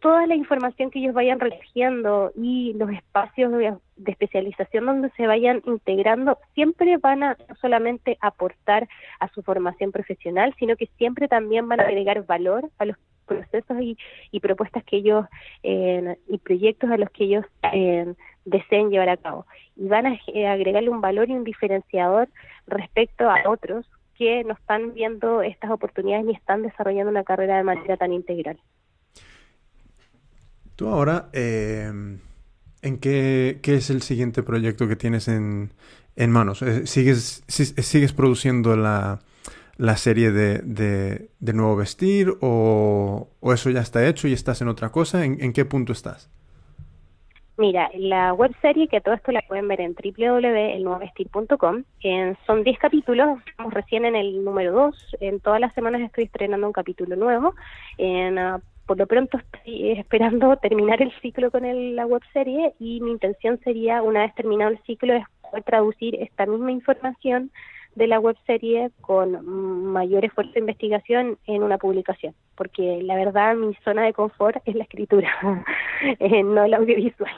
toda 0.00 0.26
la 0.26 0.34
información 0.34 0.90
que 0.90 0.98
ellos 0.98 1.14
vayan 1.14 1.40
recogiendo 1.40 2.32
y 2.34 2.72
los 2.74 2.90
espacios 2.90 3.52
de, 3.52 3.74
especialización 4.06 4.86
donde 4.86 5.10
se 5.10 5.26
vayan 5.26 5.62
integrando 5.66 6.38
siempre 6.54 6.96
van 6.96 7.22
a 7.22 7.36
no 7.48 7.54
solamente 7.56 8.16
aportar 8.20 8.88
a 9.20 9.28
su 9.28 9.42
formación 9.42 9.92
profesional, 9.92 10.54
sino 10.58 10.76
que 10.76 10.88
siempre 10.96 11.28
también 11.28 11.68
van 11.68 11.80
a 11.80 11.84
agregar 11.84 12.24
valor 12.24 12.70
a 12.78 12.86
los 12.86 12.96
procesos 13.26 13.76
y, 13.80 14.40
propuestas 14.40 14.82
que 14.84 14.96
ellos 14.96 15.26
eh, 15.62 16.16
y 16.28 16.38
proyectos 16.38 16.90
a 16.90 16.96
los 16.96 17.10
que 17.10 17.24
ellos 17.24 17.44
eh, 17.72 18.14
deseen 18.44 18.90
llevar 18.90 19.10
a 19.10 19.16
cabo. 19.18 19.46
Y 19.76 19.86
van 19.86 20.06
a 20.06 20.18
eh, 20.28 20.48
agregarle 20.48 20.88
un 20.88 21.00
valor 21.00 21.28
y 21.28 21.34
un 21.34 21.44
diferenciador 21.44 22.28
respecto 22.66 23.30
a 23.30 23.48
otros 23.48 23.86
que 24.16 24.44
no 24.44 24.54
están 24.54 24.94
viendo 24.94 25.42
estas 25.42 25.70
oportunidades 25.70 26.26
ni 26.26 26.32
están 26.32 26.62
desarrollando 26.62 27.10
una 27.10 27.24
carrera 27.24 27.58
de 27.58 27.64
manera 27.64 27.96
tan 27.96 28.12
integral. 28.12 28.58
Tú 30.80 30.88
ahora, 30.88 31.28
em, 31.34 32.20
¿en 32.80 33.00
qué, 33.00 33.60
es 33.62 33.90
el 33.90 34.00
siguiente 34.00 34.42
proyecto 34.42 34.88
que 34.88 34.96
tienes 34.96 35.28
en, 35.28 35.72
manos? 36.16 36.62
Eh, 36.62 36.86
¿Sigues, 36.86 37.44
sigues 37.48 38.14
produciendo 38.14 38.74
la, 38.76 39.18
serie 39.96 40.30
de, 40.30 41.28
Nuevo 41.38 41.76
Vestir 41.76 42.32
o, 42.40 43.28
eso 43.52 43.68
ya 43.68 43.80
está 43.80 44.08
hecho 44.08 44.26
y 44.26 44.32
estás 44.32 44.62
en 44.62 44.68
otra 44.68 44.88
cosa? 44.88 45.22
¿En, 45.22 45.52
qué 45.52 45.66
punto 45.66 45.92
estás? 45.92 46.30
Mira, 47.58 47.90
la 47.94 48.32
web 48.32 48.52
serie, 48.62 48.88
que 48.88 49.02
todo 49.02 49.12
esto 49.12 49.32
la 49.32 49.42
pueden 49.42 49.68
ver 49.68 49.82
en 49.82 49.94
www.elnuevestil.com, 49.94 51.82
son 52.46 52.64
10 52.64 52.78
capítulos, 52.78 53.38
estamos 53.46 53.74
recién 53.74 54.06
en 54.06 54.16
el 54.16 54.42
número 54.42 54.72
2, 54.72 55.16
en 55.20 55.40
todas 55.40 55.60
las 55.60 55.74
semanas 55.74 56.00
estoy 56.00 56.24
estrenando 56.24 56.66
un 56.66 56.72
capítulo 56.72 57.16
nuevo, 57.16 57.54
en, 57.98 58.38
ah, 58.38 58.62
por 58.86 58.98
lo 58.98 59.06
pronto 59.06 59.38
estoy 59.38 59.92
esperando 59.92 60.56
terminar 60.62 61.02
el 61.02 61.12
ciclo 61.20 61.50
con 61.50 61.62
la 61.96 62.06
web 62.06 62.22
serie 62.32 62.74
y 62.78 63.00
mi 63.00 63.12
intención 63.12 63.58
sería, 63.64 64.02
una 64.02 64.20
vez 64.22 64.34
terminado 64.34 64.70
el 64.70 64.82
ciclo, 64.82 65.14
es 65.14 65.24
poder 65.42 65.64
traducir 65.64 66.14
esta 66.16 66.46
misma 66.46 66.72
información 66.72 67.50
de 67.94 68.06
la 68.06 68.20
web 68.20 68.36
serie 68.46 68.90
con 69.00 69.44
mayor 69.92 70.24
esfuerzo 70.24 70.52
de 70.52 70.60
investigación 70.60 71.38
en 71.46 71.62
una 71.62 71.78
publicación, 71.78 72.34
porque 72.54 73.02
la 73.02 73.16
verdad 73.16 73.56
mi 73.56 73.74
zona 73.84 74.04
de 74.04 74.12
confort 74.12 74.56
es 74.64 74.74
la 74.74 74.84
escritura, 74.84 75.30
eh, 76.18 76.42
no 76.42 76.64
el 76.64 76.74
audiovisual. 76.74 77.32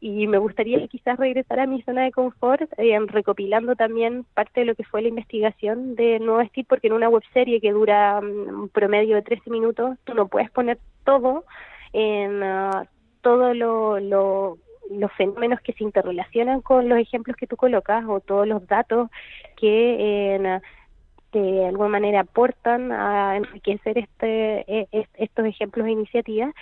Y 0.00 0.26
me 0.26 0.38
gustaría 0.38 0.86
quizás 0.88 1.18
regresar 1.18 1.60
a 1.60 1.66
mi 1.66 1.82
zona 1.82 2.04
de 2.04 2.12
confort 2.12 2.62
eh, 2.78 2.98
recopilando 3.06 3.76
también 3.76 4.24
parte 4.34 4.60
de 4.60 4.66
lo 4.66 4.74
que 4.74 4.84
fue 4.84 5.02
la 5.02 5.08
investigación 5.08 5.94
de 5.94 6.18
Nuevo 6.18 6.40
Estilo, 6.40 6.66
porque 6.68 6.88
en 6.88 6.94
una 6.94 7.08
web 7.08 7.22
serie 7.32 7.60
que 7.60 7.72
dura 7.72 8.20
mm, 8.20 8.62
un 8.62 8.68
promedio 8.68 9.16
de 9.16 9.22
13 9.22 9.50
minutos, 9.50 9.96
tú 10.04 10.14
no 10.14 10.28
puedes 10.28 10.50
poner 10.50 10.78
todo 11.04 11.44
en 11.92 12.42
uh, 12.42 12.84
todo 13.20 13.54
lo, 13.54 14.00
lo 14.00 14.58
los 14.90 15.12
fenómenos 15.12 15.60
que 15.60 15.72
se 15.72 15.84
interrelacionan 15.84 16.60
con 16.60 16.88
los 16.88 16.98
ejemplos 16.98 17.36
que 17.36 17.46
tú 17.46 17.56
colocas 17.56 18.04
o 18.06 18.20
todos 18.20 18.46
los 18.46 18.66
datos 18.66 19.10
que 19.56 20.60
de 21.32 21.66
alguna 21.66 21.88
manera 21.88 22.20
aportan 22.20 22.92
a 22.92 23.36
enriquecer 23.36 23.98
este, 23.98 24.64
e, 24.68 25.08
estos 25.14 25.46
ejemplos 25.46 25.86
e 25.86 25.92
iniciativas, 25.92 26.54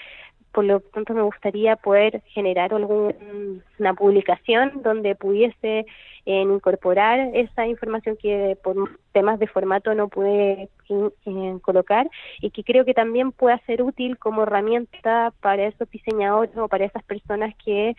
por 0.53 0.64
lo 0.64 0.80
tanto 0.80 1.14
me 1.14 1.22
gustaría 1.22 1.76
poder 1.76 2.22
generar 2.26 2.74
alguna 2.74 3.94
publicación 3.96 4.82
donde 4.82 5.14
pudiese 5.14 5.86
eh, 6.26 6.40
incorporar 6.42 7.30
esa 7.34 7.66
información 7.66 8.16
que 8.16 8.57
por 8.62 8.98
temas 9.12 9.38
de 9.38 9.46
formato 9.46 9.94
no 9.94 10.09
pude 10.09 10.68
colocar 11.62 12.11
y 12.40 12.51
que 12.51 12.64
creo 12.64 12.84
que 12.84 12.94
también 12.94 13.32
pueda 13.32 13.59
ser 13.66 13.82
útil 13.82 14.18
como 14.18 14.42
herramienta 14.42 15.32
para 15.40 15.66
esos 15.66 15.88
diseñadores 15.90 16.57
o 16.57 16.68
para 16.68 16.84
esas 16.84 17.03
personas 17.05 17.55
que 17.64 17.94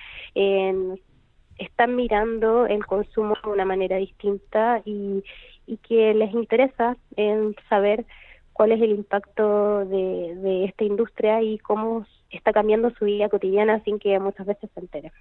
están 1.58 1.95
mirando 1.95 2.66
el 2.66 2.86
consumo 2.86 3.36
de 3.43 3.49
una 3.49 3.66
manera 3.66 3.97
distinta 3.97 4.82
y, 4.84 5.24
y 5.68 5.78
que 5.78 6.14
les 6.14 6.34
interesa 6.34 6.97
en 7.16 7.56
saber 7.70 8.06
cuál 8.54 8.72
es 8.72 8.82
el 8.82 8.91
impacto 8.91 9.86
de, 9.86 10.36
de 10.36 10.66
esta 10.66 10.84
industria 10.84 11.41
y 11.41 11.58
cómo 11.60 12.06
está 12.32 12.53
cambiando 12.53 12.91
su 12.97 13.05
vida 13.05 13.29
cotidiana 13.29 13.84
sin 13.84 13.99
que 13.99 14.17
muchas 14.19 14.45
veces 14.45 14.69
se 14.73 14.79
entere. 14.79 15.11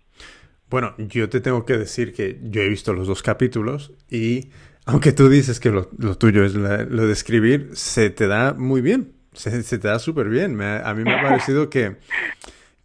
Bueno, 0.68 0.94
yo 0.98 1.28
te 1.28 1.40
tengo 1.40 1.64
que 1.64 1.76
decir 1.76 2.12
que 2.12 2.38
yo 2.42 2.62
he 2.62 2.68
visto 2.68 2.92
los 2.92 3.08
dos 3.08 3.22
capítulos 3.22 3.92
y 4.08 4.50
aunque 4.86 5.12
tú 5.12 5.28
dices 5.28 5.60
que 5.60 5.70
lo, 5.70 5.86
tuyo 6.16 6.44
es 6.44 6.54
lo 6.54 7.06
de 7.06 7.12
escribir, 7.12 7.70
se 7.74 8.10
te 8.10 8.26
da 8.26 8.54
muy 8.54 8.80
bien, 8.80 9.12
se, 9.32 9.62
te 9.62 9.88
da 9.88 9.98
súper 9.98 10.28
bien. 10.28 10.60
a 10.62 10.94
mí 10.94 11.04
me 11.04 11.14
ha 11.14 11.22
parecido 11.28 11.70
que, 11.70 11.96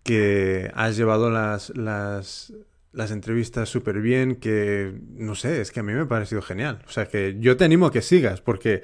que 0.03 0.71
has 0.73 0.97
llevado 0.97 1.29
las, 1.29 1.75
las, 1.75 2.53
las 2.91 3.11
entrevistas 3.11 3.69
súper 3.69 4.01
bien, 4.01 4.35
que 4.35 4.93
no 5.15 5.35
sé, 5.35 5.61
es 5.61 5.71
que 5.71 5.81
a 5.81 5.83
mí 5.83 5.93
me 5.93 6.01
ha 6.01 6.07
parecido 6.07 6.41
genial. 6.41 6.81
O 6.87 6.91
sea 6.91 7.07
que 7.07 7.37
yo 7.39 7.57
te 7.57 7.65
animo 7.65 7.87
a 7.87 7.91
que 7.91 8.01
sigas, 8.01 8.41
porque 8.41 8.81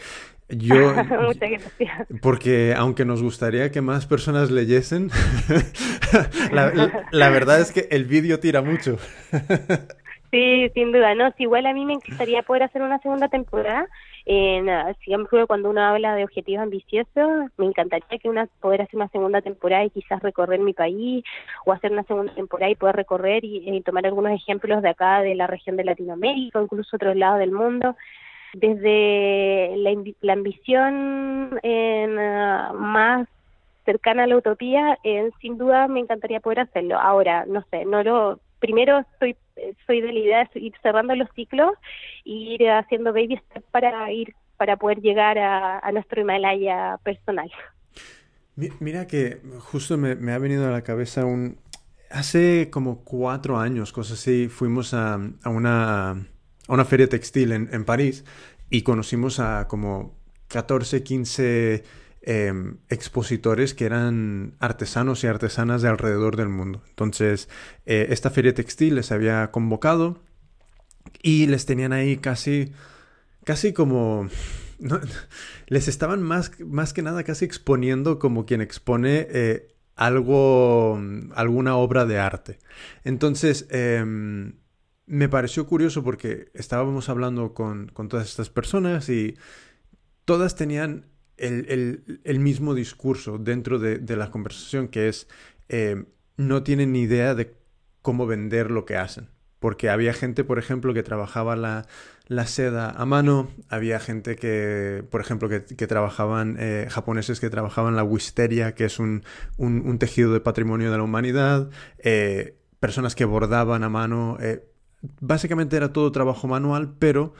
yo, 0.57 0.93
Muchas 0.93 1.49
gracias. 1.49 2.07
Porque 2.21 2.73
aunque 2.75 3.05
nos 3.05 3.23
gustaría 3.23 3.71
que 3.71 3.81
más 3.81 4.05
personas 4.05 4.51
leyesen, 4.51 5.09
la, 6.51 7.29
verdad 7.29 7.61
es 7.61 7.71
que 7.71 7.87
el 7.91 8.05
vídeo 8.05 8.39
tira 8.39 8.61
mucho. 8.61 8.97
sí, 10.31 10.69
sin 10.73 10.91
duda. 10.91 11.15
No, 11.15 11.33
igual 11.37 11.65
a 11.65 11.73
mí 11.73 11.85
me 11.85 11.95
gustaría 11.95 12.43
poder 12.43 12.63
hacer 12.63 12.81
una 12.81 12.99
segunda 12.99 13.29
temporada. 13.29 13.87
En, 14.25 14.67
siempre 15.03 15.47
cuando 15.47 15.71
uno 15.71 15.81
habla 15.81 16.15
de 16.15 16.23
objetivos 16.23 16.61
ambiciosos, 16.61 17.49
me 17.57 17.65
encantaría 17.65 18.19
que 18.19 18.29
una 18.29 18.47
poder 18.59 18.83
hacer 18.83 18.97
una 18.97 19.07
segunda 19.07 19.41
temporada 19.41 19.83
y 19.85 19.89
quizás 19.89 20.21
recorrer 20.21 20.59
mi 20.59 20.73
país 20.73 21.23
o 21.65 21.71
hacer 21.71 21.91
una 21.91 22.03
segunda 22.03 22.31
temporada 22.35 22.69
y 22.69 22.75
poder 22.75 22.97
recorrer 22.97 23.43
y, 23.43 23.81
tomar 23.81 24.05
algunos 24.05 24.31
ejemplos 24.31 24.83
de 24.83 24.89
acá, 24.89 25.21
de 25.21 25.33
la 25.33 25.47
región 25.47 25.75
de 25.75 25.85
Latinoamérica, 25.85 26.61
incluso 26.61 26.95
otros 26.95 27.15
lados 27.15 27.39
del 27.39 27.51
mundo 27.51 27.95
desde 28.53 29.75
la, 29.77 30.33
ambición 30.33 31.59
en, 31.63 32.17
uh, 32.17 32.73
más 32.73 33.27
cercana 33.85 34.23
a 34.23 34.27
la 34.27 34.37
utopía, 34.37 34.97
sin 35.41 35.57
duda 35.57 35.87
me 35.87 35.99
encantaría 35.99 36.39
poder 36.39 36.61
hacerlo. 36.61 36.99
Ahora, 36.99 37.45
no 37.47 37.65
sé, 37.71 37.85
no 37.85 38.03
lo 38.03 38.39
primero 38.59 38.99
estoy 38.99 39.35
soy 39.85 40.01
de 40.01 40.13
la 40.13 40.19
idea 40.19 40.49
de 40.53 40.59
ir 40.59 40.73
cerrando 40.81 41.15
los 41.15 41.29
ciclos 41.35 41.71
y 42.23 42.53
ir 42.53 42.69
haciendo 42.69 43.13
baby 43.13 43.37
steps 43.45 43.65
para 43.71 44.11
ir 44.11 44.33
para 44.57 44.77
poder 44.77 45.01
llegar 45.01 45.39
a, 45.39 45.91
nuestro 45.91 46.21
Himalaya 46.21 46.99
personal. 47.03 47.51
Mira 48.55 49.07
que 49.07 49.41
justo 49.59 49.97
me, 49.97 50.15
me, 50.15 50.33
ha 50.33 50.37
venido 50.37 50.67
a 50.67 50.71
la 50.71 50.83
cabeza 50.83 51.25
un... 51.25 51.57
Hace 52.11 52.69
como 52.69 53.03
cuatro 53.03 53.57
años, 53.57 53.91
cosas 53.91 54.19
así, 54.19 54.49
fuimos 54.49 54.93
a, 54.93 55.15
a 55.15 55.49
una 55.49 56.27
a 56.71 56.73
una 56.73 56.85
feria 56.85 57.09
textil 57.09 57.51
en, 57.51 57.83
París 57.83 58.23
y 58.69 58.83
conocimos 58.83 59.41
a 59.41 59.67
como 59.67 60.17
14, 60.47 61.03
15 61.03 61.83
em, 62.21 62.77
expositores 62.87 63.73
que 63.73 63.83
eran 63.83 64.55
artesanos 64.59 65.21
y 65.25 65.27
artesanas 65.27 65.81
de 65.81 65.89
alrededor 65.89 66.37
del 66.37 66.47
mundo. 66.47 66.81
Entonces, 66.87 67.49
eh, 67.85 68.07
esta 68.11 68.29
feria 68.29 68.53
textil 68.53 68.95
les 68.95 69.11
había 69.11 69.51
convocado 69.51 70.23
y 71.21 71.47
les 71.47 71.65
tenían 71.65 71.91
ahí 71.91 72.17
casi, 72.17 72.71
casi 73.43 73.73
como... 73.73 74.29
les 75.67 75.89
estaban 75.89 76.23
más, 76.23 76.57
más 76.61 76.93
que 76.93 77.01
nada 77.01 77.23
casi 77.23 77.43
exponiendo 77.43 78.17
como 78.17 78.45
quien 78.45 78.61
expone 78.61 79.27
eh, 79.29 79.67
algo, 79.97 80.97
alguna 81.35 81.75
obra 81.75 82.05
de 82.05 82.17
arte. 82.17 82.59
Entonces, 83.03 83.67
em, 83.71 84.60
me 85.05 85.29
pareció 85.29 85.67
curioso 85.67 86.03
porque 86.03 86.49
estábamos 86.53 87.09
hablando 87.09 87.53
con, 87.53 87.91
todas 88.09 88.29
estas 88.29 88.49
personas 88.49 89.09
y 89.09 89.37
todas 90.25 90.55
tenían 90.55 91.05
el, 91.37 92.39
mismo 92.39 92.73
discurso 92.73 93.37
dentro 93.37 93.79
de, 93.79 94.15
la 94.15 94.31
conversación, 94.31 94.87
que 94.87 95.07
es 95.07 95.27
eh, 95.69 96.05
no 96.37 96.63
tienen 96.63 96.91
ni 96.91 97.01
idea 97.01 97.35
de 97.35 97.53
cómo 98.01 98.27
vender 98.27 98.71
lo 98.71 98.85
que 98.85 98.97
hacen. 98.97 99.29
Porque 99.59 99.89
había 99.89 100.13
gente, 100.13 100.43
por 100.43 100.57
ejemplo, 100.57 100.93
que 100.93 101.03
trabajaba 101.03 101.55
la, 101.55 101.85
seda 102.47 102.89
a 102.89 103.05
mano, 103.05 103.49
había 103.69 103.99
gente 103.99 104.35
que, 104.35 105.03
por 105.11 105.21
ejemplo, 105.21 105.49
que, 105.49 105.87
trabajaban, 105.87 106.57
eh, 106.59 106.87
japoneses 106.89 107.39
que 107.39 107.51
trabajaban 107.51 107.95
la 107.95 108.03
wisteria, 108.03 108.73
que 108.73 108.85
es 108.85 108.97
un, 108.97 109.23
tejido 109.99 110.33
de 110.33 110.39
patrimonio 110.39 110.91
de 110.91 110.97
la 110.97 111.03
humanidad, 111.03 111.69
eh, 111.99 112.57
personas 112.79 113.13
que 113.13 113.25
bordaban 113.25 113.83
a 113.83 113.89
mano, 113.89 114.39
básicamente 115.19 115.77
era 115.77 115.93
todo 115.93 116.11
trabajo 116.11 116.47
manual, 116.47 116.95
pero 116.99 117.33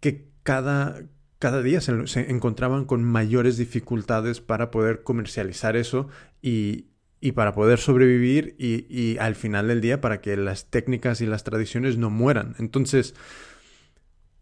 que 0.00 0.28
cada, 0.42 1.02
cada 1.38 1.62
día 1.62 1.80
se, 1.80 1.92
encontraban 2.30 2.84
con 2.84 3.02
mayores 3.02 3.56
dificultades 3.56 4.40
para 4.40 4.70
poder 4.70 5.02
comercializar 5.02 5.76
eso 5.76 6.08
y, 6.42 6.86
para 7.34 7.54
poder 7.54 7.78
sobrevivir 7.78 8.56
y, 8.58 9.16
al 9.18 9.34
final 9.34 9.68
del 9.68 9.80
día 9.80 10.00
para 10.00 10.20
que 10.20 10.36
las 10.36 10.66
técnicas 10.66 11.20
y 11.20 11.26
las 11.26 11.44
tradiciones 11.44 11.98
no 11.98 12.10
mueran. 12.10 12.54
Entonces, 12.58 13.14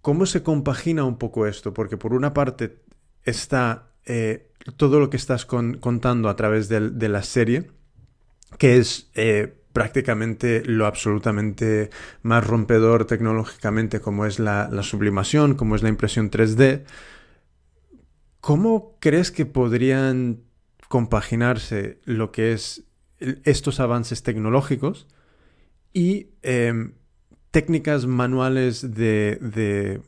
¿cómo 0.00 0.26
se 0.26 0.42
compagina 0.42 1.04
un 1.04 1.18
poco 1.18 1.46
esto? 1.46 1.74
Porque 1.74 1.96
por 1.96 2.12
una 2.12 2.32
parte 2.32 2.82
está 3.24 3.90
eh, 4.04 4.50
todo 4.76 5.00
lo 5.00 5.10
que 5.10 5.16
estás 5.16 5.46
contando 5.46 6.28
a 6.28 6.36
través 6.36 6.68
de, 6.68 7.08
la 7.08 7.22
serie, 7.22 7.70
que 8.58 8.76
es... 8.76 9.10
Eh, 9.14 9.62
prácticamente 9.76 10.62
lo 10.64 10.86
absolutamente 10.86 11.90
más 12.22 12.46
rompedor 12.46 13.04
tecnológicamente 13.04 14.00
como 14.00 14.24
es 14.24 14.38
la, 14.38 14.70
sublimación, 14.82 15.54
como 15.54 15.76
es 15.76 15.82
la 15.82 15.90
impresión 15.90 16.30
3D, 16.30 16.84
¿cómo 18.40 18.96
crees 19.00 19.30
que 19.30 19.44
podrían 19.44 20.40
compaginarse 20.88 22.00
lo 22.06 22.32
que 22.32 22.54
es 22.54 22.84
estos 23.18 23.78
avances 23.78 24.22
tecnológicos 24.22 25.08
y 25.92 26.28
em, 26.40 26.94
técnicas 27.50 28.06
manuales 28.06 28.94
de, 28.94 30.00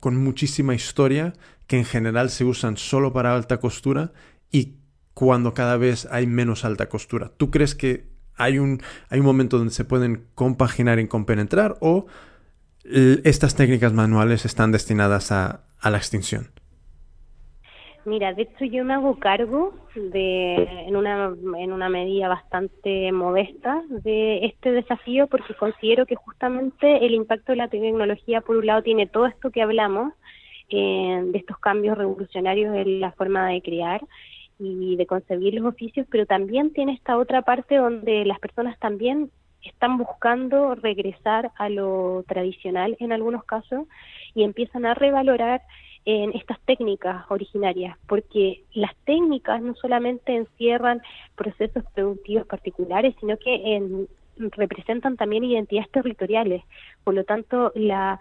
con 0.00 0.16
muchísima 0.16 0.74
historia 0.74 1.34
que 1.68 1.78
en 1.78 1.84
general 1.84 2.30
se 2.30 2.42
usan 2.42 2.76
solo 2.76 3.12
para 3.12 3.32
alta 3.32 3.60
costura 3.60 4.12
y 4.50 4.81
cuando 5.14 5.54
cada 5.54 5.76
vez 5.76 6.08
hay 6.10 6.26
menos 6.26 6.64
alta 6.64 6.88
costura. 6.88 7.30
¿Tú 7.36 7.50
crees 7.50 7.74
que 7.74 8.04
hay 8.36 8.58
un, 8.58 8.80
hay 9.10 9.20
un 9.20 9.26
momento 9.26 9.58
donde 9.58 9.72
se 9.72 9.84
pueden 9.84 10.26
compaginar 10.34 10.98
y 10.98 11.08
compenetrar 11.08 11.76
o 11.80 12.06
estas 12.84 13.54
técnicas 13.54 13.92
manuales 13.92 14.44
están 14.44 14.72
destinadas 14.72 15.30
a, 15.30 15.60
la 15.84 15.96
extinción? 15.96 16.48
Mira, 18.04 18.32
de 18.32 18.42
hecho 18.42 18.64
yo 18.64 18.84
me 18.84 18.94
hago 18.94 19.20
cargo 19.20 19.74
de, 19.94 20.54
en 20.88 20.96
una, 20.96 21.32
en 21.58 21.72
una 21.72 21.88
medida 21.88 22.26
bastante 22.26 23.12
modesta 23.12 23.80
de 23.88 24.44
este 24.46 24.72
desafío 24.72 25.28
porque 25.28 25.54
considero 25.54 26.04
que 26.06 26.16
justamente 26.16 27.06
el 27.06 27.14
impacto 27.14 27.52
de 27.52 27.56
la 27.56 27.68
tecnología, 27.68 28.40
por 28.40 28.56
un 28.56 28.66
lado, 28.66 28.82
tiene 28.82 29.06
todo 29.06 29.26
esto 29.26 29.52
que 29.52 29.62
hablamos, 29.62 30.12
eh, 30.68 31.20
de 31.26 31.38
estos 31.38 31.58
cambios 31.58 31.98
revolucionarios 31.98 32.74
en 32.74 33.00
la 33.00 33.12
forma 33.12 33.46
de 33.48 33.60
crear 33.60 34.00
y 34.58 34.96
de 34.96 35.06
concebir 35.06 35.54
los 35.54 35.66
oficios, 35.66 36.06
pero 36.10 36.26
también 36.26 36.72
tiene 36.72 36.94
esta 36.94 37.16
otra 37.18 37.42
parte 37.42 37.76
donde 37.76 38.24
las 38.24 38.38
personas 38.38 38.78
también 38.78 39.30
están 39.62 39.98
buscando 39.98 40.74
regresar 40.74 41.50
a 41.56 41.68
lo 41.68 42.24
tradicional 42.26 42.96
en 42.98 43.12
algunos 43.12 43.44
casos 43.44 43.86
y 44.34 44.42
empiezan 44.42 44.86
a 44.86 44.94
revalorar 44.94 45.62
en 46.04 46.32
estas 46.32 46.58
técnicas 46.62 47.24
originarias, 47.28 47.96
porque 48.08 48.64
las 48.74 48.94
técnicas 49.04 49.62
no 49.62 49.74
solamente 49.76 50.34
encierran 50.34 51.00
procesos 51.36 51.84
productivos 51.94 52.46
particulares, 52.46 53.14
sino 53.20 53.36
que 53.36 53.76
en, 53.76 54.08
representan 54.36 55.16
también 55.16 55.44
identidades 55.44 55.90
territoriales. 55.92 56.64
Por 57.04 57.14
lo 57.14 57.24
tanto, 57.24 57.70
la, 57.76 58.18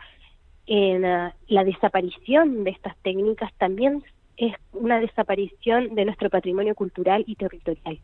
en, 0.68 1.02
la 1.02 1.64
desaparición 1.64 2.64
de 2.64 2.72
estas 2.72 2.96
técnicas 2.98 3.52
también 3.58 4.04
es 4.38 4.54
una 4.74 5.00
desaparición 5.00 5.96
de 5.96 6.06
nuestro 6.06 6.30
patrimonio 6.30 6.76
cultural 6.76 7.24
y 7.28 7.36
territorial, 7.36 8.00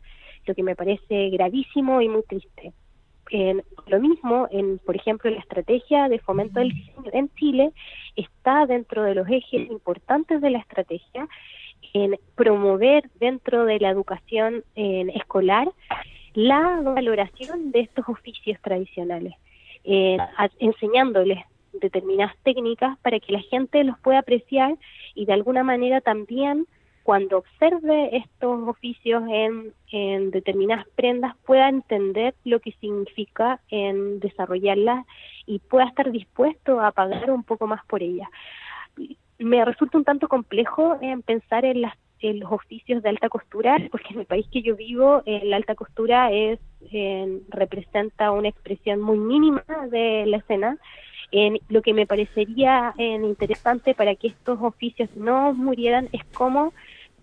lo 0.46 0.54
que 0.54 0.62
me 0.62 0.76
parece 0.76 1.30
gravísimo 1.30 2.00
y 2.00 2.08
muy 2.08 2.22
triste. 2.22 2.72
Lo 3.86 4.00
mismo, 4.00 4.48
en, 4.50 4.78
por 4.78 4.96
ejemplo, 4.96 5.30
la 5.30 5.40
estrategia 5.40 6.08
de 6.08 6.18
fomento 6.18 6.60
del 6.60 6.70
diseño 6.70 7.10
en 7.12 7.28
Chile 7.34 7.72
está 8.16 8.64
dentro 8.64 9.02
de 9.02 9.14
los 9.14 9.28
ejes 9.28 9.70
importantes 9.70 10.40
de 10.40 10.50
la 10.50 10.58
estrategia 10.58 11.28
en 11.92 12.16
promover 12.34 13.10
dentro 13.20 13.66
de 13.66 13.80
la 13.80 13.90
educación 13.90 14.64
escolar 14.74 15.68
la 16.34 16.80
valoración 16.82 17.70
de 17.70 17.80
estos 17.80 18.08
oficios 18.08 18.58
tradicionales, 18.62 19.34
enseñándoles 20.58 21.38
determinadas 21.80 22.36
técnicas 22.42 22.98
para 22.98 23.20
que 23.20 23.32
la 23.32 23.40
gente 23.40 23.82
los 23.84 23.98
pueda 23.98 24.18
apreciar 24.18 24.76
y 25.14 25.26
de 25.26 25.32
alguna 25.32 25.62
manera 25.62 26.00
también 26.00 26.66
cuando 27.08 27.38
observe 27.38 28.18
estos 28.18 28.68
oficios 28.68 29.22
en, 29.30 30.30
determinadas 30.30 30.86
prendas 30.94 31.34
pueda 31.46 31.70
entender 31.70 32.34
lo 32.44 32.60
que 32.60 32.72
significa 32.72 33.60
en 33.70 34.20
desarrollarlas 34.20 35.06
y 35.46 35.58
pueda 35.58 35.86
estar 35.86 36.10
dispuesto 36.10 36.82
a 36.82 36.92
pagar 36.92 37.30
un 37.30 37.44
poco 37.44 37.66
más 37.66 37.82
por 37.86 38.02
ellas. 38.02 38.28
Me 39.38 39.64
resulta 39.64 39.96
un 39.96 40.04
tanto 40.04 40.28
complejo 40.28 40.98
en 41.00 41.22
pensar 41.22 41.64
en, 41.64 41.80
las, 41.80 41.94
los 42.20 42.52
oficios 42.52 43.02
de 43.02 43.08
alta 43.08 43.30
costura, 43.30 43.78
porque 43.90 44.12
en 44.12 44.20
el 44.20 44.26
país 44.26 44.46
que 44.52 44.60
yo 44.60 44.76
vivo, 44.76 45.22
la 45.24 45.56
alta 45.56 45.74
costura 45.74 46.30
es 46.30 46.58
representa 47.48 48.32
una 48.32 48.48
expresión 48.48 49.00
muy 49.00 49.16
mínima 49.16 49.64
de 49.90 50.24
la 50.26 50.36
escena. 50.36 50.76
En, 51.30 51.58
lo 51.68 51.82
que 51.82 51.92
me 51.92 52.06
parecería 52.06 52.94
interesante 52.98 53.94
para 53.94 54.14
que 54.14 54.28
estos 54.28 54.58
oficios 54.62 55.10
no 55.14 55.52
murieran 55.52 56.08
es 56.12 56.24
cómo 56.32 56.72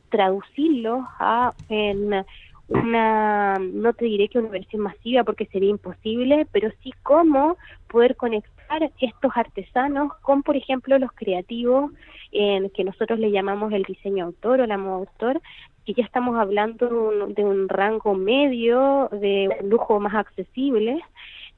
traducirlo 0.09 1.07
a 1.19 1.53
en 1.69 2.23
una, 2.67 3.59
no 3.59 3.93
te 3.93 4.05
diré 4.05 4.27
que 4.27 4.39
una 4.39 4.49
versión 4.49 4.81
masiva 4.81 5.23
porque 5.23 5.45
sería 5.47 5.69
imposible, 5.69 6.47
pero 6.51 6.71
sí 6.81 6.93
cómo 7.03 7.57
poder 7.87 8.15
conectar 8.15 8.91
estos 8.99 9.31
artesanos 9.35 10.13
con, 10.21 10.41
por 10.41 10.55
ejemplo, 10.55 10.97
los 10.97 11.11
creativos, 11.11 11.91
en 12.31 12.69
que 12.71 12.83
nosotros 12.83 13.19
le 13.19 13.31
llamamos 13.31 13.71
el 13.71 13.83
diseño 13.83 14.25
autor 14.25 14.61
o 14.61 14.65
la 14.65 14.77
moda 14.77 14.95
autor, 14.95 15.41
que 15.85 15.93
ya 15.93 16.03
estamos 16.03 16.37
hablando 16.37 16.87
de 16.87 16.95
un, 16.95 17.33
de 17.35 17.43
un 17.43 17.69
rango 17.69 18.15
medio, 18.15 19.09
de 19.11 19.49
un 19.61 19.69
lujo 19.69 19.99
más 19.99 20.15
accesible, 20.15 21.01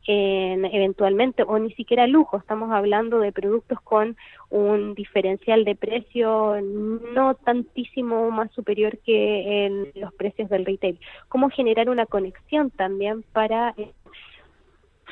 eventualmente, 0.07 1.43
o 1.43 1.59
ni 1.59 1.71
siquiera 1.73 2.07
lujo, 2.07 2.37
estamos 2.37 2.71
hablando 2.71 3.19
de 3.19 3.31
productos 3.31 3.81
con 3.81 4.15
un 4.49 4.95
diferencial 4.95 5.65
de 5.65 5.75
precio 5.75 6.55
no 6.61 7.35
tantísimo 7.35 8.31
más 8.31 8.51
superior 8.51 8.97
que 8.99 9.65
en 9.65 9.91
los 9.95 10.13
precios 10.13 10.49
del 10.49 10.65
retail. 10.65 10.99
¿Cómo 11.27 11.49
generar 11.49 11.89
una 11.89 12.05
conexión 12.05 12.71
también 12.71 13.23
para 13.33 13.75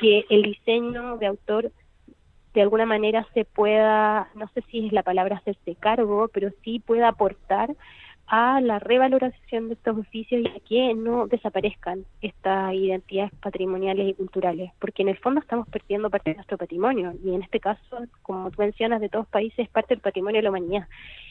que 0.00 0.24
el 0.30 0.42
diseño 0.42 1.18
de 1.18 1.26
autor 1.26 1.72
de 2.54 2.62
alguna 2.62 2.86
manera 2.86 3.26
se 3.34 3.44
pueda, 3.44 4.30
no 4.34 4.48
sé 4.54 4.62
si 4.70 4.86
es 4.86 4.92
la 4.92 5.02
palabra 5.02 5.36
hacerse 5.36 5.74
cargo, 5.74 6.28
pero 6.32 6.48
sí 6.64 6.80
pueda 6.80 7.08
aportar 7.08 7.76
a 8.26 8.60
la 8.60 8.78
revaloración 8.78 9.68
de 9.68 9.74
estos 9.74 9.98
oficios 9.98 10.42
y 10.42 10.48
a 10.48 10.60
que 10.60 10.94
no 10.94 11.28
desaparezcan 11.28 12.04
estas 12.20 12.74
identidades 12.74 13.32
patrimoniales 13.40 14.08
y 14.08 14.14
culturales, 14.14 14.72
porque 14.80 15.02
en 15.02 15.10
el 15.10 15.18
fondo 15.18 15.40
estamos 15.40 15.68
perdiendo 15.68 16.10
parte 16.10 16.30
de 16.30 16.36
nuestro 16.36 16.58
patrimonio 16.58 17.14
y 17.24 17.34
en 17.34 17.42
este 17.42 17.60
caso, 17.60 17.98
como 18.22 18.50
tú 18.50 18.62
mencionas, 18.62 19.00
de 19.00 19.08
todos 19.08 19.28
países 19.28 19.60
es 19.60 19.68
parte 19.68 19.94
del 19.94 20.00
patrimonio 20.00 20.38
de 20.38 20.42
la 20.42 20.50
humanidad. 20.50 20.88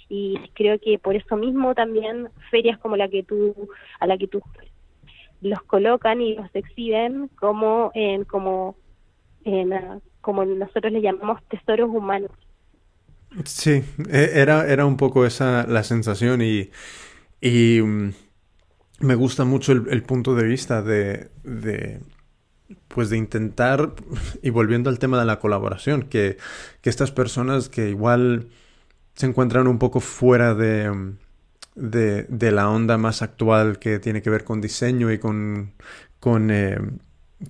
Y 0.07 0.39
creo 0.53 0.79
que 0.79 0.97
por 0.99 1.15
eso 1.15 1.35
mismo 1.35 1.75
también 1.75 2.29
ferias 2.49 2.77
como 2.79 2.95
la 2.95 3.09
que 3.09 3.23
tú 3.23 3.69
a 3.99 4.07
la 4.07 4.17
que 4.17 4.27
tú 4.27 4.41
los 5.41 5.61
colocan 5.63 6.21
y 6.21 6.35
los 6.35 6.53
exhiben 6.55 7.27
como 7.39 7.91
en 7.93 8.23
como 8.23 8.75
en, 9.43 9.73
como 10.21 10.45
nosotros 10.45 10.93
le 10.93 11.01
llamamos 11.01 11.43
tesoros 11.45 11.89
humanos 11.89 12.31
Sí, 13.43 13.83
e, 14.09 14.31
era, 14.35 14.67
era 14.67 14.85
un 14.85 14.97
poco 14.97 15.25
esa 15.25 15.65
la 15.67 15.83
sensación 15.83 16.41
y, 16.41 16.69
y 17.41 17.81
mm, 17.81 18.13
me 18.99 19.15
gusta 19.15 19.43
mucho 19.43 19.73
el, 19.73 20.03
punto 20.03 20.35
de 20.35 20.43
vista 20.45 20.81
de, 20.81 21.29
de, 21.43 22.01
pues 22.87 23.09
de 23.09 23.17
intentar, 23.17 23.93
y 24.41 24.49
volviendo 24.51 24.89
al 24.89 24.99
tema 24.99 25.19
de 25.19 25.25
la 25.25 25.39
colaboración, 25.39 26.03
que, 26.03 26.37
que 26.81 26.89
estas 26.89 27.11
personas 27.11 27.69
que 27.69 27.89
igual 27.89 28.47
se 29.15 29.25
encuentran 29.25 29.67
un 29.67 29.79
poco 29.79 29.99
fuera 29.99 30.55
de, 30.55 31.13
de, 31.75 32.51
la 32.51 32.69
onda 32.69 32.97
más 32.97 33.21
actual 33.21 33.79
que 33.79 33.99
tiene 33.99 34.21
que 34.21 34.29
ver 34.29 34.43
con 34.43 34.61
diseño 34.61 35.11
y 35.11 35.19
con, 35.19 35.73
con, 36.19 36.51
eh, 36.51 36.77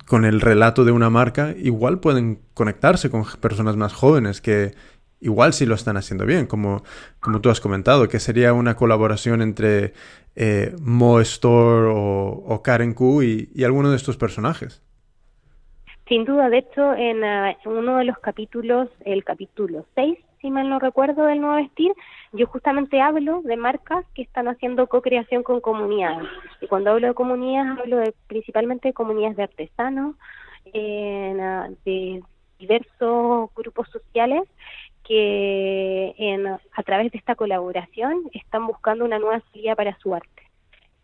con 0.06 0.24
el 0.24 0.40
relato 0.40 0.84
de 0.84 0.92
una 0.92 1.10
marca, 1.10 1.54
igual 1.56 2.00
pueden 2.00 2.40
conectarse 2.54 3.10
con 3.10 3.24
personas 3.40 3.76
más 3.76 3.92
jóvenes 3.92 4.40
que, 4.40 4.74
igual 5.20 5.52
sí 5.52 5.66
lo 5.66 5.74
están 5.74 5.96
haciendo 5.96 6.26
bien, 6.26 6.46
como, 6.46 6.82
como 7.20 7.40
tú 7.40 7.50
has 7.50 7.60
comentado, 7.60 8.08
que 8.08 8.20
sería 8.20 8.52
una 8.52 8.76
colaboración 8.76 9.42
entre 9.42 9.92
eh, 10.34 10.74
Mo 10.80 11.20
Store 11.20 11.88
o, 11.90 12.60
Karen 12.62 12.94
Q 12.94 13.22
y, 13.22 13.64
alguno 13.64 13.90
de 13.90 13.96
estos 13.96 14.16
personajes. 14.16 14.82
Sin 16.08 16.24
duda, 16.24 16.48
de 16.50 16.58
hecho, 16.58 16.94
en, 16.94 17.24
eh, 17.24 17.56
uno 17.64 17.98
de 17.98 18.04
los 18.04 18.18
capítulos, 18.18 18.88
el 19.04 19.24
capítulo 19.24 19.86
6, 19.94 20.18
si 20.40 20.50
mal 20.50 20.68
no 20.68 20.78
recuerdo, 20.78 21.24
del 21.24 21.40
nuevo 21.40 21.56
vestir, 21.56 21.92
yo 22.32 22.46
justamente 22.46 23.00
hablo 23.00 23.40
de 23.42 23.56
marcas 23.56 24.04
que 24.14 24.22
están 24.22 24.46
haciendo 24.46 24.86
co-creación 24.86 25.42
con 25.42 25.60
comunidades. 25.60 26.28
Y 26.60 26.66
cuando 26.66 26.90
hablo 26.90 27.08
de 27.08 27.14
comunidades, 27.14 27.80
hablo 27.80 27.96
de, 27.96 28.14
principalmente 28.28 28.88
de 28.88 28.94
comunidades 28.94 29.36
de 29.36 29.42
artesanos, 29.44 30.14
eh, 30.72 31.34
de 31.84 32.22
diversos 32.58 33.50
grupos 33.54 33.88
sociales 33.90 34.42
que 35.06 36.14
en, 36.18 36.46
a 36.46 36.82
través 36.84 37.12
de 37.12 37.18
esta 37.18 37.36
colaboración 37.36 38.22
están 38.32 38.66
buscando 38.66 39.04
una 39.04 39.18
nueva 39.18 39.40
salida 39.52 39.76
para 39.76 39.96
su 39.98 40.14
arte. 40.14 40.42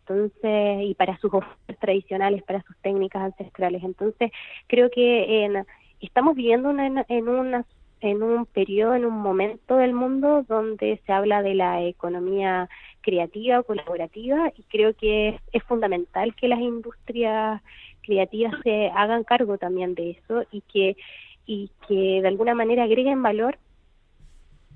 Entonces, 0.01 0.83
y 0.83 0.95
para 0.95 1.17
sus 1.19 1.33
oficios 1.33 1.79
tradicionales, 1.79 2.43
para 2.43 2.63
sus 2.63 2.77
técnicas 2.79 3.23
ancestrales. 3.23 3.85
Entonces, 3.85 4.33
creo 4.67 4.91
que 4.91 5.45
en, 5.45 5.65
estamos 6.01 6.35
viviendo 6.35 6.71
en, 6.71 7.05
en, 7.09 7.29
una, 7.29 7.65
en 8.01 8.23
un 8.25 8.47
periodo, 8.47 8.95
en 8.95 9.05
un 9.05 9.15
momento 9.15 9.77
del 9.77 9.95
mundo 9.95 10.45
donde 10.49 11.01
se 11.07 11.13
habla 11.13 11.43
de 11.43 11.55
la 11.55 11.83
economía 11.83 12.69
creativa 13.03 13.61
o 13.61 13.65
colaborativa 13.65 14.53
y 14.57 14.63
creo 14.65 14.95
que 14.95 15.29
es, 15.31 15.41
es 15.53 15.63
fundamental 15.65 16.35
que 16.35 16.49
las 16.49 16.61
industrias 16.61 17.63
creativas 18.03 18.55
se 18.65 18.91
hagan 18.95 19.23
cargo 19.23 19.59
también 19.59 19.95
de 19.95 20.11
eso 20.11 20.45
y 20.51 20.61
que 20.63 20.97
y 21.45 21.71
que 21.89 22.23
de 22.23 22.29
alguna 22.29 22.55
manera 22.55 22.85
agreguen 22.85 23.21
valor 23.21 23.59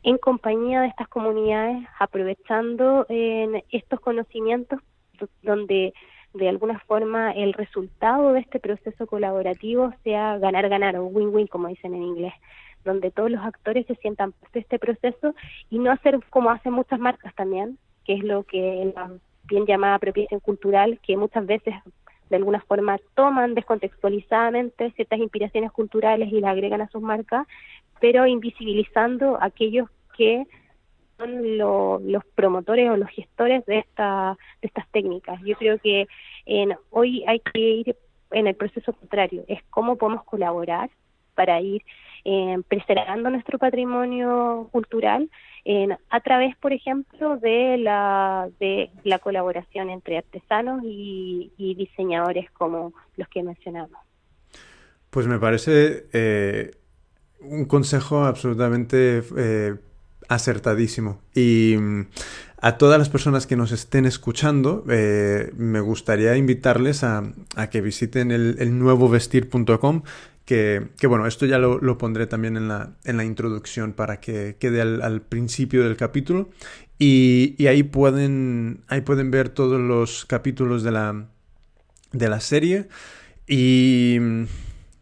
en 0.06 0.18
compañía 0.18 0.82
de 0.82 0.86
estas 0.86 1.08
comunidades, 1.08 1.84
aprovechando 1.98 3.06
en 3.08 3.64
estos 3.72 3.98
conocimientos 3.98 4.78
donde 5.42 5.94
de 6.32 6.48
alguna 6.48 6.78
forma 6.86 7.32
el 7.32 7.52
resultado 7.52 8.32
de 8.32 8.40
este 8.40 8.60
proceso 8.60 9.08
colaborativo 9.08 9.92
sea 10.04 10.38
ganar-ganar 10.38 10.96
o 10.96 11.06
win-win, 11.06 11.48
como 11.48 11.66
dicen 11.66 11.92
en 11.92 12.04
inglés, 12.04 12.34
donde 12.84 13.10
todos 13.10 13.32
los 13.32 13.44
actores 13.44 13.84
se 13.86 13.96
sientan 13.96 14.30
parte 14.30 14.60
de 14.60 14.60
este 14.60 14.78
proceso 14.78 15.34
y 15.70 15.80
no 15.80 15.90
hacer 15.90 16.20
como 16.30 16.50
hacen 16.50 16.72
muchas 16.72 17.00
marcas 17.00 17.34
también, 17.34 17.76
que 18.04 18.14
es 18.14 18.22
lo 18.22 18.44
que 18.44 18.92
la 18.94 19.10
bien 19.42 19.66
llamada 19.66 19.96
apropiación 19.96 20.38
cultural, 20.38 21.00
que 21.02 21.16
muchas 21.16 21.44
veces 21.46 21.74
de 22.30 22.36
alguna 22.36 22.60
forma 22.60 22.98
toman 23.16 23.54
descontextualizadamente 23.54 24.92
ciertas 24.92 25.18
inspiraciones 25.18 25.72
culturales 25.72 26.32
y 26.32 26.40
las 26.40 26.52
agregan 26.52 26.80
a 26.80 26.88
sus 26.90 27.02
marcas, 27.02 27.44
pero 28.00 28.24
invisibilizando 28.26 29.38
aquellos 29.40 29.88
que 30.16 30.46
son 31.18 31.58
los 31.58 32.24
promotores 32.34 32.90
o 32.90 32.96
los 32.96 33.08
gestores 33.10 33.64
de, 33.66 33.78
esta, 33.78 34.36
de 34.60 34.68
estas 34.68 34.86
técnicas. 34.90 35.40
Yo 35.44 35.56
creo 35.56 35.78
que 35.78 36.06
hoy 36.90 37.24
hay 37.26 37.40
que 37.40 37.58
ir 37.58 37.96
en 38.32 38.46
el 38.46 38.54
proceso 38.54 38.92
contrario, 38.92 39.44
es 39.48 39.62
cómo 39.70 39.96
podemos 39.96 40.24
colaborar 40.24 40.90
para 41.34 41.60
ir 41.60 41.82
eh, 42.24 42.56
preservando 42.66 43.30
nuestro 43.30 43.58
patrimonio 43.58 44.68
cultural 44.72 45.30
a 46.10 46.20
través, 46.20 46.56
por 46.56 46.72
ejemplo, 46.72 47.38
de 47.38 47.76
la, 47.78 48.48
de 48.60 48.90
la 49.02 49.18
colaboración 49.18 49.90
entre 49.90 50.18
artesanos 50.18 50.82
y, 50.84 51.74
diseñadores 51.76 52.50
como 52.52 52.92
los 53.16 53.28
que 53.28 53.42
mencionamos. 53.42 53.98
Pues 55.10 55.26
me 55.26 55.38
parece 55.38 56.06
eh, 56.12 56.70
un 57.40 57.64
consejo 57.64 58.24
absolutamente 58.24 59.22
eh, 59.36 59.74
acertadísimo. 60.28 61.20
Y 61.34 61.76
mm, 61.78 62.06
a 62.60 62.78
todas 62.78 62.98
las 62.98 63.08
personas 63.08 63.46
que 63.46 63.56
nos 63.56 63.72
estén 63.72 64.06
escuchando, 64.06 64.84
eh, 64.88 65.52
me 65.56 65.80
gustaría 65.80 66.36
invitarles 66.36 67.04
a, 67.04 67.32
que 67.70 67.80
visiten 67.80 68.30
el, 68.30 68.56
el 68.58 68.78
nuevovestir.com. 68.78 70.02
Que, 70.44 70.88
que, 70.98 71.08
bueno, 71.08 71.26
esto 71.26 71.44
ya 71.44 71.58
lo, 71.58 71.98
pondré 71.98 72.28
también 72.28 72.56
en 72.56 72.68
la, 72.68 72.92
en 73.04 73.16
la, 73.16 73.24
introducción 73.24 73.92
para 73.92 74.20
que 74.20 74.56
quede 74.60 74.80
al, 74.80 75.22
principio 75.22 75.82
del 75.82 75.96
capítulo. 75.96 76.50
Y, 76.98 77.56
y, 77.58 77.66
ahí, 77.66 77.82
pueden, 77.82 78.84
ahí 78.86 79.00
pueden 79.00 79.30
ver 79.32 79.48
todos 79.48 79.80
los 79.80 80.24
capítulos 80.24 80.84
de 80.84 80.92
la, 80.92 81.26
de 82.12 82.28
la 82.28 82.40
serie. 82.40 82.88
Y 83.48 84.18
mm, 84.20 84.44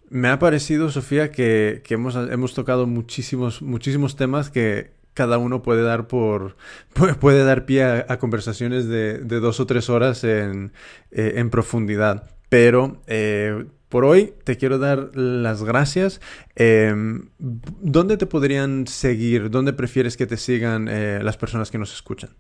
me 0.09 0.29
ha 0.29 0.39
parecido, 0.39 0.91
Sofía, 0.91 1.31
que, 1.31 1.83
que 1.85 1.95
hemos, 1.95 2.16
hemos, 2.16 2.55
tocado 2.55 2.87
muchísimos, 2.87 3.62
muchísimos 3.62 4.16
temas 4.16 4.49
que, 4.49 4.93
cada 5.15 5.39
uno 5.39 5.62
puede 5.62 5.83
dar 5.83 6.07
por 6.07 6.57
puede 7.21 7.45
dar 7.45 7.65
pie 7.65 7.85
a, 7.85 8.19
conversaciones 8.19 8.89
de, 8.89 9.19
dos 9.19 9.61
o 9.61 9.67
tres 9.67 9.89
horas 9.89 10.25
en, 10.25 10.73
eh, 11.11 11.35
en 11.37 11.51
profundidad. 11.51 12.31
Pero 12.49 12.99
eh, 13.07 13.65
por 13.89 14.05
hoy 14.05 14.33
te 14.45 14.57
quiero 14.57 14.79
dar 14.79 15.11
las 15.15 15.62
gracias. 15.62 16.21
Em, 16.57 17.29
¿Dónde 17.39 18.17
te 18.17 18.27
podrían 18.27 18.87
seguir? 18.87 19.51
¿Dónde 19.51 19.73
prefieres 19.73 20.17
que 20.17 20.27
te 20.27 20.37
sigan 20.37 20.89
eh, 20.89 21.21
las 21.23 21.37
personas 21.37 21.71
que 21.71 21.79
nos 21.79 21.95
escuchan? 21.95 22.31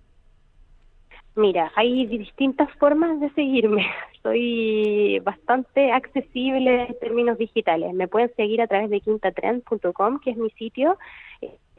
Mira, 1.36 1.72
hay 1.74 2.06
distintas 2.06 2.68
formas 2.78 3.20
de 3.20 3.30
seguirme. 3.34 3.86
Soy 4.22 5.20
bastante 5.20 5.92
accesible 5.92 6.86
en 6.88 6.98
términos 6.98 7.38
digitales. 7.38 7.92
Me 7.92 8.08
pueden 8.08 8.34
seguir 8.36 8.60
a 8.60 8.66
través 8.66 8.90
de 8.90 9.00
quintatrend.com, 9.00 10.20
que 10.20 10.30
es 10.30 10.36
mi 10.36 10.50
sitio, 10.50 10.98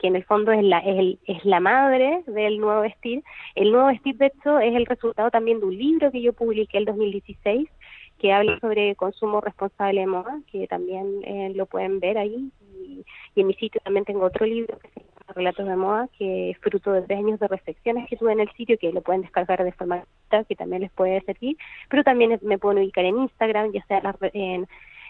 que 0.06 0.10
en 0.10 0.16
el 0.16 0.24
fondo 0.24 0.52
es 0.52 0.64
la, 0.64 0.80
es, 0.80 1.18
es 1.26 1.44
la 1.46 1.60
madre 1.60 2.22
del 2.28 2.60
nuevo 2.60 2.82
vestir. 2.82 3.24
El 3.56 3.72
nuevo 3.72 3.88
vestir, 3.88 4.16
de 4.18 4.28
hecho, 4.28 4.60
es 4.60 4.76
el 4.76 4.86
resultado 4.86 5.32
también 5.32 5.60
de 5.60 5.66
un 5.66 5.76
libro 5.76 6.12
que 6.12 6.22
yo 6.22 6.32
publiqué 6.32 6.78
el 6.78 6.86
2016 6.86 7.68
que 8.20 8.32
habla 8.32 8.60
sobre 8.60 8.96
consumo 8.96 9.42
responsable 9.42 10.02
de 10.02 10.08
moda, 10.08 10.40
que 10.52 10.68
también 10.68 11.22
eh, 11.26 11.52
lo 11.56 11.66
pueden 11.66 12.00
ver 12.00 12.20
ahí. 12.20 12.52
Y, 12.78 13.04
en 13.36 13.48
mi 13.48 13.56
sitio 13.56 13.82
también 13.84 14.06
tengo 14.06 14.26
otro 14.26 14.46
libro 14.46 14.78
que 14.78 14.90
se 14.90 15.00
llama 15.00 15.34
Relatos 15.36 15.68
de 15.68 15.76
Moda, 15.76 16.08
que 16.20 16.52
es 16.52 16.58
fruto 16.60 16.92
de 16.92 17.02
tres 17.02 17.18
años 17.18 17.40
de 17.40 17.48
reflexiones 17.48 18.08
que 18.08 18.16
tuve 18.16 18.32
en 18.32 18.42
el 18.42 18.52
sitio, 18.52 18.78
que 18.78 18.94
lo 18.94 19.02
pueden 19.02 19.24
descargar 19.24 19.64
de 19.64 19.72
forma 19.72 20.04
que 20.48 20.56
también 20.56 20.84
les 20.84 20.92
puede 20.92 21.20
servir. 21.22 21.58
Pero 21.90 22.04
también 22.04 22.40
me 22.44 22.60
pueden 22.60 22.84
ubicar 22.84 23.06
en 23.06 23.18
Instagram, 23.18 23.72
ya 23.72 23.84
sea 23.88 24.02
en 24.34 24.68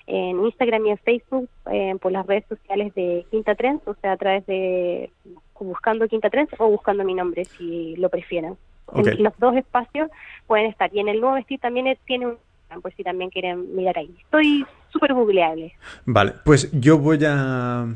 en 0.08 0.46
Instagram 0.46 0.86
y 0.86 0.90
en 0.92 0.98
Facebook 0.98 1.50
eh, 1.72 1.96
por 2.02 2.12
las 2.12 2.26
redes 2.26 2.46
sociales 2.48 2.94
de 2.96 3.26
Quinta 3.32 3.56
Trends, 3.56 3.88
o 3.88 3.96
sea, 4.02 4.14
a 4.14 4.18
través 4.18 4.46
de 4.46 5.12
buscando 5.60 6.08
Quinta 6.08 6.30
Trends 6.30 6.54
o 6.60 6.70
buscando 6.70 7.04
mi 7.04 7.14
nombre, 7.14 7.46
si 7.46 7.96
lo 7.96 8.10
prefieren. 8.10 8.58
En 8.94 9.24
los 9.24 9.34
dos 9.40 9.56
espacios 9.56 10.12
pueden 10.46 10.68
estar. 10.68 10.94
Y 10.94 11.00
en 11.00 11.08
el 11.08 11.20
nuevo 11.20 11.36
vestir 11.36 11.60
también 11.60 11.98
tiene 12.06 12.28
un 12.28 12.38
por 12.82 12.94
si 12.96 13.04
también 13.04 13.30
quieren 13.30 13.76
mirar 13.76 13.98
ahí. 13.98 14.14
Estoy 14.22 14.66
súper 14.90 15.14
googleable. 15.14 15.74
Vale, 16.06 16.34
pues 16.44 16.70
yo 16.72 16.98
voy 16.98 17.20
a 17.26 17.88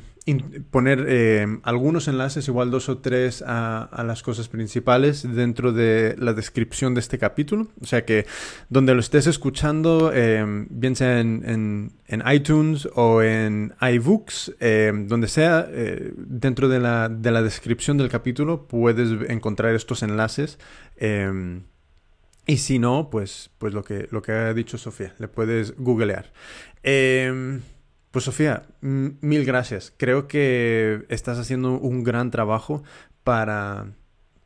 poner 0.70 1.06
eh, 1.08 1.48
algunos 1.64 2.08
enlaces, 2.08 2.48
igual 2.48 2.72
dos 2.72 2.90
o 2.90 3.00
tres, 3.00 3.44
a, 3.46 4.04
las 4.06 4.24
cosas 4.24 4.48
principales 4.48 5.24
dentro 5.36 5.72
de 5.72 6.16
la 6.18 6.34
descripción 6.34 6.94
de 6.94 7.00
este 7.00 7.18
capítulo. 7.18 7.68
O 7.82 7.86
sea 7.86 8.06
que 8.06 8.26
donde 8.70 8.94
lo 8.94 9.00
estés 9.00 9.28
escuchando, 9.28 10.12
eh, 10.14 10.44
bien 10.70 10.96
sea 10.96 11.20
en, 11.20 11.94
iTunes 12.32 12.88
o 12.96 13.22
en 13.22 13.74
iBooks, 13.82 14.56
eh, 14.60 14.92
donde 15.08 15.28
sea, 15.28 15.68
dentro 16.16 16.70
de 16.70 16.80
la, 16.80 17.10
de 17.10 17.32
la, 17.32 17.42
descripción 17.42 17.98
del 17.98 18.10
capítulo 18.10 18.68
puedes 18.68 19.30
encontrar 19.30 19.74
estos 19.74 20.04
enlaces. 20.04 20.60
y 22.46 22.58
si 22.58 22.80
no, 22.80 23.10
pues, 23.10 23.52
pues 23.58 23.74
lo, 23.74 23.84
que, 23.84 24.08
lo 24.12 24.22
que 24.22 24.32
ha 24.32 24.54
dicho 24.54 24.78
Sofía, 24.78 25.14
le 25.18 25.28
puedes 25.28 25.76
googlear. 25.78 26.32
Pues 28.12 28.26
Sofía, 28.26 28.64
mil 28.82 29.46
gracias. 29.46 29.94
Creo 29.96 30.28
que 30.28 31.06
estás 31.10 31.38
haciendo 31.38 31.78
un 31.78 32.04
gran 32.04 32.32
trabajo 32.32 32.82
para, 33.24 33.94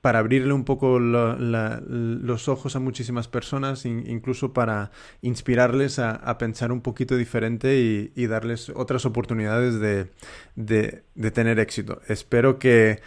para 0.02 0.20
abrirle 0.20 0.52
un 0.52 0.66
poco 0.66 1.00
los 1.00 2.50
ojos 2.50 2.76
a 2.76 2.82
muchísimas 2.82 3.30
personas, 3.30 3.86
incluso 3.86 4.52
para 4.52 4.92
inspirarles 5.22 5.98
a, 5.98 6.38
pensar 6.38 6.74
un 6.74 6.82
poquito 6.82 7.16
diferente 7.16 8.12
y, 8.14 8.28
darles 8.28 8.70
otras 8.76 9.06
oportunidades 9.06 9.80
de, 9.80 11.32
tener 11.32 11.58
éxito. 11.60 12.02
Espero 12.10 12.60
que, 12.60 13.00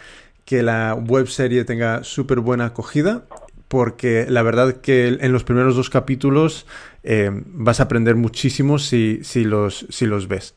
la 0.49 0.95
web 0.95 1.27
serie 1.27 1.65
tenga 1.65 2.03
súper 2.03 2.39
buena 2.39 2.65
acogida 2.65 3.27
porque 3.67 4.25
la 4.29 4.43
verdad 4.43 4.81
que 4.81 5.07
en 5.07 5.31
los 5.31 5.43
primeros 5.43 5.75
dos 5.75 5.89
capítulos 5.89 6.65
eh, 7.03 7.29
vas 7.33 7.79
a 7.79 7.83
aprender 7.83 8.15
muchísimo 8.15 8.79
si, 8.79 9.19
si, 9.23 9.43
los, 9.43 9.85
si 9.89 10.05
los 10.05 10.27
ves. 10.27 10.55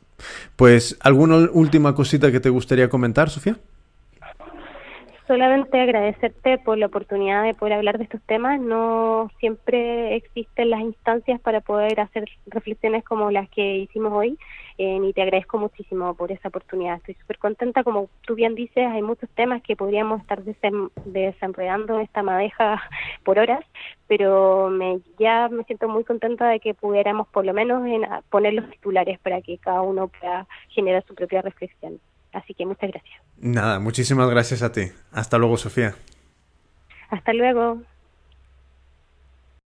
Pues, 0.57 0.99
¿alguna 1.01 1.49
última 1.53 1.95
cosita 1.95 2.31
que 2.31 2.41
te 2.41 2.51
gustaría 2.51 2.89
comentar, 2.89 3.31
Sofía? 3.31 3.57
solamente 5.31 5.81
agradecerte 5.81 6.59
por 6.59 6.77
la 6.77 6.87
oportunidad 6.87 7.45
de 7.45 7.55
poder 7.55 7.75
hablar 7.75 7.99
de 7.99 8.03
estos 8.03 8.21
temas. 8.23 8.61
No 8.61 9.31
siempre 9.39 10.17
existen 10.17 10.71
las 10.71 10.81
instancias 10.81 11.41
para 11.41 11.61
poder 11.61 12.01
hacer 12.01 12.25
reflexiones 12.47 13.05
como 13.05 13.31
las 13.31 13.49
que 13.51 13.77
hicimos 13.77 14.13
hoy 14.13 14.37
y 14.83 15.13
te 15.13 15.23
agradezco 15.23 15.59
muchísimo 15.59 16.15
por 16.15 16.33
esa 16.33 16.49
oportunidad. 16.49 16.97
Estoy 16.97 17.15
súper 17.15 17.39
contenta, 17.39 17.85
como 17.85 18.09
tú 18.23 18.35
bien 18.35 18.55
dices, 18.55 18.87
hay 18.87 19.03
muchos 19.03 19.29
temas 19.31 19.63
que 19.63 19.77
podríamos 19.77 20.23
estar 20.23 20.43
desenredando 20.43 21.97
en 21.97 22.01
esta 22.01 22.23
madeja 22.23 22.81
por 23.25 23.39
horas, 23.39 23.65
pero 24.09 24.71
me, 24.71 25.01
ya 25.19 25.49
me 25.49 25.65
siento 25.65 25.89
muy 25.89 26.05
contenta 26.05 26.49
de 26.49 26.61
que 26.61 26.73
pudiéramos 26.73 27.29
por 27.29 27.45
lo 27.45 27.53
menos 27.53 27.87
en, 27.87 28.07
poner 28.31 28.55
los 28.55 28.71
titulares 28.71 29.19
para 29.19 29.43
que 29.43 29.59
cada 29.59 29.83
uno 29.83 30.09
pueda 30.09 30.47
generar 30.71 31.05
su 31.07 31.15
propia 31.15 31.43
reflexión. 31.43 32.01
Así 32.33 32.55
que 32.55 32.65
muchas 32.65 32.91
gracias. 32.91 33.21
Nada, 33.39 33.81
muchísimas 33.81 34.31
gracias 34.31 34.63
a 34.63 34.73
ti. 34.73 34.93
Hasta 35.13 35.37
luego, 35.37 35.57
Sofía. 35.57 35.95
Hasta 37.11 37.33
luego. 37.33 37.83